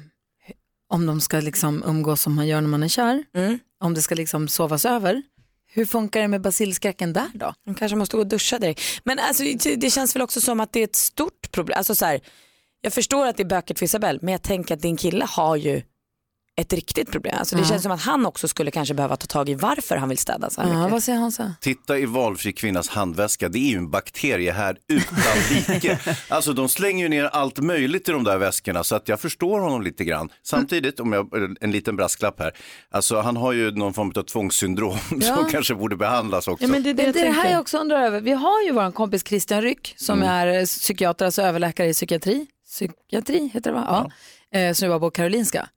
om 0.89 1.07
de 1.07 1.21
ska 1.21 1.41
liksom 1.41 1.83
umgås 1.87 2.21
som 2.23 2.35
man 2.35 2.47
gör 2.47 2.61
när 2.61 2.69
man 2.69 2.83
är 2.83 2.89
kär, 2.89 3.25
Mm. 3.35 3.59
om 3.81 3.95
det 3.95 4.03
ska 4.03 4.15
liksom 4.15 4.49
sovas 4.49 4.85
över. 4.85 5.23
Hur 5.71 5.85
funkar 5.87 6.21
det 6.21 6.29
med 6.29 6.41
basilskräcken 6.41 7.13
där 7.13 7.29
då? 7.35 7.55
De 7.67 7.75
kanske 7.75 7.97
måste 7.97 8.17
gå 8.17 8.21
och 8.23 8.27
duscha 8.29 8.59
direkt. 8.59 8.81
Men 9.05 9.19
alltså, 9.19 9.43
det- 9.77 9.91
känns 9.91 10.17
väl 10.17 10.23
också 10.23 10.41
som 10.41 10.61
att 10.61 10.73
det 10.73 10.81
är 10.81 10.85
ett 10.85 10.97
stort 10.97 11.53
problem. 11.53 11.79
Alltså, 11.79 11.95
så 11.95 12.05
här, 12.05 12.21
jag 12.81 12.93
förstår 12.93 13.27
att 13.27 13.37
det 13.37 13.43
är 13.43 13.49
bökigt 13.49 13.79
för 13.79 13.85
Isabelle 13.85 14.19
men 14.23 14.33
jag 14.33 14.43
tänker 14.43 14.75
att 14.75 14.81
din 14.83 14.97
kille 14.97 15.25
har 15.25 15.57
ju 15.57 15.83
ett 16.61 16.73
riktigt 16.73 17.11
problem. 17.11 17.35
Alltså, 17.39 17.57
det 17.57 17.63
Ja. 17.63 17.69
känns 17.69 17.83
som 17.83 17.93
att 17.93 18.01
han 18.01 18.27
också 18.27 18.49
skulle 18.49 18.71
kanske 18.71 18.95
behöva 18.95 19.17
ta 19.17 19.27
tag 19.27 19.49
i 19.49 19.55
varför 19.55 19.97
han 19.97 20.09
vill 20.09 20.19
städa 20.19 20.51
så 20.51 20.61
här 20.61 20.69
Ja, 20.69 20.79
mycket. 20.79 20.93
vad 20.93 21.03
säger 21.03 21.19
Hansa? 21.19 21.55
Titta 21.61 21.99
i 21.99 22.05
valfri 22.07 22.53
kvinnas 22.53 22.89
handväska, 22.89 23.49
det 23.49 23.59
är 23.59 23.71
ju 23.71 23.77
en 23.77 23.91
bakterie 23.91 24.53
här 24.53 24.77
utan 24.89 25.19
like. 25.75 25.99
alltså 26.29 26.53
de 26.53 26.69
slänger 26.69 27.03
ju 27.05 27.09
ner 27.09 27.25
allt 27.25 27.59
möjligt 27.59 28.09
i 28.09 28.13
de 28.13 28.25
där 28.25 28.39
väskorna 28.39 28.85
så 28.85 28.95
att 28.97 29.09
jag 29.09 29.21
förstår 29.21 29.61
honom 29.61 29.83
lite 29.83 30.05
grann. 30.05 30.29
Samtidigt, 30.43 31.01
om 31.01 31.13
jag, 31.13 31.29
en 31.61 31.71
liten 31.71 31.97
brasklapp 31.97 32.41
här, 32.41 32.53
alltså 32.91 33.21
han 33.21 33.37
har 33.37 33.53
ju 33.53 33.71
någon 33.71 33.95
form 33.95 34.13
av 34.17 34.23
tvångssyndrom 34.23 34.97
Ja. 35.21 35.37
som 35.37 35.51
kanske 35.51 35.75
borde 35.75 35.97
behandlas 35.97 36.49
också. 36.49 36.67
det, 36.67 36.91
är 36.91 37.13
det, 37.13 37.31
här 37.33 37.51
jag 37.53 37.61
också 37.61 37.79
undrar 37.79 38.01
över. 38.03 38.21
Vi 38.21 38.33
har 38.33 38.63
ju 38.63 38.73
vår 38.73 38.93
kompis 38.93 39.23
Christian 39.29 39.63
Ryck 39.63 39.95
som 39.97 40.23
Mm. 40.23 40.29
är 40.29 40.67
psykiater, 40.67 41.25
alltså 41.25 41.43
överläkare 41.43 41.89
i 41.89 41.93
psykiatri. 41.93 42.47
Psykiatri 42.67 43.51
heter 43.55 43.71
det 43.71 43.77
va? 43.77 44.11
Ja. 44.53 44.59
Eh, 44.59 44.73
som 44.75 44.89
jobbar 44.89 44.99
på 45.07 45.11
Karolinska. 45.11 45.69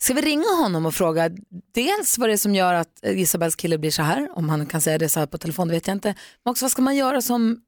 Ska 0.00 0.14
vi 0.14 0.20
ringa 0.20 0.48
honom 0.62 0.86
och 0.86 0.94
fråga 0.94 1.30
dels 1.74 2.18
vad 2.18 2.28
det 2.28 2.32
är 2.32 2.36
som 2.36 2.54
gör 2.54 2.74
att 2.74 2.98
Isabels 3.02 3.56
kille 3.56 3.78
blir 3.78 3.90
så 3.90 4.02
här, 4.02 4.28
om 4.34 4.48
han 4.48 4.66
kan 4.66 4.80
säga 4.80 4.98
det 4.98 5.08
så 5.08 5.20
här 5.20 5.26
på 5.26 5.38
telefon, 5.38 5.68
det 5.68 5.74
vet 5.74 5.86
jag 5.86 5.96
inte. 5.96 6.14
Men 6.44 6.50
också 6.50 6.64
vad 6.64 6.72
ska 6.72 6.82
man 6.82 6.96
göra 6.96 7.22
som, 7.22 7.60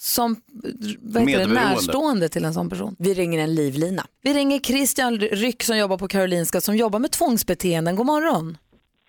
som 0.00 0.36
vad 0.98 1.28
heter 1.28 1.46
det, 1.46 1.54
närstående 1.54 2.28
till 2.28 2.44
en 2.44 2.54
sån 2.54 2.70
person? 2.70 2.96
Vi 2.98 3.14
ringer 3.14 3.38
en 3.38 3.54
livlina. 3.54 4.06
Vi 4.22 4.34
ringer 4.34 4.58
Christian 4.60 5.18
Ryck 5.18 5.62
som 5.62 5.78
jobbar 5.78 5.98
på 5.98 6.08
Karolinska 6.08 6.60
som 6.60 6.76
jobbar 6.76 6.98
med 6.98 7.10
tvångsbeteenden. 7.10 7.96
God 7.96 8.06
morgon. 8.06 8.58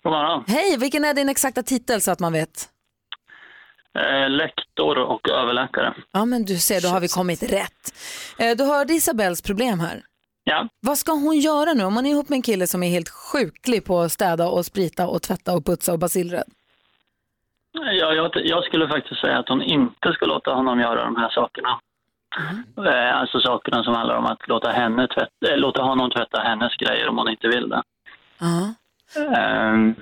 God 0.02 0.12
morgon. 0.12 0.44
Hej, 0.46 0.76
vilken 0.76 1.04
är 1.04 1.14
din 1.14 1.28
exakta 1.28 1.62
titel 1.62 2.00
så 2.00 2.10
att 2.10 2.20
man 2.20 2.32
vet? 2.32 2.68
Eh, 3.98 4.30
lektor 4.30 4.98
och 4.98 5.28
överläkare. 5.28 5.94
Ja 6.12 6.24
men 6.24 6.44
du 6.44 6.58
ser, 6.58 6.80
då 6.80 6.88
har 6.88 7.00
vi 7.00 7.08
kommit 7.08 7.42
rätt. 7.42 7.94
Eh, 8.38 8.56
Du 8.56 8.64
hörde 8.64 8.92
Isabels 8.94 9.42
problem 9.42 9.80
här. 9.80 10.02
Ja. 10.44 10.68
Vad 10.80 10.98
ska 10.98 11.12
hon 11.12 11.38
göra 11.38 11.72
nu 11.72 11.84
om 11.84 11.94
man 11.94 12.06
är 12.06 12.10
ihop 12.10 12.28
med 12.28 12.36
en 12.36 12.42
kille 12.42 12.66
som 12.66 12.82
är 12.82 12.88
helt 12.90 13.08
sjuklig 13.08 13.84
på 13.84 14.00
att 14.00 14.12
städa 14.12 14.48
och 14.48 14.66
sprita 14.66 15.06
och 15.08 15.22
tvätta 15.22 15.54
och 15.56 15.64
putsa 15.66 15.92
och 15.92 15.98
basilrädd? 15.98 16.48
Ja, 17.72 18.12
jag, 18.14 18.30
jag 18.34 18.64
skulle 18.64 18.88
faktiskt 18.88 19.20
säga 19.20 19.38
att 19.38 19.48
hon 19.48 19.62
inte 19.62 20.12
ska 20.12 20.26
låta 20.26 20.52
honom 20.52 20.80
göra 20.80 21.04
de 21.04 21.16
här 21.16 21.30
sakerna. 21.30 21.80
Eh, 22.86 23.16
Alltså 23.20 23.40
sakerna 23.40 23.84
som 23.84 23.94
handlar 23.94 24.16
om 24.16 24.26
att 24.26 24.48
låta, 24.48 24.70
henne 24.70 25.06
tvätta, 25.08 25.52
eh, 25.52 25.56
låta 25.56 25.82
honom 25.82 26.10
tvätta 26.10 26.40
hennes 26.40 26.76
grejer 26.76 27.08
om 27.08 27.18
hon 27.18 27.28
inte 27.28 27.48
vill 27.48 27.68
det. 27.68 27.82
Ehm, 29.36 29.94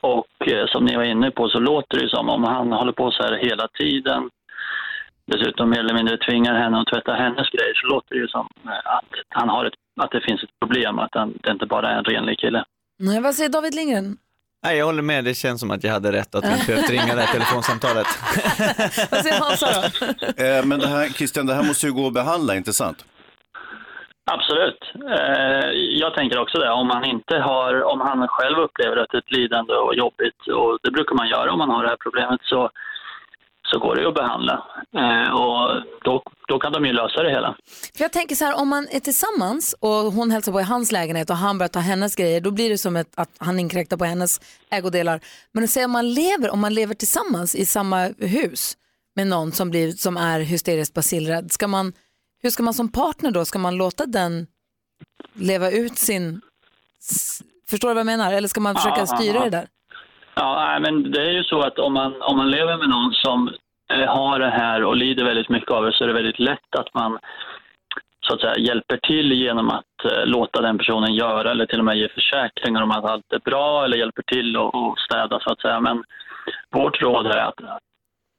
och 0.00 0.48
eh, 0.48 0.66
som 0.66 0.84
ni 0.84 0.96
var 0.96 1.02
inne 1.04 1.30
på 1.30 1.48
så 1.48 1.58
låter 1.58 1.96
det 1.96 2.02
ju 2.02 2.08
som 2.08 2.28
om 2.28 2.44
han 2.44 2.72
håller 2.72 2.92
på 2.92 3.10
så 3.10 3.22
här 3.22 3.36
hela 3.36 3.68
tiden. 3.68 4.30
Dessutom 5.32 5.70
mer 5.70 5.78
eller 5.78 5.94
mindre 5.94 6.16
tvingar 6.16 6.54
henne 6.54 6.80
att 6.80 6.86
tvätta 6.86 7.12
hennes 7.14 7.50
grejer 7.50 7.74
så 7.74 7.86
låter 7.86 8.14
det 8.14 8.20
ju 8.20 8.28
som 8.28 8.48
eh, 8.64 8.70
att, 8.96 9.04
han 9.28 9.48
har 9.48 9.64
ett, 9.64 9.74
att 10.00 10.10
det 10.10 10.20
finns 10.20 10.42
ett 10.42 10.50
problem, 10.60 10.98
att 10.98 11.14
han, 11.14 11.38
det 11.42 11.50
inte 11.50 11.66
bara 11.66 11.90
är 11.90 11.98
en 11.98 12.04
renlig 12.04 12.38
kille. 12.38 12.64
Nej, 12.98 13.20
vad 13.20 13.34
säger 13.34 13.50
David 13.50 13.74
Lindgren? 13.74 14.16
Nej, 14.64 14.78
jag 14.78 14.86
håller 14.86 15.02
med, 15.02 15.24
det 15.24 15.34
känns 15.34 15.60
som 15.60 15.70
att 15.70 15.84
jag 15.84 15.92
hade 15.92 16.12
rätt 16.12 16.34
att 16.34 16.44
vi 16.44 16.52
inte 16.52 16.66
behövt 16.66 16.90
ringa 16.90 17.14
det 17.14 17.20
här 17.22 17.32
telefonsamtalet. 17.32 18.06
Vad 19.10 19.20
säger 19.24 19.40
Hansa 19.40 19.66
då? 19.72 20.42
Eh, 20.44 20.64
Men 20.64 20.78
det 20.78 20.88
här, 20.88 21.08
Christian, 21.08 21.46
det 21.46 21.54
här 21.54 21.62
måste 21.62 21.86
ju 21.86 21.92
gå 21.92 22.06
att 22.06 22.12
behandla, 22.12 22.56
inte 22.56 22.72
sant? 22.72 23.04
Absolut. 24.30 24.82
Eh, 25.18 25.70
jag 26.02 26.14
tänker 26.14 26.38
också 26.38 26.58
det. 26.58 26.70
Om 26.70 26.90
han 26.90 27.04
inte 27.04 27.38
har, 27.38 27.82
om 27.82 28.00
han 28.00 28.28
själv 28.28 28.58
upplever 28.58 28.96
att 28.96 29.10
det 29.10 29.16
är 29.16 29.24
ett 29.26 29.32
lidande 29.38 29.74
och 29.74 29.94
jobbigt, 29.94 30.40
och 30.58 30.78
det 30.82 30.90
brukar 30.90 31.14
man 31.14 31.28
göra 31.28 31.52
om 31.52 31.58
man 31.58 31.70
har 31.70 31.82
det 31.82 31.88
här 31.88 32.04
problemet, 32.06 32.40
så, 32.42 32.70
så 33.70 33.78
går 33.78 33.94
det 33.94 34.02
ju 34.02 34.08
att 34.08 34.14
behandla. 34.14 34.64
Eh, 34.96 35.30
och 35.34 35.82
då, 36.04 36.22
då 36.48 36.58
kan 36.58 36.72
de 36.72 36.84
ju 36.86 36.92
lösa 36.92 37.22
det 37.22 37.30
hela. 37.30 37.56
För 37.96 38.04
jag 38.04 38.12
tänker 38.12 38.34
så 38.34 38.44
här, 38.44 38.60
om 38.60 38.68
man 38.68 38.88
är 38.90 39.00
tillsammans 39.00 39.74
och 39.80 40.12
hon 40.12 40.30
hälsar 40.30 40.52
på 40.52 40.60
i 40.60 40.64
hans 40.64 40.92
lägenhet 40.92 41.30
och 41.30 41.36
han 41.36 41.58
börjar 41.58 41.68
ta 41.68 41.78
hennes 41.78 42.16
grejer, 42.16 42.40
då 42.40 42.50
blir 42.50 42.70
det 42.70 42.78
som 42.78 42.96
ett, 42.96 43.12
att 43.14 43.30
han 43.38 43.60
inkräktar 43.60 43.96
på 43.96 44.04
hennes 44.04 44.40
ägodelar. 44.70 45.20
Men 45.52 45.68
säg 45.68 45.84
om 45.84 45.90
man 45.90 46.14
lever, 46.14 46.50
om 46.50 46.60
man 46.60 46.74
lever 46.74 46.94
tillsammans 46.94 47.54
i 47.54 47.66
samma 47.66 48.12
hus 48.18 48.76
med 49.16 49.26
någon 49.26 49.52
som, 49.52 49.70
blir, 49.70 49.92
som 49.92 50.16
är 50.16 50.40
hysteriskt 50.40 50.94
basilrädd, 50.94 51.52
ska 51.52 51.68
man, 51.68 51.92
hur 52.42 52.50
ska 52.50 52.62
man 52.62 52.74
som 52.74 52.88
partner 52.88 53.30
då, 53.30 53.44
ska 53.44 53.58
man 53.58 53.76
låta 53.76 54.06
den 54.06 54.46
leva 55.34 55.70
ut 55.70 55.98
sin, 55.98 56.40
förstår 57.70 57.88
du 57.88 57.94
vad 57.94 58.00
jag 58.00 58.06
menar? 58.06 58.32
Eller 58.32 58.48
ska 58.48 58.60
man 58.60 58.74
försöka 58.74 59.06
styra 59.06 59.44
det 59.44 59.50
där? 59.50 59.68
Ja, 60.40 60.78
men 60.80 61.10
det 61.10 61.20
är 61.20 61.30
ju 61.30 61.44
så 61.44 61.60
att 61.60 61.78
om 61.78 61.92
man, 61.92 62.22
om 62.22 62.36
man 62.36 62.50
lever 62.50 62.76
med 62.76 62.88
någon 62.88 63.12
som 63.12 63.48
eh, 63.92 64.08
har 64.08 64.38
det 64.38 64.50
här 64.50 64.84
och 64.84 64.96
lider 64.96 65.24
väldigt 65.24 65.48
mycket 65.48 65.70
av 65.70 65.84
det 65.84 65.92
så 65.92 66.04
är 66.04 66.08
det 66.08 66.14
väldigt 66.14 66.38
lätt 66.38 66.74
att 66.78 66.94
man 66.94 67.18
så 68.26 68.34
att 68.34 68.40
säga 68.40 68.58
hjälper 68.58 68.96
till 68.96 69.32
genom 69.32 69.70
att 69.70 70.04
eh, 70.04 70.26
låta 70.26 70.60
den 70.62 70.78
personen 70.78 71.14
göra 71.14 71.50
eller 71.50 71.66
till 71.66 71.78
och 71.78 71.84
med 71.84 71.98
ge 71.98 72.08
försäkringar 72.08 72.82
om 72.82 72.90
att 72.90 73.04
allt 73.04 73.32
är 73.32 73.38
bra 73.38 73.84
eller 73.84 73.96
hjälper 73.96 74.22
till 74.22 74.56
och, 74.56 74.74
och 74.74 74.98
städa 74.98 75.40
så 75.40 75.52
att 75.52 75.60
säga. 75.60 75.80
Men 75.80 76.04
vårt 76.70 77.02
råd 77.02 77.26
är 77.26 77.38
att 77.38 77.60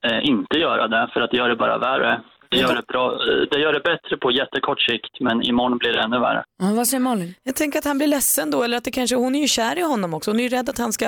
eh, 0.06 0.28
inte 0.28 0.58
göra 0.58 0.88
det 0.88 1.10
för 1.12 1.20
att 1.20 1.30
det 1.30 1.36
gör 1.36 1.48
det 1.48 1.56
bara 1.56 1.78
värre. 1.78 2.20
Det 2.50 2.58
gör 2.58 2.74
det, 2.74 2.86
bra, 2.86 3.12
eh, 3.12 3.42
det 3.50 3.58
gör 3.58 3.72
det 3.72 3.80
bättre 3.80 4.16
på 4.16 4.30
jättekort 4.30 4.80
sikt 4.80 5.20
men 5.20 5.42
imorgon 5.42 5.78
blir 5.78 5.92
det 5.92 6.00
ännu 6.00 6.18
värre. 6.18 6.44
Ja, 6.62 6.72
vad 6.76 6.86
säger 6.86 7.00
Malin? 7.00 7.34
Jag 7.42 7.56
tänker 7.56 7.78
att 7.78 7.84
han 7.84 7.98
blir 7.98 8.08
ledsen 8.08 8.50
då 8.50 8.62
eller 8.62 8.76
att 8.76 8.84
det 8.84 8.90
kanske, 8.90 9.16
hon 9.16 9.34
är 9.34 9.40
ju 9.40 9.48
kär 9.48 9.78
i 9.78 9.82
honom 9.82 10.14
också. 10.14 10.30
Hon 10.30 10.40
är 10.40 10.44
ju 10.44 10.48
rädd 10.48 10.68
att 10.68 10.78
han 10.78 10.92
ska 10.92 11.06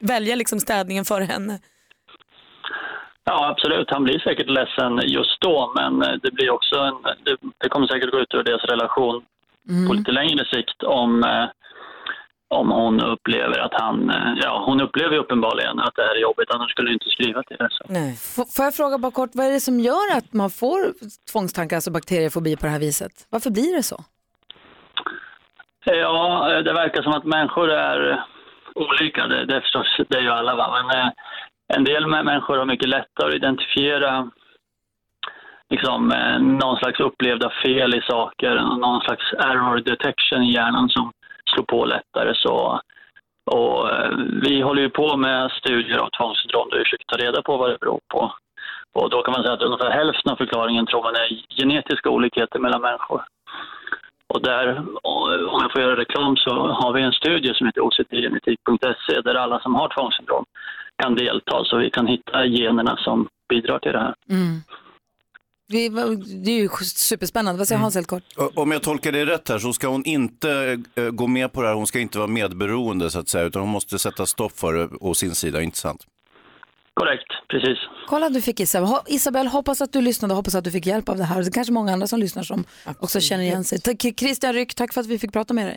välja 0.00 0.34
liksom 0.36 0.60
städningen 0.60 1.04
före 1.04 1.24
henne. 1.24 1.58
Ja, 3.24 3.48
absolut. 3.50 3.90
Han 3.90 4.04
blir 4.04 4.18
säkert 4.18 4.50
ledsen 4.50 5.00
just 5.08 5.40
då, 5.40 5.72
men 5.76 6.02
eh, 6.02 6.12
det 6.22 6.30
blir 6.30 6.50
också 6.50 6.78
en, 6.78 6.94
det, 7.24 7.36
det 7.58 7.68
kommer 7.68 7.86
säkert 7.86 8.10
gå 8.10 8.18
ut 8.20 8.34
över 8.34 8.44
deras 8.44 8.64
relation 8.64 9.24
på 9.88 9.92
lite 9.94 10.12
längre 10.12 10.44
sikt 10.44 10.82
om, 10.82 11.24
eh, 11.24 11.44
om 12.48 12.70
hon 12.70 13.00
upplever 13.00 13.58
att 13.58 13.80
han, 13.80 14.10
eh, 14.10 14.32
ja, 14.42 14.62
hon 14.66 14.80
upplever 14.80 15.12
ju 15.14 15.18
uppenbarligen 15.20 15.78
att 15.80 15.94
det 15.94 16.02
här 16.02 16.16
är 16.16 16.20
jobbigt, 16.20 16.50
annars 16.50 16.70
skulle 16.70 16.88
hon 16.88 16.92
inte 16.94 17.08
skriva 17.10 17.42
till 17.42 17.56
det. 17.56 17.68
Så. 17.70 17.84
F- 18.42 18.48
Får 18.56 18.64
jag 18.64 18.74
fråga 18.74 18.98
bara 18.98 19.12
kort, 19.12 19.30
vad 19.34 19.46
är 19.46 19.50
det 19.52 19.60
som 19.60 19.80
gör 19.80 20.16
att 20.16 20.32
man 20.32 20.50
får 20.50 20.78
tvångstankar, 21.32 21.76
alltså 21.76 21.90
bakteriefobi 21.90 22.56
på 22.56 22.66
det 22.66 22.72
här 22.72 22.80
viset? 22.80 23.12
Varför 23.30 23.50
blir 23.50 23.76
det 23.76 23.82
så? 23.82 24.04
Ja, 25.84 26.48
det 26.64 26.72
verkar 26.72 27.02
som 27.02 27.12
att 27.12 27.24
människor 27.24 27.70
är 27.70 28.24
olika, 28.76 29.26
det, 29.26 29.44
det 29.44 29.56
är 29.56 29.60
förstås, 29.60 29.96
det 30.08 30.18
är 30.18 30.22
ju 30.22 30.30
alla 30.30 30.54
va, 30.56 30.66
men 30.72 30.98
eh, 31.00 31.12
en 31.74 31.84
del 31.84 32.06
människor 32.06 32.58
har 32.58 32.64
mycket 32.64 32.88
lättare 32.88 33.28
att 33.28 33.34
identifiera 33.34 34.30
liksom, 35.70 36.12
eh, 36.12 36.38
någon 36.38 36.76
slags 36.76 37.00
upplevda 37.00 37.50
fel 37.64 37.94
i 37.94 38.00
saker, 38.00 38.54
någon 38.54 39.00
slags 39.00 39.32
error 39.32 39.76
detection 39.76 40.42
i 40.42 40.52
hjärnan 40.52 40.88
som 40.88 41.12
slår 41.50 41.64
på 41.64 41.84
lättare. 41.84 42.34
Så, 42.34 42.80
och, 43.50 43.90
eh, 43.90 44.10
vi 44.42 44.60
håller 44.60 44.82
ju 44.82 44.90
på 44.90 45.16
med 45.16 45.50
studier 45.50 45.98
av 45.98 46.10
tvångssyndrom 46.10 46.68
där 46.70 46.78
vi 46.78 46.84
försöker 46.84 47.04
ta 47.04 47.16
reda 47.16 47.42
på 47.42 47.56
vad 47.56 47.70
det 47.70 47.78
beror 47.80 48.00
på. 48.08 48.32
Och 48.94 49.10
då 49.10 49.22
kan 49.22 49.32
man 49.32 49.42
säga 49.42 49.54
att 49.54 49.62
ungefär 49.62 49.90
hälften 49.90 50.32
av 50.32 50.36
förklaringen 50.36 50.86
tror 50.86 51.02
man 51.02 51.14
är 51.14 51.56
genetiska 51.58 52.10
olikheter 52.10 52.58
mellan 52.58 52.80
människor. 52.80 53.24
Och 54.36 54.42
där, 54.42 54.66
och 55.02 55.22
om 55.54 55.60
jag 55.62 55.72
får 55.72 55.80
göra 55.82 55.96
reklam, 55.96 56.36
så 56.36 56.50
har 56.80 56.92
vi 56.92 57.02
en 57.02 57.12
studie 57.12 57.54
som 57.54 57.66
heter 57.66 57.80
octgenetik.se 57.80 59.20
där 59.20 59.34
alla 59.34 59.60
som 59.60 59.74
har 59.74 59.88
tvångssyndrom 59.94 60.44
kan 61.02 61.14
delta 61.14 61.64
så 61.64 61.76
vi 61.76 61.90
kan 61.90 62.06
hitta 62.06 62.46
generna 62.46 62.96
som 62.96 63.28
bidrar 63.48 63.78
till 63.78 63.92
det 63.92 63.98
här. 63.98 64.14
Mm. 64.30 64.60
Det 65.68 66.50
är 66.50 66.60
ju 66.60 66.68
superspännande. 66.84 67.58
Vad 67.58 67.68
säger 67.68 67.80
Hans 67.80 67.94
helt 67.94 68.06
kort? 68.06 68.22
Om 68.54 68.72
jag 68.72 68.82
tolkar 68.82 69.12
det 69.12 69.26
rätt 69.26 69.48
här 69.48 69.58
så 69.58 69.72
ska 69.72 69.88
hon 69.88 70.04
inte 70.04 70.82
eh, 70.94 71.10
gå 71.10 71.26
med 71.26 71.52
på 71.52 71.62
det 71.62 71.68
här, 71.68 71.74
hon 71.74 71.86
ska 71.86 71.98
inte 72.00 72.18
vara 72.18 72.28
medberoende 72.28 73.10
så 73.10 73.18
att 73.18 73.28
säga, 73.28 73.44
utan 73.44 73.62
hon 73.62 73.70
måste 73.70 73.98
sätta 73.98 74.26
stopp 74.26 74.52
för 74.52 74.72
det 74.72 74.88
å 75.00 75.14
sin 75.14 75.34
sida, 75.34 75.62
inte 75.62 75.78
sant? 75.78 76.06
Korrekt, 77.00 77.30
precis. 77.48 77.78
Kolla 78.06 78.28
du 78.28 78.40
fick 78.42 78.60
Isabel. 78.60 78.88
Isabel, 79.06 79.46
hoppas 79.46 79.80
att 79.80 79.92
du 79.92 80.00
lyssnade 80.00 80.32
och 80.34 80.36
hoppas 80.36 80.54
att 80.54 80.64
du 80.64 80.70
fick 80.70 80.86
hjälp 80.86 81.08
av 81.08 81.16
det 81.16 81.24
här. 81.24 81.40
Det 81.42 81.48
är 81.48 81.52
kanske 81.52 81.72
många 81.72 81.92
andra 81.92 82.06
som 82.06 82.18
lyssnar 82.20 82.42
som 82.42 82.64
också 83.00 83.20
känner 83.20 83.44
igen 83.44 83.64
sig. 83.64 83.78
Christian 84.16 84.52
Ryck, 84.52 84.74
tack 84.74 84.94
för 84.94 85.00
att 85.00 85.06
vi 85.06 85.18
fick 85.18 85.32
prata 85.32 85.54
med 85.54 85.66
dig. 85.66 85.76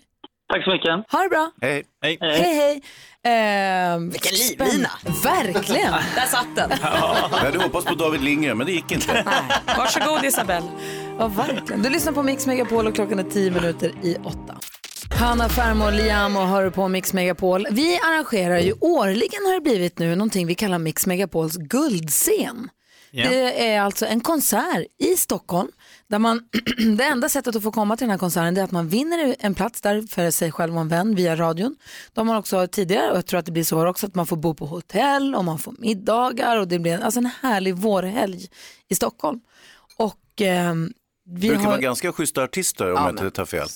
Tack 0.54 0.64
så 0.64 0.70
mycket. 0.72 0.90
Ha 1.12 1.20
det 1.24 1.30
bra. 1.30 1.52
Hej. 1.62 1.84
Hej. 2.02 2.18
Hej, 2.22 2.56
hej. 2.56 2.82
Ehm, 3.34 4.10
Vilken 4.10 4.32
livlina. 4.34 4.90
Verkligen. 5.24 5.92
Där 6.16 6.26
satt 6.28 6.56
den. 6.56 6.70
Jag 6.82 6.88
hade 7.38 7.64
hoppats 7.64 7.86
på 7.86 7.96
David 7.96 8.22
Lindgren, 8.22 8.58
men 8.58 8.68
det 8.68 8.74
gick 8.74 8.92
inte. 8.92 9.26
Varsågod 9.78 10.26
Isabel. 10.26 10.64
Ja, 11.20 11.28
verkligen. 11.28 11.82
Du 11.84 11.90
lyssnar 11.90 12.14
på 12.14 12.24
Mix 12.24 12.48
Megapol 12.48 12.88
och 12.88 12.96
klockan 12.96 13.20
är 13.20 13.24
tio 13.24 13.52
minuter 13.52 13.92
i 14.04 14.16
åtta. 14.24 14.58
Hanna 15.12 15.50
Färm 15.50 15.82
och 15.82 15.94
Liam 15.94 16.38
och 16.38 16.48
hör 16.48 16.70
på 16.70 16.88
Mix 16.88 17.14
Megapol. 17.14 17.68
Vi 17.72 18.00
arrangerar 18.00 18.60
ju 18.60 18.74
årligen 18.80 19.46
har 19.46 19.54
det 19.54 19.62
blivit 19.62 20.00
nu 20.00 20.16
någonting 20.16 20.48
vi 20.48 20.56
kallar 20.56 20.80
Mix 20.80 21.08
Megapols 21.08 21.56
guldscen. 21.58 22.70
Ja. 23.12 23.30
Det 23.30 23.70
är 23.70 23.82
alltså 23.82 24.06
en 24.06 24.22
konsert 24.22 24.86
i 24.98 25.16
Stockholm 25.16 25.72
där 26.08 26.20
man, 26.20 26.42
det 26.98 27.04
enda 27.04 27.30
sättet 27.30 27.56
att 27.56 27.64
få 27.64 27.72
komma 27.72 27.98
till 27.98 28.04
den 28.06 28.12
här 28.12 28.18
konserten 28.18 28.58
är 28.58 28.64
att 28.64 28.72
man 28.72 28.88
vinner 28.88 29.36
en 29.40 29.56
plats 29.56 29.82
där 29.82 30.02
för 30.02 30.32
sig 30.32 30.52
själv 30.52 30.76
och 30.76 30.82
en 30.82 30.88
vän 30.88 31.16
via 31.16 31.36
radion. 31.36 31.76
De 32.14 32.30
har 32.30 32.38
också 32.38 32.68
tidigare, 32.68 33.12
och 33.12 33.18
jag 33.18 33.26
tror 33.26 33.40
att 33.40 33.46
det 33.46 33.52
blir 33.52 33.64
så 33.64 33.88
också, 33.88 34.08
att 34.08 34.16
man 34.16 34.28
får 34.28 34.38
bo 34.38 34.54
på 34.54 34.66
hotell 34.66 35.36
och 35.36 35.46
man 35.46 35.60
får 35.60 35.76
middagar 35.78 36.58
och 36.58 36.68
det 36.68 36.80
blir 36.80 36.94
en, 36.94 37.04
alltså 37.04 37.20
en 37.20 37.30
härlig 37.42 37.76
vårhelg 37.76 38.48
i 38.90 38.96
Stockholm. 38.96 39.40
Och 39.98 40.20
Det 40.36 40.76
vi 41.32 41.48
brukar 41.48 41.64
har 41.64 41.70
vara 41.72 41.82
ganska 41.82 42.12
schyssta 42.14 42.44
artister 42.44 42.86
om 42.92 42.96
Ja, 42.98 43.02
jag 43.04 43.10
inte 43.10 43.32
tar 43.32 43.46
fel. 43.46 43.68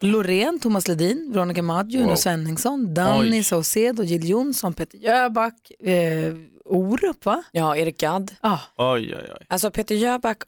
Loreen, 0.00 0.58
Thomas 0.60 0.88
Ledin, 0.88 1.30
Veronica 1.34 1.62
Maggio, 1.62 2.06
Wow. 2.06 2.16
Svenningsson, 2.16 2.94
Danny. 2.94 3.42
Saucedo, 3.44 4.02
Jill 4.02 4.28
Johnson, 4.28 4.74
Peter 4.74 4.98
Jöback, 4.98 5.70
eh, 5.84 6.34
Orup 6.64 7.24
va? 7.24 7.42
Ja, 7.52 7.76
Erik 7.76 7.98
Gadd. 8.00 8.30
Ah. 8.40 8.58
Oj, 8.76 9.14
oj, 9.16 9.30
oj. 9.40 9.46
Alltså 9.48 9.70
Peter 9.70 9.94
Jöback 9.94 10.38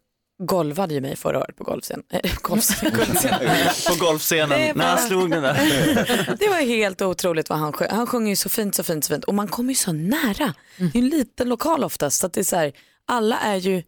golvade 0.42 0.94
ju 0.94 1.00
mig 1.00 1.16
förra 1.16 1.38
året 1.40 1.56
på 1.56 1.64
golfscen. 1.64 2.02
Äh, 2.10 2.20
golfscen, 2.42 2.92
golfscen. 2.96 3.34
På 3.98 4.04
golfscenen, 4.04 4.48
Det 4.48 4.68
är 4.68 4.74
när 4.74 4.84
han 4.84 4.96
bara- 4.96 5.06
slog 5.06 5.30
den 5.30 5.42
där. 5.42 5.54
Det 6.38 6.48
var 6.48 6.56
helt 6.66 7.02
otroligt 7.02 7.48
vad 7.50 7.58
han 7.58 7.72
sjöng. 7.72 7.88
Han 7.90 8.06
sjunger 8.06 8.28
ju 8.30 8.36
så 8.36 8.48
fint, 8.48 8.74
så 8.74 8.82
fint, 8.84 9.04
så 9.04 9.14
fint 9.14 9.24
och 9.24 9.34
man 9.34 9.48
kommer 9.48 9.68
ju 9.70 9.74
så 9.74 9.92
nära. 9.92 10.54
Mm. 10.76 10.90
Det 10.92 10.98
är 10.98 11.02
en 11.02 11.08
liten 11.08 11.48
lokal 11.48 11.84
oftast 11.84 12.20
så 12.20 12.26
att 12.26 12.32
det 12.32 12.40
är 12.40 12.44
så 12.44 12.56
här, 12.56 12.72
alla 13.06 13.38
är 13.38 13.56
ju 13.56 13.82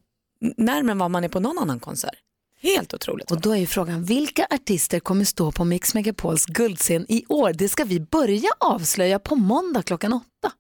närmare 0.57 0.93
än 0.93 0.99
vad 0.99 1.11
man 1.11 1.25
är 1.25 1.29
på 1.29 1.41
någon 1.41 1.59
annan 1.59 1.81
konsert. 1.81 2.15
Helt 2.61 2.95
otroligt. 2.95 3.31
Och 3.31 3.41
då 3.41 3.53
är 3.53 3.57
ju 3.57 3.67
frågan, 3.67 4.05
vilka 4.05 4.47
artister 4.51 5.01
kommer 5.01 5.25
stå 5.25 5.53
på 5.53 5.65
Mix 5.65 5.95
Megapols 5.95 6.47
guldscen 6.47 7.07
i 7.09 7.25
år? 7.29 7.53
Det 7.53 7.69
ska 7.69 7.85
vi 7.85 8.01
börja 8.01 8.49
avslöja 8.61 9.19
på 9.19 9.35
måndag 9.37 9.83
klockan 9.83 10.13
åtta. 10.13 10.53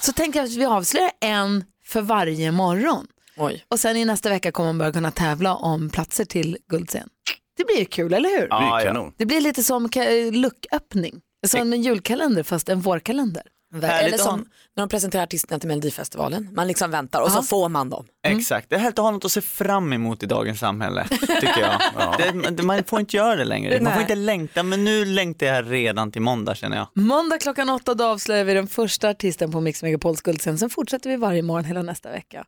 Så 0.00 0.12
tänker 0.12 0.38
jag 0.38 0.46
att 0.46 0.54
vi 0.56 0.64
avslöjar 0.64 1.10
en 1.20 1.64
för 1.84 2.00
varje 2.02 2.52
morgon. 2.52 3.06
Oj. 3.36 3.64
Och 3.68 3.80
sen 3.80 3.96
i 3.96 4.04
nästa 4.04 4.28
vecka 4.28 4.52
kommer 4.52 4.68
man 4.68 4.78
börja 4.78 4.92
kunna 4.92 5.10
tävla 5.10 5.54
om 5.54 5.90
platser 5.90 6.24
till 6.24 6.58
guldscen. 6.68 7.08
Det 7.56 7.64
blir 7.64 7.78
ju 7.78 7.84
kul, 7.84 8.14
eller 8.14 8.28
hur? 8.28 8.48
Det 8.48 8.78
blir 8.78 8.86
kanon. 8.86 9.12
Det 9.16 9.26
blir 9.26 9.40
lite 9.40 9.62
som 9.62 9.88
lucköppning. 10.32 11.20
Som 11.46 11.72
en 11.72 11.82
julkalender 11.82 12.42
fast 12.42 12.68
en 12.68 12.80
vårkalender. 12.80 13.42
Eller 13.74 14.18
som 14.18 14.44
när 14.76 14.82
de 14.82 14.88
presenterar 14.88 15.22
artisterna 15.22 15.58
till 15.58 15.68
Melodifestivalen. 15.68 16.48
Man 16.52 16.66
liksom 16.68 16.90
väntar 16.90 17.20
och 17.22 17.30
så 17.30 17.38
Ja. 17.38 17.42
får 17.42 17.68
man 17.68 17.90
dem. 17.90 18.06
Exakt, 18.26 18.70
det 18.70 18.76
är 18.76 18.88
att 18.88 18.98
ha 18.98 19.10
något 19.10 19.24
att 19.24 19.32
se 19.32 19.40
fram 19.40 19.92
emot 19.92 20.22
i 20.22 20.26
dagens 20.26 20.58
samhälle, 20.60 21.06
tycker 21.10 21.60
jag. 21.60 21.80
det, 22.42 22.50
det- 22.50 22.62
man 22.62 22.84
får 22.84 23.00
inte 23.00 23.16
göra 23.16 23.36
det 23.36 23.44
längre, 23.44 23.80
man 23.80 23.92
får 23.92 24.02
inte 24.02 24.14
längta, 24.14 24.62
men 24.62 24.84
nu 24.84 25.04
längtar 25.04 25.46
jag 25.46 25.72
redan 25.72 26.12
till 26.12 26.22
måndag 26.22 26.54
känner 26.54 26.76
jag. 26.76 26.88
Måndag 26.94 27.38
klockan 27.38 27.68
åtta 27.70 27.94
då 27.94 28.04
avslöjar 28.04 28.44
vi 28.44 28.54
den 28.54 28.66
första 28.66 29.08
artisten 29.08 29.52
på 29.52 29.60
Mix 29.60 29.82
Megapols 29.82 30.22
guldscen. 30.22 30.58
Sen 30.58 30.70
fortsätter 30.70 31.10
vi 31.10 31.16
varje 31.16 31.42
morgon 31.42 31.64
hela 31.64 31.82
nästa 31.82 32.10
vecka. 32.10 32.44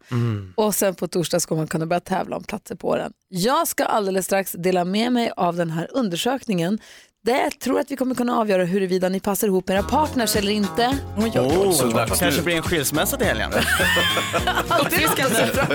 Och 0.55 0.75
sen 0.75 0.95
på 0.95 1.09
torsdag 1.09 1.41
ska 1.41 1.55
man 1.55 1.67
kunna 1.69 1.87
börja 1.87 2.01
tävla 2.01 2.37
om 2.37 2.45
platser 2.45 2.75
på 2.75 2.97
den. 2.97 3.13
Jag 3.29 3.69
ska 3.69 3.85
alldeles 3.85 4.25
strax 4.27 4.53
dela 4.53 4.85
med 4.85 5.13
mig 5.13 5.33
av 5.37 5.57
den 5.57 5.71
här 5.71 5.89
undersökningen. 5.93 6.79
Jag 7.27 7.59
tror 7.59 7.81
att 7.81 7.91
vi 7.91 7.97
kommer 7.97 8.15
kunna 8.15 8.39
avgöra 8.39 8.65
huruvida 8.65 9.09
ni 9.09 9.21
passar 9.21 9.47
ihop 9.47 9.69
med 9.69 9.75
era 9.75 9.83
partners 9.83 10.37
eller 10.37 10.53
inte. 10.53 10.99
Oh, 11.17 11.73
så 11.73 11.87
dags 11.87 12.11
nu. 12.11 12.17
kanske 12.17 12.43
blir 12.43 12.57
en 12.57 12.63
skilsmässa 12.63 13.17
till 13.17 13.27
helgen. 13.27 13.51
Det. 14.91 15.69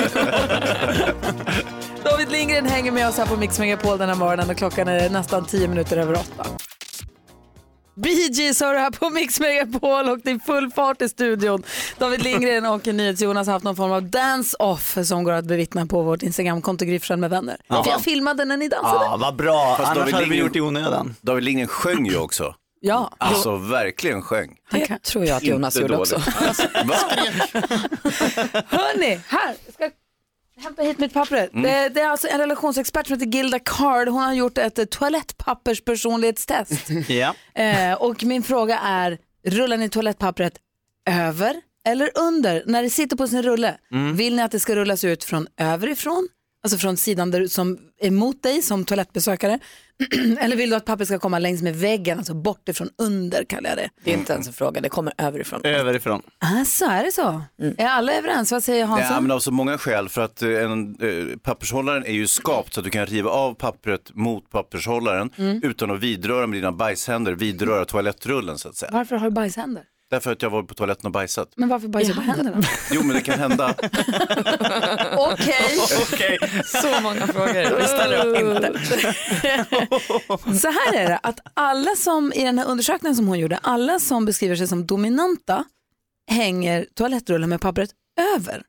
David 2.03 2.31
Lindgren 2.31 2.65
hänger 2.65 2.91
med 2.91 3.07
oss 3.07 3.17
här 3.17 3.25
på 3.25 3.37
Mix 3.37 3.59
Megapol 3.59 3.97
den 3.97 4.09
här 4.09 4.15
morgonen 4.15 4.49
och 4.49 4.57
klockan 4.57 4.87
är 4.87 5.09
nästan 5.09 5.45
tio 5.45 5.67
minuter 5.67 5.97
över 5.97 6.13
åtta. 6.13 6.45
Bee 8.01 8.29
Gees 8.31 8.61
har 8.61 8.73
det 8.73 8.79
här 8.79 8.91
på 8.91 9.09
Mix 9.09 9.39
Megapol 9.39 10.09
och 10.09 10.19
det 10.23 10.31
är 10.31 10.39
full 10.45 10.71
fart 10.71 11.01
i 11.01 11.09
studion. 11.09 11.63
David 11.97 12.23
Lindgren 12.23 12.65
och 12.65 12.87
NyhetsJonas 12.87 13.47
har 13.47 13.53
haft 13.53 13.65
någon 13.65 13.75
form 13.75 13.91
av 13.91 14.03
dance-off 14.03 14.97
som 15.05 15.23
går 15.23 15.31
att 15.31 15.45
bevittna 15.45 15.85
på 15.85 16.01
vårt 16.01 16.23
Instagramkonto 16.23 16.85
Gryfsjön 16.85 17.19
med 17.19 17.29
vänner. 17.29 17.57
Ja. 17.67 17.83
För 17.83 17.91
jag 17.91 18.01
filmade 18.01 18.45
när 18.45 18.57
ni 18.57 18.67
dansade. 18.67 19.05
Ja, 19.05 19.17
vad 19.21 19.35
bra, 19.35 19.75
Fast 19.77 19.79
annars 19.89 19.97
David 19.97 20.13
hade 20.13 20.25
vi 20.25 20.31
Lindgren- 20.31 20.39
gjort 20.45 20.53
det 20.53 20.59
i 20.59 20.61
onödan. 20.61 21.15
David 21.21 21.43
Lindgren 21.43 21.67
sjöng 21.67 22.05
ju 22.05 22.17
också. 22.17 22.55
Ja. 22.81 23.11
Alltså 23.17 23.55
verkligen 23.55 24.21
sjöng. 24.21 24.55
Det 24.71 25.03
tror 25.03 25.25
jag 25.25 25.37
att 25.37 25.43
Jonas 25.43 25.75
Inte 25.75 25.81
gjorde 25.81 25.95
dåligt. 25.95 26.13
också. 26.13 26.67
Va? 26.85 26.95
Hörni, 28.67 29.19
här, 29.27 29.55
ska 29.73 29.89
hämta 30.59 30.81
hit 30.81 30.99
mitt 30.99 31.13
papper. 31.13 31.49
Mm. 31.53 31.63
Det, 31.63 31.89
det 31.89 32.01
är 32.01 32.09
alltså 32.09 32.27
en 32.27 32.39
relationsexpert 32.39 33.07
som 33.07 33.19
heter 33.19 33.31
Gilda 33.37 33.59
Card. 33.59 34.07
Hon 34.07 34.23
har 34.23 34.33
gjort 34.33 34.57
ett 34.57 34.79
eh, 34.79 34.85
toalettpapperspersonlighetstest. 34.85 36.89
Ja. 37.09 37.33
Eh, 37.63 37.93
och 37.93 38.23
min 38.23 38.43
fråga 38.43 38.79
är, 38.79 39.17
rullar 39.45 39.77
ni 39.77 39.89
toalettpappret 39.89 40.53
över 41.09 41.55
eller 41.85 42.11
under? 42.15 42.63
När 42.65 42.83
det 42.83 42.89
sitter 42.89 43.17
på 43.17 43.27
sin 43.27 43.43
rulle, 43.43 43.77
Mm. 43.91 44.15
vill 44.15 44.35
ni 44.35 44.41
att 44.41 44.51
det 44.51 44.59
ska 44.59 44.75
rullas 44.75 45.03
ut 45.03 45.23
från 45.23 45.47
överifrån? 45.57 46.27
Alltså 46.63 46.77
från 46.77 46.97
sidan 46.97 47.31
där, 47.31 47.47
som 47.47 47.77
är 48.01 48.11
mot 48.11 48.43
dig 48.43 48.61
som 48.61 48.85
toalettbesökare. 48.85 49.59
eller 50.39 50.55
vill 50.55 50.69
du 50.69 50.75
att 50.75 50.85
pappret 50.85 51.07
ska 51.07 51.19
komma 51.19 51.39
längs 51.39 51.61
med 51.61 51.75
väggen, 51.75 52.17
alltså 52.17 52.33
bort 52.33 52.69
ifrån 52.69 52.89
under 52.97 53.43
kallar 53.43 53.69
jag 53.69 53.77
det. 53.77 53.89
Det 54.03 54.13
är 54.13 54.17
inte 54.17 54.33
ens 54.33 54.47
en 54.47 54.53
fråga, 54.53 54.81
det 54.81 54.89
kommer 54.89 55.13
överifrån. 55.17 55.61
Överifrån. 55.63 56.21
Ah, 56.39 56.65
så 56.65 56.85
är 56.89 57.03
det 57.03 57.11
så? 57.11 57.41
Är 57.77 57.85
alla 57.87 58.13
överens? 58.13 58.51
Vad 58.51 58.63
säger 58.63 58.85
Hansson? 58.85 59.13
Ja, 59.13 59.21
men 59.21 59.31
av 59.31 59.39
så 59.39 59.51
många 59.51 59.77
skäl 59.77 60.09
för 60.09 60.21
att 60.21 60.41
eh, 60.41 60.49
en, 60.49 60.95
eh, 61.01 61.37
pappershållaren 61.37 62.05
är 62.05 62.11
ju 62.13 62.27
skapt 62.27 62.73
så 62.73 62.79
att 62.79 62.83
du 62.83 62.89
kan 62.89 63.05
riva 63.05 63.29
av 63.29 63.53
pappret 63.53 64.11
mot 64.15 64.49
pappershållaren 64.49 65.29
Mm. 65.37 65.59
utan 65.63 65.91
att 65.91 65.99
vidröra 65.99 66.47
med 66.47 66.57
dina 66.57 66.71
bajshänder, 66.71 67.31
vidröra 67.33 67.85
toalettrullen 67.85 68.57
så 68.57 68.69
att 68.69 68.75
säga. 68.75 68.91
Varför 68.93 69.15
har 69.15 69.25
du 69.29 69.31
bajshänder? 69.31 69.83
Därför 70.09 70.31
att 70.31 70.41
jag 70.41 70.49
var 70.49 70.63
på 70.63 70.73
toaletten 70.73 71.05
och 71.05 71.11
bajsat. 71.11 71.53
Men 71.55 71.69
varför 71.69 71.87
bajsar 71.87 72.13
du 72.13 72.19
på 72.19 72.21
händerna? 72.25 72.61
Jo 72.91 73.03
men 73.03 73.15
det 73.15 73.21
kan 73.21 73.39
hända. 73.39 73.75
Okej. 75.17 76.39
Så 76.65 77.01
många 77.01 77.27
frågor, 77.27 77.77
vi 77.81 77.87
ställer 77.87 78.25
upp 78.25 78.39
inte. 78.39 78.79
Så 80.59 80.67
här 80.67 80.93
är 80.93 81.09
det, 81.09 81.19
att 81.23 81.39
alla 81.53 81.95
som 81.95 82.33
i 82.33 82.43
den 82.43 82.59
här 82.59 82.65
undersökningen 82.67 83.15
som 83.15 83.27
hon 83.27 83.39
gjorde, 83.39 83.57
alla 83.57 83.99
som 83.99 84.25
beskriver 84.25 84.55
sig 84.55 84.67
som 84.67 84.85
dominanta 84.85 85.63
hänger 86.31 86.85
toalettrullen 86.93 87.49
med 87.49 87.61
pappret 87.61 87.89
över. 88.35 88.63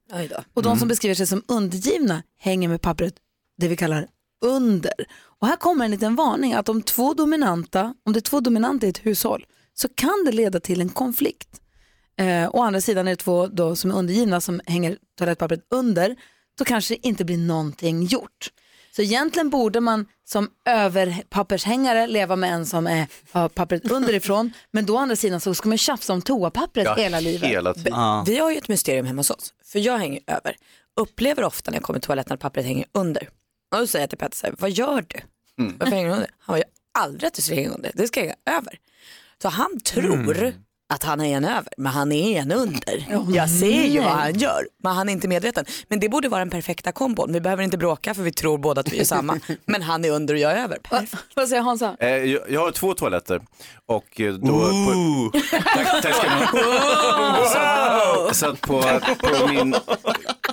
Och 0.55 0.63
de 0.63 0.79
som 0.79 0.89
beskriver 0.89 1.15
sig 1.15 1.27
som 1.27 1.43
undergivna 1.49 2.23
hänger 2.39 2.69
med 2.69 2.83
pappret, 2.83 3.15
det 3.61 3.69
vi 3.69 3.77
kallar 3.77 4.07
under. 4.45 4.93
Och 5.41 5.47
här 5.47 5.57
kommer 5.57 5.85
en 5.85 5.91
liten 5.91 6.17
varning 6.17 6.53
att 6.55 6.69
om 6.69 6.83
två 6.83 7.15
dominanta, 7.15 7.95
om 8.07 8.13
det 8.13 8.19
är 8.19 8.21
två 8.21 8.41
dominanta 8.41 8.87
i 8.87 8.89
ett 8.89 9.07
hushåll 9.07 9.45
så 9.81 9.89
kan 9.89 10.23
det 10.25 10.33
leda 10.33 10.61
till 10.61 10.81
en 10.81 10.89
konflikt. 10.89 11.61
Eh, 12.19 12.51
å 12.55 12.63
andra 12.63 12.81
sidan 12.81 13.07
är 13.09 13.13
det 13.13 13.17
två 13.17 13.47
då 13.47 13.77
som 13.77 13.91
är 13.91 13.95
undergivna 13.95 14.41
som 14.41 14.61
hänger 14.67 14.99
toalettpappret 15.19 15.61
under, 15.71 16.17
då 16.59 16.65
kanske 16.65 16.95
det 16.95 17.07
inte 17.07 17.25
blir 17.25 17.39
någonting 17.39 18.03
gjort. 18.05 18.51
Så 18.97 19.03
egentligen 19.03 19.51
borde 19.51 19.81
man 19.81 20.07
som 20.25 20.51
överpappershängare 20.65 22.07
leva 22.07 22.37
med 22.37 22.53
en 22.53 22.67
som 22.67 22.87
är, 22.87 23.07
har 23.33 23.49
pappret 23.49 23.91
underifrån, 23.91 24.53
men 24.71 24.87
då 24.87 24.95
å 24.95 24.99
andra 24.99 25.17
sidan 25.17 25.41
så 25.41 25.55
ska 25.55 25.69
man 25.69 25.79
tjafsa 25.79 26.13
om 26.13 26.23
toapappret 26.23 26.85
Ja, 26.85 26.95
hela 26.95 27.21
livet. 27.21 27.51
hela 27.51 27.75
tiden. 27.75 27.93
Ja. 27.93 28.25
Vi 28.27 28.39
har 28.39 28.51
ju 28.51 28.59
ett 28.59 28.69
mysterium 28.69 29.07
hemma 29.07 29.19
hos 29.21 29.31
oss, 29.31 29.55
för 29.65 29.79
jag 29.79 29.99
hänger 29.99 30.21
över. 30.27 30.57
Upplever 31.01 31.45
ofta 31.45 31.71
när 31.71 31.79
jag 31.79 31.85
kommer 31.85 32.01
till 32.01 32.07
toaletten 32.07 32.35
att 32.35 32.41
pappret 32.41 32.65
hänger 32.67 32.87
under. 32.93 33.29
Och 33.73 33.79
då 33.79 33.87
säger 33.87 34.03
jag 34.03 34.11
till 34.11 34.19
Petter, 34.19 34.37
så 34.37 34.47
här, 34.47 34.55
vad 34.59 34.71
gör 34.71 35.05
du? 35.09 35.21
Varför 35.79 35.93
hänger 35.97 36.07
du 36.09 36.13
under? 36.15 36.31
Han 36.39 36.53
bara, 36.55 36.59
jag 36.59 36.65
har 37.01 37.05
aldrig 37.05 37.29
att 37.29 37.35
du 37.35 37.43
ska 37.43 37.55
hänga 37.55 37.71
under, 37.71 37.91
det 37.95 38.07
ska 38.09 38.21
hänga 38.21 38.35
över. 38.51 38.79
Så 39.43 39.49
han 39.49 39.81
tror 39.81 40.53
att 40.93 41.03
han 41.03 41.21
är 41.21 41.37
en 41.37 41.45
över, 41.45 41.73
men 41.77 41.93
han 41.93 42.13
är 42.13 42.41
en 42.41 42.53
under. 42.53 43.07
jag 43.35 43.51
ser 43.51 43.87
ju 43.87 44.01
vad 44.01 44.11
han 44.13 44.39
gör, 44.39 44.67
men 44.83 44.93
han 44.93 45.09
är 45.09 45.13
inte 45.13 45.29
medveten. 45.29 45.65
Men 45.89 46.01
det 46.01 46.09
borde 46.09 46.29
vara 46.29 46.39
den 46.39 46.51
perfekta 46.51 46.93
kombon. 46.93 47.33
Vi 47.33 47.41
behöver 47.41 47.63
inte 47.63 47.79
bråka 47.79 48.15
för 48.15 48.23
vi 48.23 48.33
tror 48.33 48.59
båda 48.59 48.81
att 48.81 48.93
vi 48.93 49.01
är 49.01 49.05
samma. 49.05 49.41
men 49.65 49.83
han 49.83 50.05
är 50.05 50.11
under 50.11 50.35
och 50.35 50.41
jag 50.41 50.53
är 50.53 50.63
över. 50.65 50.79
Vad 51.35 51.49
säger 51.49 51.63
Hansa? 51.63 51.97
Eh, 52.01 52.09
jag, 52.09 52.51
jag 52.51 52.61
har 52.61 52.71
två 52.71 52.95
toaletter 52.95 53.41
och 53.87 54.21
eh, 54.21 54.33
då... 54.35 54.49
På, 54.53 55.39
tack, 55.75 56.03
tack 56.03 56.15
ska 56.15 56.35
ni 56.35 56.45
ha. 56.45 58.31
Så 58.33 58.47
att- 58.47 58.61
på, 58.61 58.83
på 59.21 59.47
min... 59.49 59.75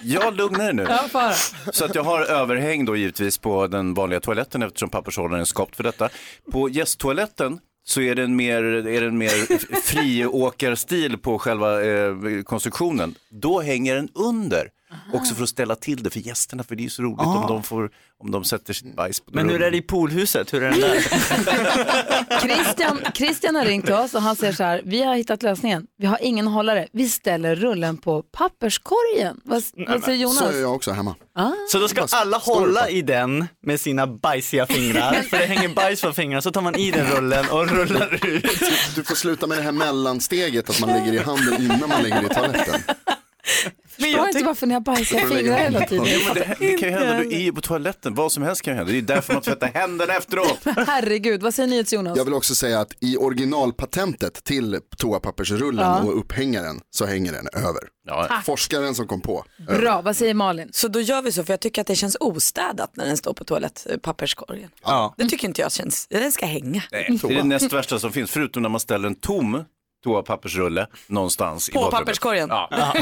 Ja, 0.01 0.29
lugna 0.29 0.67
er 0.67 0.73
nu. 0.73 0.87
Ja. 1.13 1.33
Så 1.71 1.85
att 1.85 1.95
jag 1.95 2.03
har 2.03 2.21
överhäng 2.21 2.85
då 2.85 2.95
givetvis 2.95 3.37
på 3.37 3.67
den 3.67 3.93
vanliga 3.93 4.19
toaletten 4.19 4.63
eftersom 4.63 4.89
pappershållaren 4.89 5.41
är 5.41 5.45
skapt 5.45 5.75
för 5.75 5.83
detta. 5.83 6.09
På 6.51 6.69
gästtoaletten 6.69 7.59
så 7.87 8.01
är 8.01 8.15
det 8.15 8.23
en 8.23 8.35
mer, 8.35 8.63
är 8.63 9.01
det 9.01 9.07
en 9.07 9.17
mer 9.17 9.81
friåkarstil 9.81 11.17
på 11.17 11.39
själva 11.39 11.85
eh, 11.85 12.15
konstruktionen. 12.43 13.15
Då 13.29 13.61
hänger 13.61 13.95
den 13.95 14.09
under. 14.13 14.69
Också 15.13 15.35
för 15.35 15.43
att 15.43 15.49
ställa 15.49 15.75
till 15.75 16.03
det 16.03 16.09
för 16.09 16.19
gästerna, 16.19 16.63
för 16.63 16.75
det 16.75 16.81
är 16.81 16.83
ju 16.83 16.89
så 16.89 17.03
roligt 17.03 17.19
om, 17.19 17.45
de 17.47 17.63
får, 17.63 17.91
om 18.19 18.31
de 18.31 18.43
sätter 18.43 18.73
sitt 18.73 18.95
bajs 18.95 19.19
på 19.19 19.31
Men 19.33 19.49
hur 19.49 19.61
är 19.61 19.71
det 19.71 19.77
i 19.77 19.81
poolhuset? 19.81 20.53
Hur 20.53 20.63
är 20.63 20.71
den 20.71 20.79
där? 20.79 20.99
Christian, 22.41 22.99
Christian 23.13 23.55
har 23.55 23.65
ringt 23.65 23.85
till 23.85 23.93
oss 23.93 24.13
och 24.13 24.21
han 24.21 24.35
säger 24.35 24.53
så 24.53 24.63
här, 24.63 24.81
vi 24.85 25.03
har 25.03 25.15
hittat 25.15 25.43
lösningen. 25.43 25.87
Vi 25.97 26.05
har 26.05 26.17
ingen 26.21 26.47
hållare. 26.47 26.87
Vi 26.91 27.09
ställer 27.09 27.55
rullen 27.55 27.97
på 27.97 28.23
papperskorgen. 28.23 29.41
Vad, 29.43 29.63
vad 29.87 30.03
säger 30.03 30.17
Jonas? 30.17 30.37
Så 30.37 30.45
är 30.45 30.61
jag 30.61 30.75
också 30.75 30.91
hemma. 30.91 31.15
Ah. 31.35 31.51
Så 31.71 31.79
då 31.79 31.87
ska 31.87 32.07
alla 32.11 32.37
hålla 32.37 32.89
i 32.89 33.01
den 33.01 33.47
med 33.65 33.79
sina 33.79 34.07
bajsiga 34.07 34.65
fingrar, 34.65 35.13
för 35.29 35.37
det 35.37 35.45
hänger 35.45 35.69
bajs 35.69 36.01
på 36.01 36.13
fingrarna, 36.13 36.41
så 36.41 36.51
tar 36.51 36.61
man 36.61 36.75
i 36.75 36.91
den 36.91 37.05
rullen 37.05 37.45
och 37.49 37.67
rullar 37.69 38.25
ut. 38.25 38.61
Du 38.95 39.03
får 39.03 39.15
sluta 39.15 39.47
med 39.47 39.57
det 39.57 39.63
här 39.63 39.71
mellansteget 39.71 40.69
att 40.69 40.81
man 40.81 40.89
lägger 40.89 41.13
i 41.13 41.17
handen 41.17 41.61
innan 41.61 41.89
man 41.89 42.03
lägger 42.03 42.25
i 42.25 42.29
toaletten. 42.29 42.81
Jag 43.99 44.05
förstår 44.09 44.27
inte 44.27 44.43
varför 44.43 44.67
ni 44.67 44.73
har 44.73 44.81
bajsiga 44.81 45.23
lägga 45.27 45.37
fingrar 45.37 45.57
hela 45.57 45.85
tiden. 45.85 46.05
men 46.25 46.33
det, 46.35 46.55
det 46.59 46.77
kan 46.77 46.89
ju 46.89 46.95
hända, 46.95 47.23
du 47.23 47.47
är 47.47 47.51
på 47.51 47.61
toaletten, 47.61 48.15
vad 48.15 48.31
som 48.31 48.43
helst 48.43 48.61
kan 48.61 48.73
ju 48.73 48.77
hända. 48.77 48.91
Det 48.91 48.97
är 48.97 49.01
därför 49.01 49.33
man 49.33 49.41
tvättar 49.41 49.67
händerna 49.67 50.13
efteråt. 50.13 50.59
Herregud, 50.87 51.41
vad 51.43 51.53
säger 51.53 51.69
NyhetsJonas? 51.69 52.17
Jag 52.17 52.25
vill 52.25 52.33
också 52.33 52.55
säga 52.55 52.79
att 52.79 52.93
i 52.99 53.17
originalpatentet 53.17 54.43
till 54.43 54.79
toapappersrullen 54.97 55.85
Ja. 55.85 55.99
och 56.01 56.19
upphängaren 56.19 56.79
så 56.89 57.05
hänger 57.05 57.31
den 57.31 57.47
över. 57.53 57.81
Ja. 58.07 58.41
Forskaren 58.45 58.95
som 58.95 59.07
kom 59.07 59.21
på. 59.21 59.43
Bra, 59.67 60.01
vad 60.01 60.15
säger 60.15 60.33
Malin? 60.33 60.69
Så 60.71 60.87
då 60.87 61.01
gör 61.01 61.21
vi 61.21 61.31
så, 61.31 61.43
för 61.43 61.53
jag 61.53 61.59
tycker 61.59 61.81
att 61.81 61.87
det 61.87 61.95
känns 61.95 62.17
ostädat 62.19 62.91
när 62.95 63.05
den 63.05 63.17
står 63.17 63.33
på 63.33 63.43
toalettpapperskorgen. 63.43 64.69
Ja. 64.83 65.13
Det 65.17 65.29
tycker 65.29 65.47
inte 65.47 65.61
jag 65.61 65.71
känns, 65.71 66.07
den 66.09 66.31
ska 66.31 66.45
hänga. 66.45 66.83
Nej, 66.91 67.19
det 67.21 67.33
är 67.33 67.35
det 67.37 67.43
näst 67.43 67.73
värsta 67.73 67.99
som 67.99 68.11
finns, 68.11 68.31
förutom 68.31 68.61
när 68.63 68.69
man 68.69 68.79
ställer 68.79 69.07
en 69.07 69.15
tom 69.15 69.63
toapappersrulle 70.03 70.87
någonstans 71.07 71.69
i 71.69 71.71
På 71.71 71.79
badrummet. 71.79 71.99
papperskorgen? 71.99 72.49
Ja. 72.49 72.69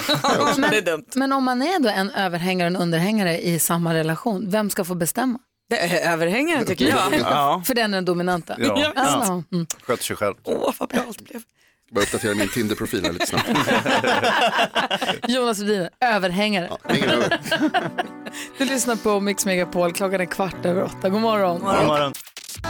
det 0.71 0.77
är 0.77 0.81
dumt. 0.81 1.05
Men 1.15 1.31
om 1.31 1.43
man 1.43 1.61
är 1.61 1.79
då 1.79 1.89
en 1.89 2.09
överhängare 2.09 2.67
och 2.69 2.75
en 2.75 2.81
underhängare 2.81 3.39
i 3.41 3.59
samma 3.59 3.93
relation, 3.93 4.49
vem 4.49 4.69
ska 4.69 4.83
få 4.85 4.95
bestämma? 4.95 5.39
Det 5.69 5.79
är 5.79 6.11
överhängaren 6.13 6.65
tycker 6.65 6.85
jag. 6.89 7.13
Ja. 7.19 7.63
För 7.65 7.73
den 7.75 7.93
är 7.93 7.97
den 7.97 8.05
dominanta? 8.05 8.55
Ja. 8.59 8.91
Alltså, 8.95 9.43
mm. 9.51 9.65
Sköter 9.81 10.03
sig 10.03 10.15
själv. 10.15 10.35
Åh, 10.43 10.73
vad 10.79 10.89
bra 10.89 10.99
allt 11.07 11.21
blev. 11.21 11.41
Bara 11.91 12.01
uppdatera 12.01 12.35
min 12.35 12.49
Tinder-profil 12.49 13.03
lite 13.13 13.25
snabbt. 13.27 13.49
Jonas 15.27 15.59
Rhodin, 15.59 15.89
överhängare. 16.01 16.69
Hänger 16.83 17.07
över. 17.07 17.39
Du 18.57 18.65
lyssnar 18.65 18.95
på 18.95 19.19
Mix 19.19 19.45
Megapol, 19.45 19.93
klockan 19.93 20.21
är 20.21 20.25
kvart 20.25 20.65
över 20.65 20.83
åtta. 20.83 21.09
God 21.09 21.21
morgon. 21.21 21.59
God 21.59 21.87
morgon. 21.87 22.13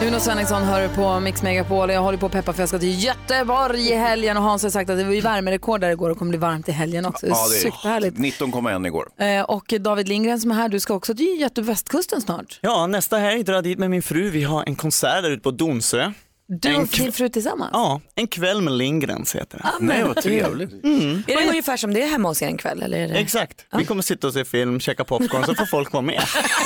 Uno 0.01 0.19
Svenningsson 0.19 0.63
hör 0.63 0.87
på 0.87 1.19
Mix 1.19 1.43
Megapol 1.43 1.89
och 1.89 1.95
jag 1.95 2.01
håller 2.01 2.17
på 2.17 2.25
att 2.25 2.31
peppa 2.31 2.53
för 2.53 2.61
jag 2.61 2.69
ska 2.69 2.79
till 2.79 3.03
Göteborg 3.03 3.89
i 3.89 3.95
helgen 3.95 4.37
och 4.37 4.43
Hans 4.43 4.63
har 4.63 4.69
sagt 4.69 4.89
att 4.89 4.97
det 4.97 5.03
var 5.03 5.13
ju 5.13 5.21
värmerekord 5.21 5.81
där 5.81 5.89
igår 5.89 6.09
och 6.09 6.17
kommer 6.17 6.29
bli 6.29 6.37
varmt 6.37 6.69
i 6.69 6.71
helgen 6.71 7.05
också. 7.05 7.25
Det 7.25 7.31
är 7.31 7.35
Ja, 7.35 7.47
det 7.49 7.55
är 7.55 7.71
superhärligt. 7.71 8.17
19,1 8.17 8.87
igår. 8.87 9.09
Eh, 9.19 9.41
Och 9.41 9.73
David 9.79 10.07
Lindgren 10.07 10.39
som 10.39 10.51
är 10.51 10.55
här, 10.55 10.69
du 10.69 10.79
ska 10.79 10.93
också 10.93 11.15
till 11.15 11.37
Göteborg, 11.41 11.67
västkusten 11.67 12.21
snart. 12.21 12.59
Ja, 12.61 12.87
nästa 12.87 13.17
helg 13.17 13.43
drar 13.43 13.53
jag 13.53 13.63
dit 13.63 13.79
med 13.79 13.89
min 13.89 14.01
fru. 14.03 14.29
Vi 14.29 14.43
har 14.43 14.63
en 14.63 14.75
konsert 14.75 15.23
där 15.23 15.31
ute 15.31 15.41
på 15.43 15.51
Donsö. 15.51 16.11
Du 16.47 16.69
En 16.69 16.81
och 16.81 16.87
din 16.87 17.11
fru 17.11 17.29
tillsammans? 17.29 17.69
Ja, 17.73 18.01
En 18.15 18.27
kväll 18.27 18.61
med 18.61 18.73
Lindgrens 18.73 19.35
heter 19.35 19.57
det. 19.57 19.85
Nej, 19.85 20.03
vad 20.03 20.23
trevligt. 20.23 20.83
Mm. 20.83 21.23
Är 21.27 21.41
det 21.41 21.49
ungefär 21.49 21.77
som 21.77 21.93
det 21.93 22.01
är 22.01 22.07
hemma 22.07 22.27
hos 22.29 22.41
er 22.41 22.47
en 22.47 22.57
kväll? 22.57 22.83
Eller 22.83 22.97
är 22.97 23.07
det... 23.07 23.13
Exakt, 23.13 23.65
vi 23.77 23.85
kommer 23.85 24.01
sitta 24.01 24.27
och 24.27 24.33
se 24.33 24.45
film, 24.45 24.79
käka 24.79 25.03
popcorn 25.03 25.43
så 25.45 25.55
får 25.55 25.65
folk 25.65 25.91
vara 25.91 26.01
med 26.03 26.15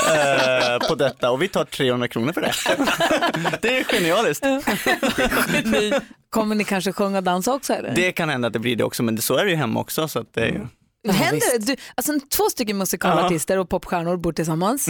eh, 0.09 0.87
på 0.87 0.95
detta 0.95 1.31
och 1.31 1.41
vi 1.41 1.47
tar 1.47 1.65
300 1.65 2.07
kronor 2.07 2.33
för 2.33 2.41
det. 2.41 2.53
det 3.61 3.79
är 3.79 3.83
genialiskt. 3.83 4.45
Kommer 6.29 6.55
ni 6.55 6.63
kanske 6.63 6.93
sjunga 6.93 7.17
och 7.17 7.23
dansa 7.23 7.53
också 7.53 7.73
eller? 7.73 7.95
Det 7.95 8.11
kan 8.11 8.29
hända 8.29 8.47
att 8.47 8.53
det 8.53 8.59
blir 8.59 8.75
det 8.75 8.83
också 8.83 9.03
men 9.03 9.15
det, 9.15 9.21
så 9.21 9.35
är 9.37 9.45
det 9.45 9.51
ju 9.51 9.57
hemma 9.57 9.79
också. 9.79 10.07
Så 10.07 10.19
att 10.19 10.33
det 10.33 10.41
är 10.41 10.47
ju... 10.47 10.67
Händer 11.13 11.59
det? 11.59 11.65
Du, 11.65 11.75
alltså, 11.95 12.13
två 12.37 12.43
stycken 12.43 12.77
musikalartister 12.77 13.57
och 13.57 13.69
popstjärnor 13.69 14.17
bor 14.17 14.33
tillsammans. 14.33 14.87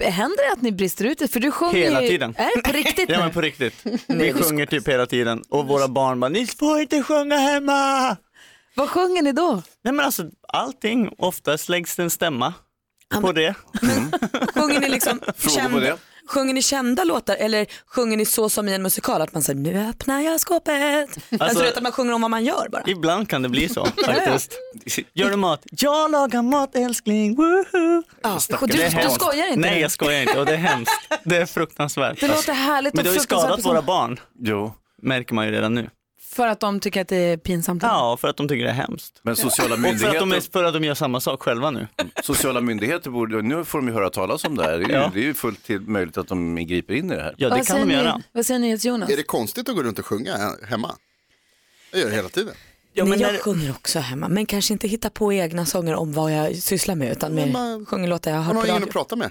Händer 0.00 0.46
det 0.48 0.52
att 0.52 0.62
ni 0.62 0.72
brister 0.72 1.04
ut? 1.04 1.32
För 1.32 1.40
du 1.40 1.50
sjunger 1.50 1.74
Mm. 1.74 1.82
Hela 1.88 2.02
ju- 2.02 2.08
tiden. 2.08 2.34
Är 2.38 2.56
det 2.56 2.62
på 2.62 2.72
riktigt 2.72 3.08
Ja 3.10 3.18
men 3.18 3.30
på 3.30 3.40
riktigt. 3.40 3.74
Vi 4.06 4.32
sjunger 4.32 4.66
typ 4.66 4.88
hela 4.88 5.06
tiden 5.06 5.42
och 5.48 5.66
våra 5.66 5.88
barn 5.88 6.20
bara, 6.20 6.28
ni 6.28 6.46
får 6.46 6.80
inte 6.80 7.02
sjunga 7.02 7.36
hemma. 7.36 8.16
Vad 8.74 8.88
sjunger 8.90 9.22
ni 9.22 9.32
då? 9.32 9.62
Nej 9.84 9.94
men 9.94 10.04
alltså 10.06 10.24
allting, 10.48 11.10
oftast 11.18 11.68
läggs 11.68 11.96
det 11.96 12.02
en 12.02 12.10
stämma 12.10 12.54
på 13.20 13.32
det. 13.32 13.54
Sjunger 14.54 14.80
ni 14.80 14.88
liksom 14.88 15.20
Fråga 15.36 15.68
på 15.68 15.78
det. 15.80 15.96
Sjunger 16.28 16.54
ni 16.54 16.62
kända 16.62 17.04
låtar 17.04 17.36
eller 17.36 17.66
sjunger 17.86 18.16
ni 18.16 18.24
så 18.24 18.48
som 18.48 18.68
i 18.68 18.74
en 18.74 18.82
musikal 18.82 19.22
att 19.22 19.32
man 19.34 19.42
säger 19.42 19.60
nu 19.60 19.88
öppnar 19.90 20.20
jag 20.20 20.40
skåpet? 20.40 20.74
Alltså, 20.74 21.44
Alltså- 21.44 21.58
du 21.58 21.64
vet 21.64 21.76
att 21.76 21.82
man 21.82 21.92
sjunger 21.92 22.12
om 22.12 22.20
vad 22.20 22.30
man 22.30 22.44
gör 22.44 22.68
bara. 22.68 22.82
Ibland 22.86 23.28
kan 23.28 23.42
det 23.42 23.48
bli 23.48 23.68
så 23.68 23.84
faktiskt. 24.04 24.52
Gör 25.14 25.30
du 25.30 25.36
mat? 25.36 25.62
Jag 25.70 26.10
lagar 26.10 26.42
mat 26.42 26.76
älskling, 26.76 27.34
woho! 27.36 28.02
Ja, 28.22 28.38
du- 28.60 28.66
du 28.66 29.10
skojar 29.10 29.46
inte 29.48 29.60
Nej 29.60 29.80
jag 29.80 29.90
skojar 29.90 30.20
inte 30.20 30.40
och 30.40 30.46
det 30.46 30.52
är 30.52 30.56
hemskt. 30.56 31.08
Det 31.24 31.36
är 31.36 31.46
fruktansvärt. 31.46 32.20
Det 32.20 32.28
låter 32.28 32.52
härligt 32.52 32.94
Men 32.94 33.04
det 33.04 33.10
har 33.10 33.14
ju 33.14 33.20
skadat 33.20 33.64
våra 33.64 33.82
barn. 33.82 34.20
Jo. 34.38 34.72
Märker 35.02 35.34
man 35.34 35.46
ju 35.46 35.52
redan 35.52 35.74
nu. 35.74 35.90
För 36.36 36.46
att 36.46 36.60
de 36.60 36.80
tycker 36.80 37.00
att 37.00 37.08
det 37.08 37.16
är 37.16 37.36
pinsamt? 37.36 37.82
Ja, 37.82 38.16
för 38.20 38.28
att 38.28 38.36
de 38.36 38.48
tycker 38.48 38.64
det 38.64 38.70
är 38.70 38.74
hemskt. 38.74 39.20
Men 39.22 39.36
sociala 39.36 39.74
Och 39.74 39.80
för 39.80 39.88
att, 39.88 39.96
de 40.00 40.28
myndigheter- 40.28 40.36
är, 40.36 40.52
för 40.52 40.64
att 40.64 40.74
de 40.74 40.84
gör 40.84 40.94
samma 40.94 41.20
sak 41.20 41.42
själva 41.42 41.70
nu. 41.70 41.86
Sociala 42.22 42.60
myndigheter 42.60 43.10
borde, 43.10 43.42
nu 43.42 43.64
får 43.64 43.78
de 43.78 43.88
ju 43.88 43.94
höra 43.94 44.10
talas 44.10 44.44
om 44.44 44.56
det 44.56 44.62
här. 44.64 44.78
Det 44.78 44.84
är 44.84 44.88
ju, 44.88 44.94
Ja. 44.94 45.10
det 45.14 45.20
är 45.20 45.22
ju 45.24 45.34
fullt 45.34 45.64
till 45.64 45.80
möjligt 45.80 46.16
att 46.18 46.28
de 46.28 46.56
griper 46.56 46.94
in 46.94 47.12
i 47.12 47.16
det 47.16 47.22
här. 47.22 47.34
Ja, 47.38 47.48
vad, 47.48 47.66
säger 47.66 47.84
ni, 47.86 48.22
vad 48.32 48.46
säger 48.46 48.60
ni 48.60 48.74
Jonas? 48.74 49.10
Är 49.10 49.16
det 49.16 49.22
konstigt 49.22 49.68
att 49.68 49.76
gå 49.76 49.82
runt 49.82 49.98
och 49.98 50.06
sjunga 50.06 50.36
he- 50.36 50.64
hemma? 50.66 50.96
Jag 51.92 52.00
gör 52.00 52.08
det 52.10 52.16
hela 52.16 52.28
tiden. 52.28 52.54
men 52.94 53.18
jag 53.18 53.40
sjunger 53.40 53.70
också 53.70 53.98
hemma 53.98 54.28
men 54.28 54.46
kanske 54.46 54.72
inte 54.72 54.88
hitta 54.88 55.10
på 55.10 55.32
egna 55.32 55.66
sånger 55.66 55.94
om 55.94 56.12
vad 56.12 56.32
jag 56.32 56.56
sysslar 56.56 56.94
med 56.94 57.12
utan 57.12 57.34
mer 57.34 57.84
sjunger 57.86 58.08
låtar 58.08 58.30
jag 58.30 58.38
har 58.38 58.54
Man 58.54 58.56
har 58.62 58.66
ingen 58.68 58.82
att 58.82 58.90
prata 58.90 59.16
med. 59.16 59.30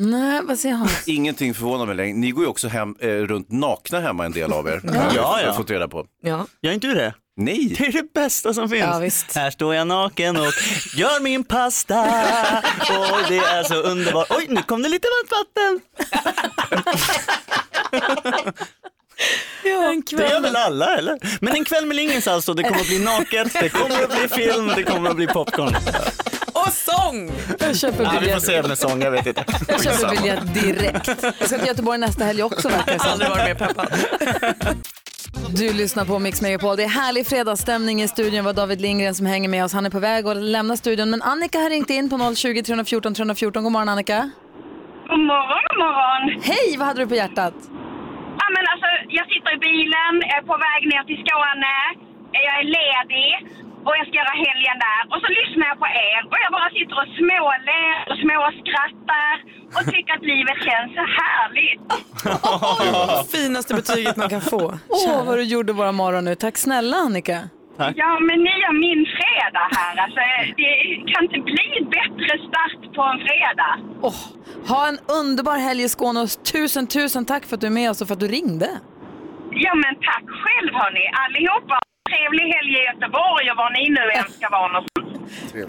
Nej, 0.00 0.40
vad 0.44 0.58
säger 0.58 0.74
Hans? 0.74 1.02
Ingenting 1.08 1.54
förvånar 1.54 1.86
mig 1.86 1.94
längre. 1.96 2.16
Ni 2.16 2.30
går 2.30 2.44
ju 2.44 2.50
också 2.50 2.68
hem, 2.68 2.94
eh, 3.00 3.08
runt 3.08 3.52
nakna 3.52 4.00
hemma 4.00 4.24
en 4.24 4.32
del 4.32 4.52
av 4.52 4.68
er. 4.68 4.80
Ja. 4.84 4.90
Har 4.92 5.04
jag- 5.06 5.14
Ja, 5.16 5.22
har 5.22 5.38
jag 5.40 5.48
ja. 5.48 5.54
fått 5.54 5.70
reda 5.70 5.88
på. 5.88 6.06
Ja. 6.22 6.46
Gör 6.62 6.72
inte 6.72 6.86
du 6.86 6.94
det? 6.94 7.14
Nej. 7.36 7.74
Det 7.78 7.86
är 7.86 7.92
det 7.92 8.12
bästa 8.14 8.54
som 8.54 8.68
finns. 8.68 8.82
Ja, 8.82 8.98
visst. 8.98 9.34
Här 9.34 9.50
står 9.50 9.74
jag 9.74 9.86
naken 9.86 10.36
och 10.36 10.52
gör 10.94 11.20
min 11.20 11.44
pasta. 11.44 12.00
Och 12.02 13.28
det 13.28 13.38
är 13.38 13.62
så 13.62 13.74
underbart. 13.74 14.26
Oj, 14.30 14.46
nu 14.48 14.62
kom 14.62 14.82
det 14.82 14.88
lite 14.88 15.08
varmt 15.08 15.30
vatten. 15.30 15.80
Ja, 19.64 19.90
en 19.92 20.02
Det 20.10 20.28
gör 20.30 20.40
väl 20.40 20.56
alla 20.56 20.96
eller? 20.96 21.18
Men 21.40 21.54
en 21.54 21.64
kväll 21.64 21.86
med 21.86 21.96
Lingens 21.96 22.28
alltså, 22.28 22.54
det 22.54 22.62
kommer 22.62 22.80
att 22.80 22.86
bli 22.88 22.98
naket, 23.04 23.52
det 23.60 23.68
kommer 23.68 24.02
att 24.02 24.18
bli 24.18 24.28
film, 24.28 24.72
det 24.76 24.82
kommer 24.82 25.10
att 25.10 25.16
bli 25.16 25.26
popcorn. 25.26 25.76
Och 26.66 26.72
sång! 26.72 27.30
Jag 27.60 27.76
köper 27.76 28.04
Ja, 28.04 28.10
vi 28.10 28.14
får 28.16 28.20
biljett. 28.20 28.42
se 28.42 28.62
med 28.62 28.78
sång, 28.78 29.02
jag 29.02 29.10
vet 29.10 29.26
inte. 29.26 29.44
Jag 29.68 29.84
köper 29.84 30.10
biljett 30.16 30.54
direkt. 30.54 31.08
Jag 31.38 31.48
ska 31.48 31.58
till 31.58 31.66
Göteborg 31.66 31.98
nästa 31.98 32.24
helg 32.24 32.42
också 32.42 32.68
verkar 32.68 32.92
det. 32.92 33.10
Aldrig 33.10 33.30
varit 33.30 33.44
mer 33.44 33.54
peppad. 33.54 33.88
Du 35.56 35.72
lyssnar 35.72 36.04
på 36.04 36.18
Mix 36.18 36.42
Megapol. 36.42 36.76
Det 36.76 36.84
är 36.84 36.88
härlig 36.88 37.26
fredagsstämning 37.26 38.02
i 38.02 38.08
studion. 38.08 38.34
Det 38.34 38.42
var 38.42 38.52
David 38.52 38.80
Lindgren 38.80 39.14
som 39.14 39.26
hänger 39.26 39.48
med 39.48 39.64
oss. 39.64 39.72
Han 39.72 39.86
är 39.86 39.90
på 39.90 39.98
väg 39.98 40.26
att 40.26 40.36
lämna 40.36 40.76
studion. 40.76 41.10
Men 41.10 41.22
Annika 41.22 41.58
har 41.58 41.70
ringt 41.70 41.90
in 41.90 42.10
på 42.10 42.34
020 42.34 42.62
314 42.62 43.14
314. 43.14 43.62
God 43.64 43.72
morgon 43.72 43.88
Annika. 43.88 44.30
God 45.08 45.18
morgon, 45.32 45.62
god 45.70 45.78
morgon. 45.78 46.42
Hej, 46.42 46.76
vad 46.78 46.86
hade 46.86 47.00
du 47.02 47.06
på 47.06 47.14
hjärtat? 47.14 47.54
Ja, 48.40 48.46
men 48.54 48.64
alltså, 48.72 48.88
jag 49.18 49.26
sitter 49.32 49.50
i 49.56 49.58
bilen, 49.68 50.12
är 50.36 50.42
på 50.50 50.56
väg 50.68 50.80
ner 50.92 51.02
till 51.08 51.18
Skåne, 51.24 51.74
jag 52.46 52.54
är 52.60 52.64
ledig 52.78 53.28
och 53.88 53.94
jag 53.98 54.04
ska 54.08 54.14
göra 54.22 54.36
helgen 54.46 54.76
där. 54.88 55.00
Och 55.12 55.20
så 55.24 55.28
lyssnar 55.40 55.66
jag 55.72 55.78
på 55.84 55.88
er 56.10 56.20
och 56.30 56.38
jag 56.44 56.50
bara 56.58 56.70
sitter 56.78 56.96
och 57.02 57.10
småler 57.20 57.86
och 58.10 58.16
småskrattar 58.24 59.32
och 59.76 59.84
tycker 59.92 60.12
att 60.16 60.24
livet 60.32 60.58
känns 60.68 60.90
så 60.98 61.04
härligt. 61.20 61.80
Finaste 63.34 63.72
betyget 63.80 64.16
man 64.22 64.28
kan 64.34 64.40
få. 64.40 64.64
Åh, 64.88 65.24
vad 65.26 65.36
du 65.38 65.42
gjorde 65.54 65.72
våra 65.72 65.92
morgon 65.92 66.24
nu. 66.24 66.34
Tack 66.34 66.56
snälla 66.58 66.96
Annika. 66.96 67.38
Ja, 68.02 68.18
men 68.28 68.38
ni 68.44 68.50
gör 68.62 68.72
min 68.88 69.06
fredag 69.18 69.66
här. 69.78 69.94
Alltså, 70.04 70.20
det 70.56 70.72
kan 71.12 71.24
inte 71.24 71.40
bli 71.52 71.70
bättre 71.96 72.32
start 72.48 72.94
på 72.96 73.02
en 73.02 73.18
fredag. 73.28 73.72
Åh, 74.02 74.14
ha 74.68 74.88
en 74.88 74.98
underbar 75.20 75.56
helg 75.58 75.82
i 75.82 75.88
Skåne 75.88 76.20
och 76.20 76.28
tusen, 76.52 76.86
tusen 76.86 77.24
tack 77.24 77.46
för 77.46 77.54
att 77.54 77.60
du 77.60 77.66
är 77.66 77.70
med 77.70 77.90
oss 77.90 78.00
och 78.00 78.06
för 78.08 78.14
att 78.14 78.20
du 78.20 78.28
ringde. 78.28 78.68
Ja, 79.50 79.74
men 79.74 79.94
tack 79.94 80.24
själv 80.42 80.74
hörni, 80.74 81.04
allihopa. 81.24 81.78
Trevlig 82.08 82.46
helg 82.54 82.72
i 82.80 82.84
Göteborg 82.84 83.50
och 83.50 83.56
var 83.56 83.70
ni 83.70 83.90
nu 83.90 84.10
än 84.18 84.28
ska 84.36 84.48
vara 84.48 84.68
någonstans. 84.68 85.17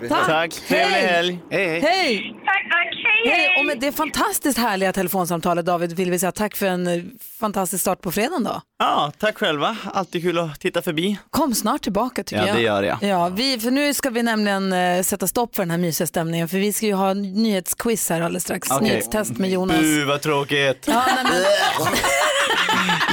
Tack. 0.09 0.25
Tack, 0.27 0.53
trevlig 0.67 0.95
Hej. 0.97 1.07
helg. 1.07 1.39
Hej! 1.51 2.33
Tack, 2.45 2.63
tack. 2.71 2.95
Hej, 3.25 3.31
Hej! 3.33 3.47
hej. 3.49 3.59
Och 3.59 3.65
med 3.65 3.79
det 3.79 3.91
fantastiskt 3.91 4.57
härliga 4.57 4.93
telefonsamtalet 4.93 5.65
David 5.65 5.93
vill 5.95 6.11
vi 6.11 6.19
säga 6.19 6.31
tack 6.31 6.55
för 6.55 6.65
en 6.65 6.87
eh, 6.87 7.01
fantastisk 7.39 7.81
start 7.81 8.01
på 8.01 8.11
fredagen 8.11 8.43
då. 8.43 8.61
Ja, 8.79 9.11
tack 9.19 9.37
själva. 9.37 9.77
Alltid 9.93 10.21
kul 10.21 10.37
att 10.39 10.59
titta 10.59 10.81
förbi. 10.81 11.17
Kom 11.29 11.53
snart 11.55 11.81
tillbaka 11.81 12.23
tycker 12.23 12.41
Ja, 12.41 12.47
jag. 12.47 12.55
det 12.57 12.61
gör 12.61 12.83
jag. 12.83 12.97
Ja, 13.01 13.29
vi, 13.29 13.59
för 13.59 13.71
nu 13.71 13.93
ska 13.93 14.09
vi 14.09 14.23
nämligen 14.23 14.73
eh, 14.73 15.01
sätta 15.03 15.27
stopp 15.27 15.55
för 15.55 15.63
den 15.63 15.71
här 15.71 15.77
mysiga 15.77 16.07
stämningen 16.07 16.47
för 16.47 16.57
vi 16.57 16.73
ska 16.73 16.85
ju 16.85 16.93
ha 16.93 17.13
nyhetsquiz 17.13 18.09
här 18.09 18.21
alldeles 18.21 18.43
strax. 18.43 18.71
Okej. 18.71 18.87
Nyhetstest 18.89 19.37
med 19.37 19.49
Jonas. 19.49 19.77
Bu, 19.79 20.03
vad 20.05 20.21
tråkigt. 20.21 20.85
Ja, 20.87 21.03
nej, 21.07 21.23
men, 21.23 21.33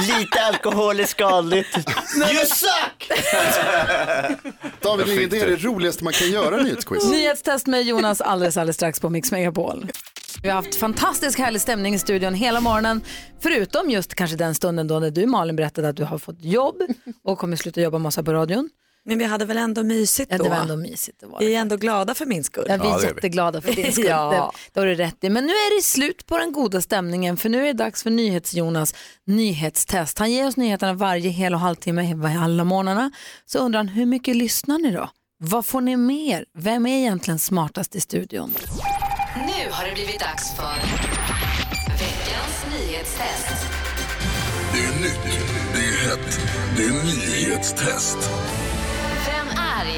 Lite 0.19 0.41
alkohol 0.43 0.99
är 0.99 1.05
skadligt. 1.05 1.77
You 2.17 2.45
suck! 2.45 3.11
David 4.87 5.29
det 5.29 5.41
är 5.41 5.47
det 5.47 5.63
roligaste 5.63 6.03
man 6.03 6.13
kan 6.13 6.31
göra 6.31 6.63
nyhetsquiz. 6.63 7.05
Nyhetstest 7.11 7.67
med 7.67 7.83
Jonas 7.83 8.21
alldeles, 8.21 8.57
alldeles 8.57 8.75
strax 8.75 8.99
på 8.99 9.09
Mix 9.09 9.31
Megapol. 9.31 9.87
Vi 10.41 10.49
har 10.49 10.55
haft 10.55 10.75
fantastisk 10.75 11.39
härlig 11.39 11.61
stämning 11.61 11.93
i 11.93 11.99
studion 11.99 12.33
hela 12.33 12.61
morgonen. 12.61 13.01
Förutom 13.39 13.89
just 13.89 14.15
kanske 14.15 14.37
den 14.37 14.55
stunden 14.55 14.87
då 14.87 14.99
när 14.99 15.11
du 15.11 15.25
Malin 15.25 15.55
berättade 15.55 15.89
att 15.89 15.95
du 15.95 16.03
har 16.03 16.17
fått 16.17 16.43
jobb 16.43 16.75
och 17.23 17.37
kommer 17.37 17.55
sluta 17.55 17.81
jobba 17.81 17.97
massa 17.97 18.23
på 18.23 18.33
radion. 18.33 18.69
Men 19.07 19.17
vi 19.17 19.25
hade 19.25 19.45
väl 19.45 19.57
ändå 19.57 19.83
mysigt 19.83 20.31
Ja, 20.31 20.37
då? 20.37 20.43
det 20.43 20.49
var 20.49 20.57
ändå 20.57 20.75
mysigt. 20.75 21.19
Det 21.19 21.25
var 21.25 21.39
Vi 21.39 21.55
är 21.55 21.59
ändå 21.59 21.75
glada 21.77 22.15
för 22.15 22.25
min 22.25 22.43
skull. 22.43 22.65
Ja, 22.69 22.77
vi 22.77 22.87
är 22.87 23.03
jätteglada 23.03 23.61
för 23.61 23.73
din 23.73 23.91
skull. 23.91 24.05
Ja. 24.05 24.51
Det, 24.53 24.69
det 24.73 24.79
har 24.79 24.87
du 24.87 24.95
rätt 24.95 25.23
i. 25.23 25.29
Men 25.29 25.45
nu 25.45 25.51
är 25.51 25.77
det 25.77 25.83
slut 25.83 26.25
på 26.25 26.37
den 26.37 26.51
goda 26.51 26.81
stämningen 26.81 27.37
för 27.37 27.49
nu 27.49 27.61
är 27.61 27.65
det 27.65 27.73
dags 27.73 28.03
för 28.03 28.09
NyhetsJonas 28.09 28.95
nyhetstest. 29.25 30.19
Han 30.19 30.31
ger 30.31 30.47
oss 30.47 30.57
nyheterna 30.57 30.93
varje 30.93 31.29
hel 31.29 31.53
och 31.53 31.59
halvtimme 31.59 32.15
alla 32.39 32.63
morgnarna. 32.63 33.11
Så 33.45 33.59
undrar 33.59 33.79
han, 33.79 33.87
hur 33.87 34.05
mycket 34.05 34.35
lyssnar 34.35 34.77
ni 34.79 34.91
då? 34.91 35.09
Vad 35.39 35.65
får 35.65 35.81
ni 35.81 35.97
mer? 35.97 36.45
Vem 36.57 36.85
är 36.85 36.97
egentligen 36.97 37.39
smartast 37.39 37.95
i 37.95 37.99
studion? 38.01 38.53
Nu 39.35 39.71
har 39.71 39.85
det 39.87 39.93
blivit 39.93 40.19
dags 40.19 40.55
för 40.55 40.75
veckans 41.91 42.65
nyhetstest. 42.79 43.65
Det 44.73 44.79
är 44.79 45.01
nytt, 45.01 45.39
det 45.73 45.79
är 45.79 46.09
hett, 46.09 46.39
det 46.77 46.83
är 46.83 47.03
nyhetstest. 47.05 48.17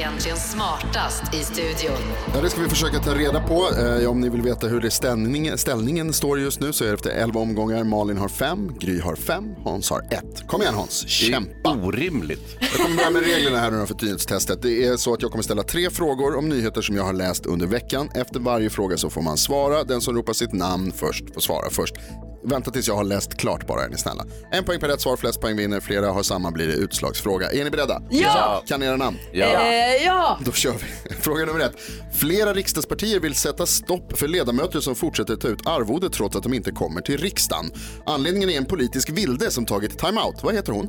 Är 0.09 0.11
egentligen 0.11 0.37
smartast 0.37 1.33
i 1.33 1.43
studion? 1.43 1.97
Ja, 2.33 2.41
det 2.41 2.49
ska 2.49 2.61
vi 2.61 2.69
försöka 2.69 2.99
ta 2.99 3.15
reda 3.15 3.41
på. 3.41 3.69
Eh, 3.79 4.09
om 4.09 4.21
ni 4.21 4.29
vill 4.29 4.41
veta 4.41 4.67
hur 4.67 4.81
det 4.81 4.91
ställningen, 4.91 5.57
ställningen 5.57 6.13
står 6.13 6.39
just 6.39 6.59
nu 6.59 6.73
så 6.73 6.83
är 6.83 6.87
det 6.87 6.93
efter 6.93 7.09
11 7.09 7.39
omgångar. 7.39 7.83
Malin 7.83 8.17
har 8.17 8.29
5, 8.29 8.77
Gry 8.79 8.99
har 8.99 9.15
5, 9.15 9.43
Hans 9.63 9.89
har 9.89 9.99
1. 9.99 10.47
Kom 10.47 10.61
igen 10.61 10.73
Hans, 10.73 11.07
kämpa. 11.07 11.69
Orimligt. 11.69 12.57
Jag 12.59 12.71
kommer 12.71 12.95
börja 12.95 13.09
med 13.09 13.21
reglerna 13.21 13.57
här 13.57 13.71
nu 13.71 13.85
för 13.85 13.95
nyhetstestet. 14.01 14.61
Det 14.61 14.85
är 14.85 14.97
så 14.97 15.13
att 15.13 15.21
jag 15.21 15.31
kommer 15.31 15.43
ställa 15.43 15.63
tre 15.63 15.89
frågor 15.89 16.37
om 16.37 16.49
nyheter 16.49 16.81
som 16.81 16.95
jag 16.95 17.03
har 17.03 17.13
läst 17.13 17.45
under 17.45 17.67
veckan. 17.67 18.09
Efter 18.15 18.39
varje 18.39 18.69
fråga 18.69 18.97
så 18.97 19.09
får 19.09 19.21
man 19.21 19.37
svara. 19.37 19.83
Den 19.83 20.01
som 20.01 20.15
ropar 20.15 20.33
sitt 20.33 20.53
namn 20.53 20.91
först 20.95 21.33
får 21.33 21.41
svara 21.41 21.69
först. 21.69 21.95
Vänta 22.43 22.71
tills 22.71 22.87
jag 22.87 22.95
har 22.95 23.03
läst 23.03 23.37
klart 23.37 23.67
bara, 23.67 23.83
är 23.83 23.89
ni 23.89 23.97
snälla. 23.97 24.25
En 24.51 24.63
poäng 24.63 24.79
per 24.79 24.87
rätt 24.87 25.01
svar, 25.01 25.17
flest 25.17 25.41
poäng 25.41 25.57
vinner. 25.57 25.79
Flera 25.79 26.11
har 26.11 26.23
samma 26.23 26.51
blir 26.51 26.67
det 26.67 26.73
utslagsfråga. 26.73 27.51
Är 27.51 27.63
ni 27.63 27.69
beredda? 27.69 28.01
Ja! 28.09 28.63
Kan 28.67 28.79
ni 28.79 28.85
era 28.85 28.97
namn? 28.97 29.17
Ja. 29.31 29.45
Eh, 29.45 30.05
ja. 30.05 30.39
Då 30.45 30.51
kör 30.51 30.73
vi. 30.73 31.15
Fråga 31.21 31.45
nummer 31.45 31.59
ett. 31.59 31.75
Flera 32.13 32.53
riksdagspartier 32.53 33.19
vill 33.19 33.35
sätta 33.35 33.65
stopp 33.65 34.17
för 34.17 34.27
ledamöter 34.27 34.79
som 34.79 34.95
fortsätter 34.95 35.35
ta 35.35 35.47
ut 35.47 35.67
arvode 35.67 36.09
trots 36.09 36.35
att 36.35 36.43
de 36.43 36.53
inte 36.53 36.71
kommer 36.71 37.01
till 37.01 37.17
riksdagen. 37.17 37.71
Anledningen 38.05 38.49
är 38.49 38.57
en 38.57 38.65
politisk 38.65 39.09
vilde 39.09 39.51
som 39.51 39.65
tagit 39.65 39.99
timeout. 39.99 40.43
Vad 40.43 40.55
heter 40.55 40.73
hon? 40.73 40.87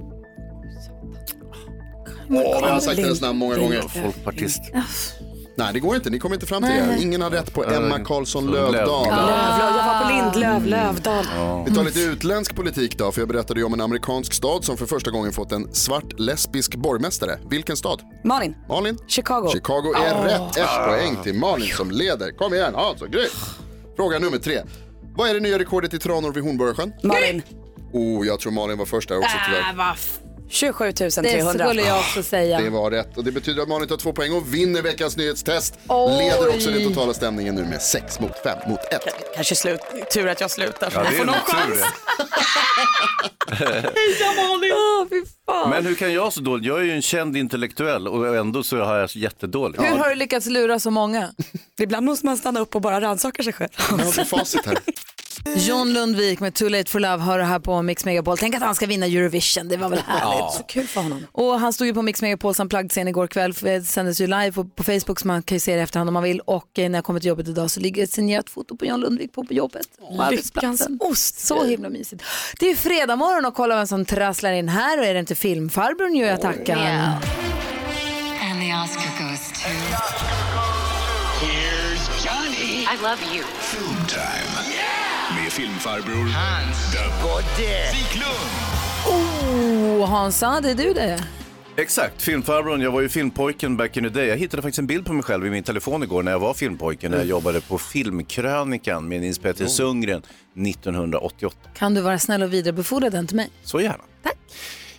Åh, 2.31 2.63
vi 2.63 2.71
har 2.71 2.81
sagt 2.81 2.99
hennes 2.99 3.21
namn 3.21 3.39
många 3.39 3.57
gånger. 3.57 3.81
Folkpartist. 3.81 4.63
Nej, 5.61 5.73
det 5.73 5.81
går 5.81 5.97
inte. 5.97 6.11
Ni 6.11 6.19
kommer 6.19 6.37
inte 6.37 6.47
fram 6.47 6.63
till 6.63 6.71
det. 6.73 6.97
Ingen 7.03 7.23
har 7.23 7.31
rätt 7.31 7.55
på 7.55 7.65
Emma 7.65 7.99
Karlsson 7.99 8.47
Lövdahl. 8.47 8.73
Lövdahl. 8.73 9.07
Jag 9.09 9.73
var 9.87 10.03
på 10.03 10.09
Lindlöv, 10.09 10.67
Lövdal. 10.67 11.25
Vi 11.69 11.75
tar 11.75 11.85
lite 11.85 12.01
utländsk 12.01 12.55
politik 12.57 12.99
då, 12.99 13.13
för 13.13 13.21
jag 13.21 13.29
berättade 13.29 13.61
ju 13.61 13.67
om 13.67 13.75
en 13.75 13.81
amerikansk 13.81 14.33
stad 14.35 14.65
som 14.65 14.77
för 14.77 14.87
första 14.87 15.11
gången 15.11 15.33
fått 15.33 15.53
en 15.53 15.75
svart 15.75 16.19
lesbisk 16.19 16.77
borgmästare. 16.77 17.39
Vilken 17.51 17.77
stad? 17.77 18.01
Malin. 18.25 18.55
Malin? 18.69 18.99
Chicago. 19.09 19.49
Chicago 19.53 19.95
är 19.97 20.15
Åh. 20.19 20.25
rätt. 20.25 20.57
Ett 20.57 20.87
poäng 20.89 21.17
till 21.23 21.35
Malin 21.35 21.71
som 21.77 21.91
leder. 21.91 22.31
Kom 22.39 22.55
igen, 22.55 22.75
alltså 22.77 23.07
grymt. 23.07 23.33
Fråga 23.97 24.19
nummer 24.19 24.39
tre. 24.39 24.61
Vad 25.17 25.31
är 25.31 25.35
det 25.35 25.41
nya 25.41 25.59
rekordet 25.59 25.95
i 25.95 25.99
tranor 25.99 26.33
vid 26.33 26.43
Hornborgasjön? 26.45 26.93
Malin. 27.03 27.43
Oh, 27.93 28.27
jag 28.27 28.41
tror 28.41 28.53
Malin 28.53 28.79
var 28.79 28.87
först 28.87 29.09
där 29.09 29.19
också 29.19 29.37
tyvärr. 29.47 29.61
Äh, 29.71 29.77
vad 29.77 29.93
f- 29.95 30.19
27 30.51 30.93
300. 30.93 31.23
Det 31.23 31.69
skulle 31.69 31.83
jag 31.83 31.99
också 31.99 32.23
säga. 32.23 32.61
Det 32.61 32.71
var 32.71 32.91
rätt 32.91 33.17
och 33.17 33.25
det 33.25 33.33
betyder 33.33 33.63
att 33.63 33.69
Malin 33.69 33.89
tar 33.89 33.97
två 33.97 34.13
poäng 34.13 34.33
och 34.33 34.55
vinner 34.55 34.83
veckans 34.83 35.17
nyhetstest. 35.17 35.79
Oj. 35.89 36.19
Leder 36.19 36.49
också 36.49 36.71
den 36.71 36.89
totala 36.89 37.15
stämningen 37.15 37.55
nu 37.55 37.65
med 37.65 37.83
6 37.83 38.21
mot 38.21 38.39
5 38.43 38.59
mot 38.71 38.81
1. 38.91 39.01
Kanske 39.35 39.55
slut. 39.55 39.81
tur 40.13 40.29
att 40.29 40.41
jag 40.41 40.51
slutar 40.51 40.91
för 40.91 41.01
Ja, 41.01 41.07
att 41.07 41.11
det 41.11 41.17
få 41.17 41.23
är 41.23 41.27
någon 41.27 41.35
nog 41.37 41.47
tur 41.47 41.77
chans. 41.83 41.93
Heja 43.51 44.33
Malin! 44.37 45.09
Fy 45.11 45.23
fan. 45.47 45.71
Men 45.71 45.87
hur 45.87 45.95
kan 45.95 46.13
jag 46.13 46.33
så 46.33 46.41
dåligt? 46.41 46.67
Jag 46.67 46.81
är 46.81 46.85
ju 46.85 46.93
en 46.93 47.03
känd 47.03 47.37
intellektuell 47.37 48.09
och 48.09 48.37
ändå 48.37 48.63
så 48.63 48.77
har 48.77 48.99
jag 48.99 49.11
så 49.11 49.19
jättedåligt. 49.19 49.83
Hur 49.83 49.97
har 49.99 50.09
du 50.09 50.15
lyckats 50.15 50.47
lura 50.47 50.79
så 50.79 50.91
många? 50.91 51.31
Ibland 51.81 52.07
måste 52.07 52.27
man 52.27 52.37
stanna 52.37 52.61
upp 52.61 52.75
och 52.75 52.81
bara 52.81 53.01
rannsaka 53.01 53.43
sig 53.43 53.53
själv. 53.53 53.71
Nu 53.91 54.05
har 54.05 54.13
vi 54.13 54.25
facit 54.25 54.67
här. 54.67 54.79
John 55.45 55.93
Lundvik 55.93 56.41
med 56.41 56.55
Too 56.55 56.69
Late 56.69 56.91
for 56.91 57.01
Love 57.01 57.23
hör 57.23 57.39
här 57.39 57.59
på 57.59 57.83
Mix 57.83 58.05
Megapol. 58.05 58.39
Tänk 58.39 58.55
att 58.55 58.63
han 58.63 58.75
ska 58.75 58.87
vinna 58.87 59.07
Eurovision, 59.07 59.69
det 59.69 59.77
var 59.77 59.89
väl 59.89 59.99
härligt. 59.99 60.39
Ja. 60.39 60.55
Så 60.57 60.63
kul 60.63 60.87
för 60.87 61.01
honom. 61.01 61.27
Och 61.33 61.61
han 61.61 61.73
stod 61.73 61.87
ju 61.87 61.95
på 61.95 62.03
Mix 62.03 62.23
Megapols 62.23 62.61
unplugged-scen 62.61 63.09
igår 63.09 63.27
kväll, 63.27 63.53
det 63.61 63.83
sändes 63.83 64.21
ju 64.21 64.27
live 64.27 64.53
på, 64.53 64.83
Facebook 64.83 65.21
så 65.21 65.27
man 65.27 65.43
kan 65.43 65.57
ju 65.57 65.61
se 65.61 65.77
det 65.77 65.83
efterhand 65.83 66.09
om 66.09 66.15
man 66.15 66.23
vill. 66.23 66.41
Och 66.41 66.79
eh, 66.79 66.91
när 66.91 66.99
jag 66.99 67.05
kommer 67.05 67.21
till 67.21 67.29
jobbet 67.29 67.49
idag 67.49 67.71
så 67.71 67.81
ligger 67.81 68.05
ett 68.05 68.13
signerat 68.13 68.51
foto 68.51 68.77
på 68.77 68.87
John 68.87 69.01
Lundvik 69.01 69.33
på, 69.33 69.45
på 69.45 69.55
jobbet. 69.55 69.87
På 70.17 70.23
arbetsplatsen. 70.23 70.99
ost. 71.03 71.47
Så 71.47 71.65
himla 71.65 71.89
mysigt. 71.89 72.25
Det 72.59 72.71
är 72.71 72.77
fredag 72.77 73.17
morgon 73.17 73.45
och 73.45 73.55
kolla 73.55 73.77
vem 73.77 73.87
som 73.87 74.05
trasslar 74.05 74.53
in 74.53 74.69
här 74.69 74.99
och 74.99 75.05
är 75.05 75.15
det 75.15 75.21
inte 75.21 75.35
filmfarbrorn 75.35 76.17
gör 76.17 76.29
jag 76.29 76.41
tackar. 76.41 76.77
And 76.77 78.61
the 78.61 78.75
Oscar 78.85 79.29
goes 79.29 79.53
to... 79.53 79.69
Here's 81.41 82.27
Johnny. 82.27 82.85
I 82.85 82.97
love 83.03 83.21
you. 83.35 83.45
Film 83.45 84.07
time. 84.07 84.50
Filmfarbror 85.61 86.25
Hans 86.25 86.95
Godde 87.23 87.73
Wiklund. 87.93 88.51
Oh, 89.07 90.09
Hansa, 90.09 90.61
det 90.61 90.71
är 90.71 90.75
du 90.75 90.93
det. 90.93 91.25
Exakt, 91.77 92.23
filmfarbrorn. 92.23 92.81
Jag 92.81 92.91
var 92.91 93.01
ju 93.01 93.09
filmpojken 93.09 93.77
back 93.77 93.97
in 93.97 94.05
the 94.05 94.11
day. 94.11 94.27
Jag 94.27 94.37
hittade 94.37 94.63
faktiskt 94.63 94.79
en 94.79 94.87
bild 94.87 95.07
på 95.07 95.13
mig 95.13 95.23
själv 95.23 95.47
i 95.47 95.51
min 95.51 95.63
telefon 95.63 96.03
igår 96.03 96.23
när 96.23 96.33
jag 96.33 96.39
var 96.39 96.55
filmpojken. 96.55 97.11
När 97.11 97.19
jag 97.19 97.27
jobbade 97.27 97.61
på 97.61 97.79
Filmkrönikan 97.79 99.09
med 99.09 99.21
Nils 99.21 99.39
Petter 99.39 99.67
Sundgren 99.67 100.23
1988. 100.67 101.57
Kan 101.75 101.95
du 101.95 102.01
vara 102.01 102.19
snäll 102.19 102.43
och 102.43 102.53
vidarebefordra 102.53 103.11
den 103.11 103.27
till 103.27 103.37
mig? 103.37 103.51
Så 103.63 103.81
gärna. 103.81 104.05
Tack. 104.23 104.37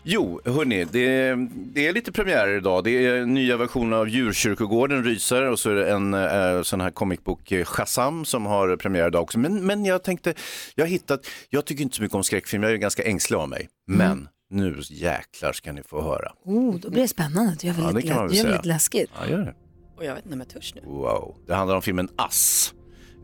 Jo, 0.03 0.41
hörni, 0.45 0.85
det, 0.85 1.35
det 1.53 1.87
är 1.87 1.93
lite 1.93 2.11
premiärer 2.11 2.57
idag. 2.57 2.83
Det 2.83 3.05
är 3.05 3.25
nya 3.25 3.57
versioner 3.57 3.97
av 3.97 4.09
Djurkyrkogården, 4.09 5.03
Rysare 5.03 5.49
och 5.49 5.59
så 5.59 5.69
är 5.69 5.75
det 5.75 5.91
en 5.91 6.13
eh, 6.13 6.61
sån 6.61 6.81
här 6.81 6.91
comic 6.91 7.23
book 7.23 7.51
eh, 7.51 7.65
Shazam 7.65 8.25
som 8.25 8.45
har 8.45 8.75
premiär 8.75 9.07
idag 9.07 9.21
också. 9.23 9.39
Men, 9.39 9.65
men 9.65 9.85
jag 9.85 10.03
tänkte, 10.03 10.33
jag 10.75 10.83
har 10.85 10.89
hittat, 10.89 11.19
jag 11.49 11.65
tycker 11.65 11.83
inte 11.83 11.95
så 11.95 12.01
mycket 12.01 12.15
om 12.15 12.23
skräckfilm, 12.23 12.63
jag 12.63 12.71
är 12.71 12.75
ganska 12.77 13.03
ängslig 13.03 13.37
av 13.37 13.49
mig. 13.49 13.69
Men 13.87 14.27
nu 14.49 14.75
jäklar 14.89 15.53
ska 15.53 15.71
ni 15.71 15.83
få 15.83 16.01
höra. 16.01 16.31
Oh, 16.45 16.75
då 16.75 16.89
blir 16.89 17.01
det 17.01 17.07
spännande. 17.07 17.55
Det 17.61 17.67
gör 17.67 17.73
väl 17.73 17.83
Ja, 17.83 17.89
det 17.89 17.95
lite, 17.95 18.07
kan 18.07 18.17
man 18.17 18.27
lä- 18.27 18.27
väl 18.27 18.31
det 18.31 18.37
gör 18.37 18.43
väl 18.43 18.51
säga. 18.51 18.57
lite 18.61 18.67
läskigt. 18.67 19.09
Ja, 19.21 19.29
gör 19.31 19.45
det. 19.45 19.53
Och 19.97 20.05
jag 20.05 20.15
vet 20.15 20.25
inte 20.25 20.33
om 20.33 20.39
jag 20.39 20.49
törs 20.49 20.75
nu. 20.75 20.81
Wow. 20.85 21.35
Det 21.47 21.53
handlar 21.55 21.75
om 21.75 21.81
filmen 21.81 22.09
Ass. 22.15 22.73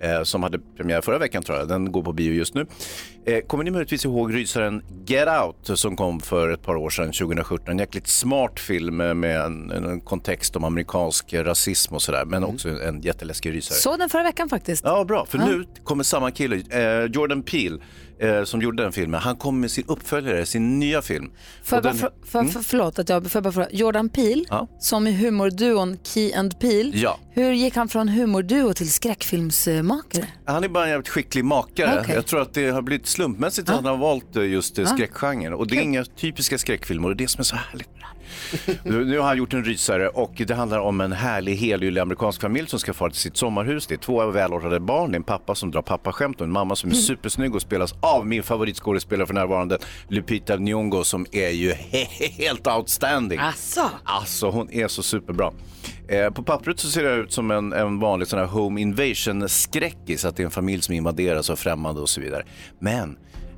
Eh, 0.02 0.24
som 0.24 0.44
hade 0.44 0.60
premiär 0.78 1.02
förra 1.02 1.18
veckan 1.18 1.44
tror 1.44 1.58
jag. 1.58 1.68
Den 1.68 1.92
går 1.92 2.04
på 2.04 2.14
bio 2.14 2.34
just 2.34 2.54
nu. 2.54 2.66
Eh, 3.26 3.40
kommer 3.40 3.64
ni 3.64 3.72
möjligtvis 3.72 4.06
ihåg 4.06 4.34
rysaren 4.36 4.82
Get 5.06 5.28
Out 5.46 5.80
som 5.80 5.96
kom 5.96 6.20
för 6.20 6.50
ett 6.50 6.62
par 6.62 6.76
år 6.76 6.90
sedan, 6.90 7.06
2017? 7.12 7.68
En 7.72 7.80
jäkligt 7.80 8.08
smart 8.08 8.60
film 8.60 8.98
med- 8.98 9.16
med 9.16 9.42
en, 9.42 9.72
en 9.72 10.02
kontext 10.02 10.56
om 10.56 10.64
amerikansk 10.64 11.34
rasism 11.34 11.96
och 11.96 12.02
sådär. 12.02 12.26
Men 12.26 12.44
också 12.44 12.70
en 12.70 13.02
jätteläskig 13.02 13.54
rysare. 13.54 13.78
Såg 13.78 14.00
den 14.00 14.10
förra 14.10 14.24
veckan 14.24 14.50
faktiskt. 14.50 14.84
Ja, 14.86 15.04
bra. 15.04 15.26
För 15.26 15.38
Ja. 15.38 15.46
nu 15.46 15.66
kommer 15.84 16.04
samma 16.04 16.32
kille, 16.32 16.56
eh, 16.56 17.06
Jordan 17.12 17.44
Peele, 17.44 17.80
eh, 18.20 18.44
som 18.44 18.62
gjorde 18.62 18.84
den 18.84 18.92
filmen. 18.92 19.20
Han 19.22 19.36
kommer 19.36 19.60
med 19.60 19.72
sin 19.72 19.84
uppföljare, 19.88 20.46
sin 20.46 20.80
nya 20.80 21.02
film. 21.02 21.32
Bara, 21.70 21.82
den- 21.82 21.96
för, 21.96 22.12
för, 22.26 22.40
Mm. 22.40 22.52
för, 22.52 22.60
förlåt 22.62 23.00
att 23.00 23.10
jag 23.10 23.28
jag 23.34 23.44
bara 23.44 23.52
fråga. 23.52 23.68
Jordan 23.72 24.10
Peele, 24.10 24.46
Ja. 24.50 24.68
som 24.80 25.08
i 25.08 25.12
humorduon 25.12 25.98
Key 26.04 26.34
and 26.34 26.60
Peele. 26.60 26.92
Ja. 26.98 27.20
Hur 27.32 27.52
gick 27.52 27.76
han 27.76 27.90
från 27.90 28.10
humorduo 28.10 28.74
till 28.74 28.92
skräckfilmsmakare? 28.92 30.26
Han 30.46 30.64
är 30.64 30.68
bara 30.70 30.84
en 30.84 30.90
jävligt 30.90 31.10
skicklig 31.10 31.46
makare. 31.46 32.00
Okej. 32.02 32.16
Jag 32.16 32.26
tror 32.26 32.42
att 32.42 32.54
det 32.54 32.70
har 32.70 32.82
blivit 32.82 33.08
slumpmässigt 33.08 33.70
att 33.70 33.76
han 33.76 33.86
har 33.86 33.98
valt 33.98 34.36
eh, 34.36 34.44
just 34.44 34.78
Ja. 34.78 34.86
skräckgenren. 34.86 35.54
Och 35.54 35.68
det 35.68 35.78
är 35.78 35.82
inga 35.82 36.06
typiska 36.06 36.58
skräckfilmer 36.58 37.10
och 37.10 37.16
det 37.16 37.24
är 37.24 37.26
det 37.26 37.32
som 37.32 37.40
är 37.40 37.44
så 37.44 37.56
härligt 37.56 37.88
med 37.94 38.00
det 38.02 38.06
här. 38.06 38.14
Nu 38.84 39.18
har 39.18 39.28
han 39.28 39.38
gjort 39.38 39.54
en 39.54 39.64
rysare 39.64 40.10
och 40.10 40.34
det 40.48 40.54
handlar 40.54 40.80
om 40.80 41.02
en 41.02 41.12
härlig 41.12 41.56
helylle 41.56 42.02
amerikansk 42.02 42.42
familj 42.42 42.68
som 42.68 42.80
ska 42.80 42.94
fara 42.94 43.10
till 43.10 43.20
sitt 43.20 43.38
sommarhus. 43.38 43.88
Det 43.88 43.96
är 43.96 44.00
två 44.00 44.26
välordnade 44.26 44.80
barn, 44.80 45.12
det 45.12 45.16
är 45.16 45.20
en 45.20 45.24
pappa 45.24 45.56
som 45.56 45.72
drar 45.72 45.82
pappaskämt 45.82 46.42
och 46.42 46.46
en 46.48 46.52
mamma 46.52 46.76
som 46.76 46.90
är 46.90 46.94
supersnygg 46.94 47.56
och 47.56 47.62
spelas 47.62 47.96
av 48.00 48.28
min 48.28 48.44
favoritskådespelare 48.44 49.28
för 49.28 49.34
närvarande, 49.34 49.78
Lupita 50.08 50.56
Nyong'o 50.56 51.04
som 51.04 51.26
är 51.32 51.50
ju 51.50 51.74
helt 52.38 52.68
outstanding. 52.68 53.40
Asså? 53.40 53.90
Alltså 54.04 54.50
hon 54.50 54.72
är 54.72 54.88
så 54.88 55.04
superbra. 55.04 55.52
Eh, 56.08 56.30
på 56.30 56.44
pappret 56.44 56.80
så 56.80 56.90
ser 56.90 57.04
det 57.04 57.16
ut 57.16 57.32
som 57.32 57.52
en, 57.52 57.74
en 57.74 58.00
vanlig 58.00 58.28
sån 58.28 58.40
här 58.40 58.46
home 58.46 58.82
invasion 58.82 59.50
skräckis, 59.50 60.26
att 60.26 60.36
det 60.36 60.44
är 60.44 60.46
en 60.46 60.52
familj 60.52 60.82
som 60.82 60.96
invaderas 60.96 61.50
av 61.50 61.56
främmande 61.56 62.02
och 62.02 62.10
så 62.10 62.22
vidare. 62.22 62.44
Men, 62.80 63.18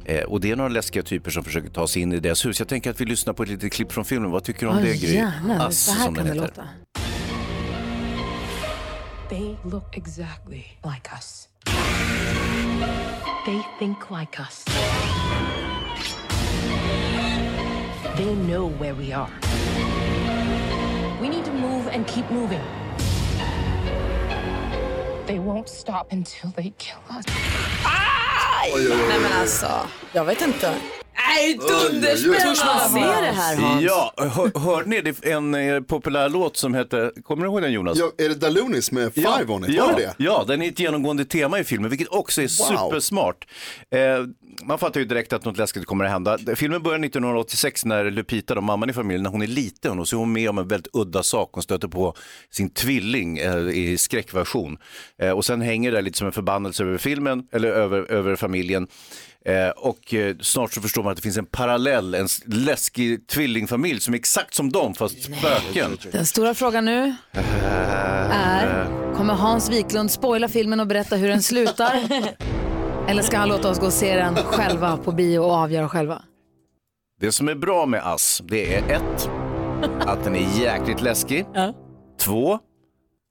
eh, 0.09 0.23
och 0.23 0.41
det 0.41 0.51
är 0.51 0.55
några 0.55 0.69
läskiga 0.69 1.03
typer 1.03 1.31
som 1.31 1.43
försöker 1.43 1.69
ta 1.69 1.87
sig 1.87 2.01
in 2.01 2.13
i 2.13 2.19
deras 2.19 2.45
hus. 2.45 2.59
Jag 2.59 2.67
tänker 2.67 2.89
att 2.89 3.01
vi 3.01 3.05
lyssnar 3.05 3.33
på 3.33 3.43
ett 3.43 3.49
litet 3.49 3.73
klipp 3.73 3.91
från 3.91 4.05
filmen. 4.05 4.31
Vad 4.31 4.43
tycker 4.43 4.59
du 4.65 4.67
om 4.67 4.77
Ja, 4.77 4.83
det 4.83 4.97
Gry? 5.01 5.13
gärna. 5.13 5.65
Ass, 5.67 5.77
Så 5.85 5.91
här 5.91 6.05
som 6.05 6.15
kan 6.15 6.25
det 6.25 6.33
heter. 6.33 6.41
låta. 6.47 6.67
They 9.29 9.55
look 9.71 9.97
exactly 9.97 10.63
like 10.83 11.09
us. 11.15 11.47
They 13.45 13.59
think 13.79 13.97
like 14.09 14.39
us. 14.41 14.65
They 18.17 18.35
know 18.35 18.71
where 18.79 18.93
we 18.93 19.13
are. 19.15 19.29
We 21.21 21.29
need 21.29 21.45
to 21.45 21.53
move 21.53 21.95
and 21.95 22.07
keep 22.07 22.29
moving. 22.31 22.61
They 25.27 25.39
won't 25.39 25.67
stop 25.69 26.07
until 26.11 26.51
they 26.55 26.73
kill 26.77 27.17
us. 27.17 27.25
Aj! 28.61 28.71
Nej 29.09 29.19
men 29.19 29.31
alltså, 29.41 29.67
jag 30.11 30.25
vet 30.25 30.41
inte. 30.41 30.73
Nej, 31.27 31.53
dunderspännande! 31.57 32.39
Törs 32.43 32.65
man 32.65 32.89
se 32.89 32.99
det 32.99 33.31
här 33.31 33.55
Hans? 33.55 33.83
Ja, 33.83 34.13
hör, 34.17 34.59
hörde 34.59 34.89
ni 34.89 35.01
det 35.01 35.25
är 35.25 35.31
en 35.31 35.55
eh, 35.55 35.81
populär 35.81 36.29
låt 36.29 36.57
som 36.57 36.73
heter, 36.73 37.11
kommer 37.23 37.43
du 37.43 37.49
ihåg 37.49 37.61
den 37.61 37.71
Jonas? 37.71 37.97
Ja, 37.97 38.11
är 38.25 38.29
det 38.29 38.35
Dalunis 38.35 38.91
med 38.91 39.13
Five 39.13 39.45
on 39.47 39.63
it? 39.63 39.69
Ja, 39.69 39.85
Var 39.85 39.93
det 39.93 40.13
ja, 40.17 40.43
den 40.47 40.61
är 40.61 40.67
ett 40.67 40.79
genomgående 40.79 41.25
tema 41.25 41.59
i 41.59 41.63
filmen, 41.63 41.89
vilket 41.89 42.07
också 42.07 42.41
är 42.41 42.47
supersmart. 42.47 43.47
Eh, 43.91 43.99
man 44.63 44.79
fattar 44.79 44.99
ju 44.99 45.05
direkt 45.05 45.33
att 45.33 45.45
något 45.45 45.57
läskigt 45.57 45.85
kommer 45.85 46.05
att 46.05 46.11
hända. 46.11 46.37
Filmen 46.55 46.83
börjar 46.83 46.99
1986 46.99 47.85
när 47.85 48.11
Lupita, 48.11 48.55
då, 48.55 48.61
mamman 48.61 48.89
i 48.89 48.93
familjen, 48.93 49.23
när 49.23 49.29
hon 49.29 49.41
är 49.41 49.47
liten 49.47 49.99
och 49.99 50.07
så 50.07 50.15
är 50.15 50.17
hon 50.19 50.33
med 50.33 50.49
om 50.49 50.57
en 50.57 50.67
väldigt 50.67 50.95
udda 50.95 51.23
sak. 51.23 51.49
Hon 51.53 51.63
stöter 51.63 51.87
på 51.87 52.13
sin 52.51 52.69
tvilling 52.69 53.37
eh, 53.37 53.57
i 53.57 53.97
skräckversion. 53.97 54.77
Eh, 55.21 55.31
och 55.31 55.45
sen 55.45 55.61
hänger 55.61 55.91
det 55.91 56.01
lite 56.01 56.17
som 56.17 56.27
en 56.27 56.33
förbannelse 56.33 56.83
över 56.83 56.97
filmen, 56.97 57.43
eller 57.51 57.69
över, 57.71 58.11
över 58.11 58.35
familjen. 58.35 58.87
Eh, 59.49 59.69
och 59.69 60.13
eh, 60.13 60.35
snart 60.41 60.73
så 60.73 60.81
förstår 60.81 61.03
man 61.03 61.11
att 61.11 61.15
det 61.15 61.21
finns 61.21 61.37
en 61.37 61.45
parallell, 61.45 62.15
en 62.15 62.25
s- 62.25 62.41
läskig 62.45 63.27
tvillingfamilj 63.27 63.99
som 63.99 64.13
är 64.13 64.17
exakt 64.17 64.53
som 64.53 64.71
dem 64.71 64.93
fast 64.93 65.23
spöken. 65.23 65.97
Den 66.11 66.25
stora 66.25 66.53
frågan 66.53 66.85
nu 66.85 67.15
är, 68.31 68.85
kommer 69.15 69.33
Hans 69.33 69.69
Wiklund 69.69 70.11
spoila 70.11 70.47
filmen 70.47 70.79
och 70.79 70.87
berätta 70.87 71.15
hur 71.15 71.27
den 71.27 71.43
slutar? 71.43 71.93
Eller 73.07 73.21
ska 73.23 73.37
han 73.37 73.49
låta 73.49 73.69
oss 73.69 73.79
gå 73.79 73.85
och 73.85 73.93
se 73.93 74.15
den 74.15 74.35
själva 74.35 74.97
på 74.97 75.11
bio 75.11 75.39
och 75.39 75.51
avgöra 75.51 75.89
själva? 75.89 76.21
Det 77.21 77.31
som 77.31 77.49
är 77.49 77.55
bra 77.55 77.85
med 77.85 78.01
Ass, 78.07 78.41
det 78.47 78.75
är 78.75 78.83
ett, 78.95 79.29
att 79.99 80.23
den 80.23 80.35
är 80.35 80.59
jäkligt 80.61 81.01
läskig. 81.01 81.45
Två, 82.19 82.59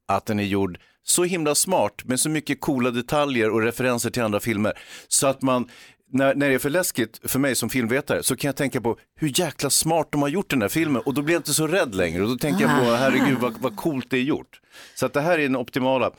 att 0.08 0.26
den 0.26 0.40
är 0.40 0.44
gjord 0.44 0.78
så 1.02 1.24
himla 1.24 1.54
smart 1.54 2.04
med 2.04 2.20
så 2.20 2.28
mycket 2.30 2.60
coola 2.60 2.90
detaljer 2.90 3.50
och 3.50 3.62
referenser 3.62 4.10
till 4.10 4.22
andra 4.22 4.40
filmer. 4.40 4.72
Så 5.08 5.26
att 5.26 5.42
man, 5.42 5.68
när, 6.10 6.34
när 6.34 6.48
det 6.48 6.54
är 6.54 6.58
för 6.58 6.70
läskigt 6.70 7.20
för 7.24 7.38
mig 7.38 7.54
som 7.54 7.70
filmvetare 7.70 8.22
så 8.22 8.36
kan 8.36 8.48
jag 8.48 8.56
tänka 8.56 8.80
på 8.80 8.98
hur 9.16 9.40
jäkla 9.40 9.70
smart 9.70 10.08
de 10.10 10.22
har 10.22 10.28
gjort 10.28 10.50
den 10.50 10.62
här 10.62 10.68
filmen 10.68 11.02
och 11.02 11.14
då 11.14 11.22
blir 11.22 11.34
jag 11.34 11.40
inte 11.40 11.54
så 11.54 11.66
rädd 11.66 11.94
längre 11.94 12.22
och 12.22 12.28
då 12.28 12.36
tänker 12.36 12.64
jag 12.64 12.78
på 12.78 12.84
herregud 12.84 13.38
vad, 13.38 13.54
vad 13.60 13.76
coolt 13.76 14.06
det 14.10 14.16
är 14.16 14.22
gjort. 14.22 14.60
Så 14.94 15.06
att 15.06 15.12
det 15.12 15.20
här 15.20 15.38
är 15.38 15.42
den 15.42 15.56
optimala. 15.56 16.10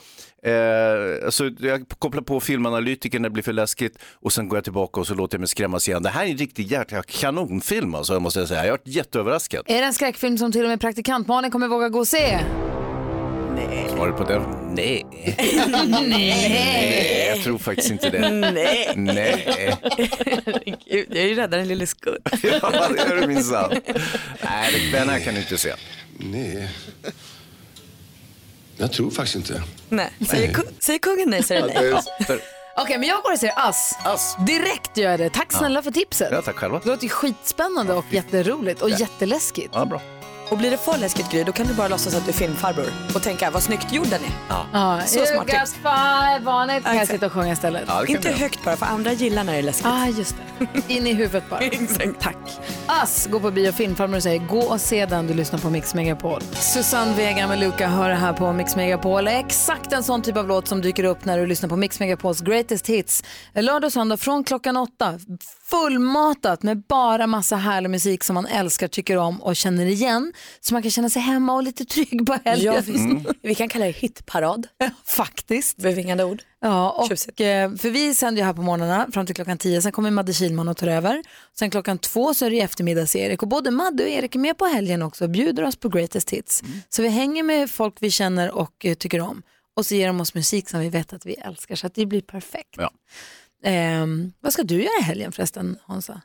Eh, 0.44 1.26
alltså, 1.26 1.50
jag 1.60 1.90
kopplar 2.00 2.22
på 2.22 2.40
filmanalytiken 2.40 3.22
när 3.22 3.30
det 3.30 3.34
blir 3.34 3.44
för 3.44 3.54
läskigt 3.54 3.98
och 4.22 4.34
sen 4.34 4.50
går 4.50 4.58
jag 4.58 4.64
tillbaka 4.64 5.00
och 5.00 5.08
så 5.08 5.16
låter 5.16 5.36
jag 5.36 5.40
mig 5.40 5.48
skrämmas 5.48 5.88
igen. 5.88 6.04
Det 6.04 6.10
här 6.10 6.26
är 6.26 6.30
en 6.30 6.38
riktig 6.38 6.72
jäkla 6.72 7.04
kanonfilm 7.04 7.96
alltså, 7.96 8.20
måste 8.20 8.40
jag 8.40 8.48
säga. 8.48 8.60
Jag 8.60 8.66
har 8.66 8.78
varit 8.78 8.88
jätteöverraskad. 8.88 9.64
Är 9.68 9.82
det 9.82 9.88
en 9.88 9.94
skräckfilm 9.94 10.38
som 10.38 10.52
till 10.52 10.64
och 10.64 10.70
med 10.70 10.82
praktikant 10.82 11.28
Malin 11.28 11.52
kommer 11.52 11.68
våga 11.68 11.90
gå 11.90 12.00
och 12.00 12.08
se? 12.08 12.40
Nej. 13.68 13.90
Svaret 13.90 14.18
på 14.18 14.24
det? 14.24 14.42
Nej. 14.76 15.06
Nej. 16.02 17.28
Jag 17.36 17.44
tror 17.44 17.58
faktiskt 17.58 17.90
inte 17.92 18.10
det. 18.10 18.30
Nej. 18.30 18.94
Nej. 18.96 19.76
Gud, 20.90 21.08
jag 21.10 21.18
är 21.24 21.28
ju 21.28 21.36
räddare 21.36 21.62
än 21.62 21.68
lille 21.68 21.88
Skutt. 21.88 22.30
Ja, 22.62 22.88
det 22.90 22.98
gör 23.10 23.22
du 23.22 23.28
minsann. 23.28 23.72
Nej, 24.44 24.90
den 24.92 25.10
här 25.10 25.20
kan 25.20 25.34
du 25.34 25.40
inte 25.40 25.58
se. 25.58 25.74
Nej. 26.18 26.70
Jag 28.78 28.92
tror 28.94 29.12
faktiskt 29.12 29.36
inte. 29.36 29.64
Nej. 29.90 30.10
Säger, 30.30 30.54
ku- 30.54 30.74
säger 30.80 31.00
kungen 31.00 31.30
nej 31.30 31.44
så 31.44 31.54
är 31.54 31.62
det 31.62 31.82
nej. 31.82 32.40
Okej, 32.78 32.98
men 32.98 33.10
jag 33.10 33.24
går 33.24 33.32
och 33.34 33.40
säger 33.40 33.54
ass. 33.58 33.96
Direkt 34.48 34.98
gör 34.98 35.12
jag 35.12 35.20
det. 35.20 35.30
Tack 35.30 35.52
snälla 35.54 35.82
för 35.82 35.92
tipset. 35.92 36.28
Ja, 36.32 36.42
tack 36.42 36.56
själva. 36.56 36.80
Det 36.84 36.90
låter 36.90 37.04
ju 37.04 37.10
skitspännande 37.10 37.94
och 37.94 38.06
jätteroligt 38.12 38.82
och 38.82 38.90
jätteläskigt. 38.90 39.70
Ja, 39.74 39.86
bra. 39.86 40.02
Och 40.50 40.58
blir 40.58 40.72
det 40.72 40.78
för 40.78 40.98
läskigt 40.98 41.32
Gry, 41.32 41.44
då 41.44 41.52
kan 41.52 41.68
du 41.68 41.74
bara 41.74 41.88
låtsas 41.88 42.16
att 42.16 42.26
du 42.26 42.30
är 42.30 42.34
filmfarbror 42.34 42.90
och 43.16 43.24
tänka 43.24 43.52
vad 43.52 43.64
snyggt 43.64 43.94
gjord 43.94 44.08
den 44.08 44.22
är. 44.24 44.32
Ja, 44.50 44.66
Så 45.06 45.26
smart 45.26 45.48
tips. 45.48 45.76
Kan 46.84 46.98
jag 46.98 47.08
sitta 47.08 47.26
och 47.26 47.32
sjunga 47.32 47.54
istället? 47.54 47.84
Ja, 47.88 48.06
Inte 48.06 48.30
högt 48.32 48.64
bara, 48.66 48.78
för 48.78 48.86
andra 48.86 49.14
gillar 49.14 49.44
när 49.44 49.54
det 49.54 49.60
är 49.60 49.64
läskigt. 49.64 49.86
Ah, 49.86 50.06
just 50.08 50.36
det. 50.58 50.94
In 50.94 51.08
i 51.08 51.14
huvudet 51.14 51.50
bara. 51.50 51.60
Tack. 52.20 52.36
Ass, 52.88 53.28
gå 53.32 53.40
på 53.40 53.52
bio 53.52 53.72
filmfarmor 53.72 54.18
och 54.18 54.24
säger 54.24 54.40
gå 54.48 54.60
och 54.60 54.82
se 54.82 55.06
den 55.06 55.28
du 55.28 55.34
lyssnar 55.34 55.60
på 55.60 55.70
Mix 55.70 55.94
Megapol. 55.94 56.42
Susanne 56.54 57.14
Vega 57.16 57.48
med 57.48 57.60
Luca 57.60 57.88
hör 57.88 58.10
här 58.10 58.34
på 58.34 58.54
Mix 58.54 58.76
Megapol. 58.76 59.28
Exakt 59.28 59.94
en 59.94 60.04
sån 60.04 60.22
typ 60.22 60.38
av 60.38 60.48
låt 60.48 60.68
som 60.68 60.82
dyker 60.82 61.04
upp 61.04 61.26
när 61.26 61.38
du 61.38 61.46
lyssnar 61.48 61.70
på 61.70 61.76
Mix 61.76 62.00
Megapols 62.00 62.42
Greatest 62.42 62.88
Hits. 62.88 63.24
Lördag 63.54 63.88
och 63.88 63.94
söndag 63.94 64.18
från 64.18 64.44
klockan 64.44 64.78
åtta. 64.78 65.20
Fullmatat 65.70 66.64
med 66.64 66.82
bara 66.90 67.28
massa 67.28 67.56
härlig 67.56 67.90
musik 67.90 68.24
som 68.24 68.34
man 68.34 68.46
älskar, 68.46 68.88
tycker 68.88 69.18
om 69.18 69.42
och 69.42 69.56
känner 69.56 69.86
igen. 69.86 70.34
Så 70.60 70.74
man 70.74 70.82
kan 70.82 70.92
känna 70.92 71.10
sig 71.10 71.22
hemma 71.22 71.54
och 71.54 71.64
lite 71.64 71.86
trygg 71.86 72.26
på 72.26 72.38
helgen. 72.46 72.74
Ja, 72.74 72.82
visst. 72.86 73.30
Vi 73.42 73.56
kan 73.56 73.70
kalla 73.70 73.86
det 73.86 73.92
hitparad. 73.92 74.68
Faktiskt. 75.06 75.78
Bevingande 75.78 76.24
ord. 76.24 76.42
Ja, 76.62 76.92
och, 76.92 77.42
eh, 77.42 77.76
för 77.76 77.90
vi 77.90 78.16
sänder 78.16 78.42
ju 78.42 78.46
här 78.46 78.54
på 78.54 78.62
morgnarna 78.62 79.08
fram 79.12 79.26
till 79.26 79.36
klockan 79.36 79.58
10, 79.58 79.82
sen 79.82 79.92
kommer 79.92 80.12
Madde 80.12 80.34
Kilman 80.34 80.68
och 80.68 80.78
tar 80.78 80.88
över. 80.88 81.24
Sen 81.60 81.70
klockan 81.72 81.98
två 81.98 82.34
så 82.34 82.46
är 82.46 82.50
det 82.50 82.62
eftermiddags-Erik 82.62 83.42
och 83.42 83.48
både 83.48 83.72
Madde 83.72 84.04
och 84.04 84.10
Erik 84.10 84.36
är 84.36 84.40
med 84.40 84.58
på 84.58 84.66
helgen 84.66 85.02
också 85.02 85.24
och 85.24 85.30
bjuder 85.30 85.64
oss 85.64 85.76
på 85.76 85.90
Greatest 85.90 86.30
Hits. 86.30 86.64
Så 86.90 87.02
vi 87.02 87.10
hänger 87.10 87.44
med 87.44 87.72
folk 87.72 87.96
vi 88.00 88.12
känner 88.12 88.52
och 88.52 88.86
eh, 88.86 88.94
tycker 88.94 89.22
om 89.22 89.42
och 89.76 89.86
så 89.86 89.96
ger 89.96 90.08
de 90.08 90.22
oss 90.22 90.36
musik 90.36 90.70
som 90.70 90.80
vi 90.80 90.90
vet 90.90 91.14
att 91.14 91.26
vi 91.26 91.34
älskar 91.34 91.76
så 91.76 91.88
att 91.88 91.96
det 91.96 92.06
blir 92.06 92.22
perfekt. 92.22 92.76
Ja. 92.78 92.92
Ehm, 93.64 94.34
vad 94.40 94.54
ska 94.54 94.64
du 94.64 94.76
göra 94.76 95.00
i 95.00 95.04
helgen 95.04 95.32
förresten 95.32 95.78
Hansa? 95.86 96.22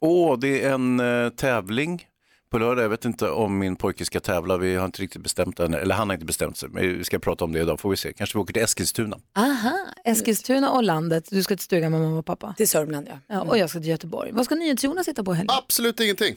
Åh, 0.00 0.38
det 0.38 0.62
är 0.62 0.72
en 0.72 1.00
eh, 1.00 1.28
tävling 1.28 2.06
på 2.52 2.58
lördag. 2.58 2.84
Jag 2.84 2.88
vet 2.88 3.04
inte 3.04 3.28
om 3.28 3.58
min 3.58 3.76
pojke 3.76 4.04
ska 4.04 4.20
tävla. 4.20 4.56
Vi 4.56 4.74
har 4.74 4.84
inte 4.84 5.02
riktigt 5.02 5.22
bestämt 5.22 5.60
än. 5.60 5.74
Eller 5.74 5.94
han 5.94 6.08
har 6.08 6.14
inte 6.14 6.26
bestämt 6.26 6.56
sig. 6.56 6.68
Men 6.68 6.98
vi 6.98 7.04
ska 7.04 7.18
prata 7.18 7.44
om 7.44 7.52
det 7.52 7.60
idag. 7.60 7.80
Får 7.80 7.90
vi 7.90 7.96
se. 7.96 8.12
Kanske 8.12 8.38
vi 8.38 8.42
åker 8.42 8.52
till 8.52 8.62
Eskilstuna. 8.62 9.18
Aha, 9.36 9.78
Eskilstuna 10.04 10.70
och 10.70 10.82
landet. 10.82 11.28
Du 11.30 11.42
ska 11.42 11.56
till 11.56 11.64
stugan 11.64 11.92
med 11.92 12.00
mamma 12.00 12.18
och 12.18 12.26
pappa. 12.26 12.54
Till 12.56 12.68
Sörmland 12.68 13.08
ja. 13.08 13.18
ja 13.26 13.40
och 13.40 13.58
jag 13.58 13.70
ska 13.70 13.78
till 13.78 13.88
Göteborg. 13.88 14.32
Vad 14.32 14.44
ska 14.44 14.54
NyhetsJonas 14.54 15.04
sitta 15.06 15.24
på 15.24 15.32
helgen? 15.32 15.56
Absolut 15.58 16.00
ingenting. 16.00 16.36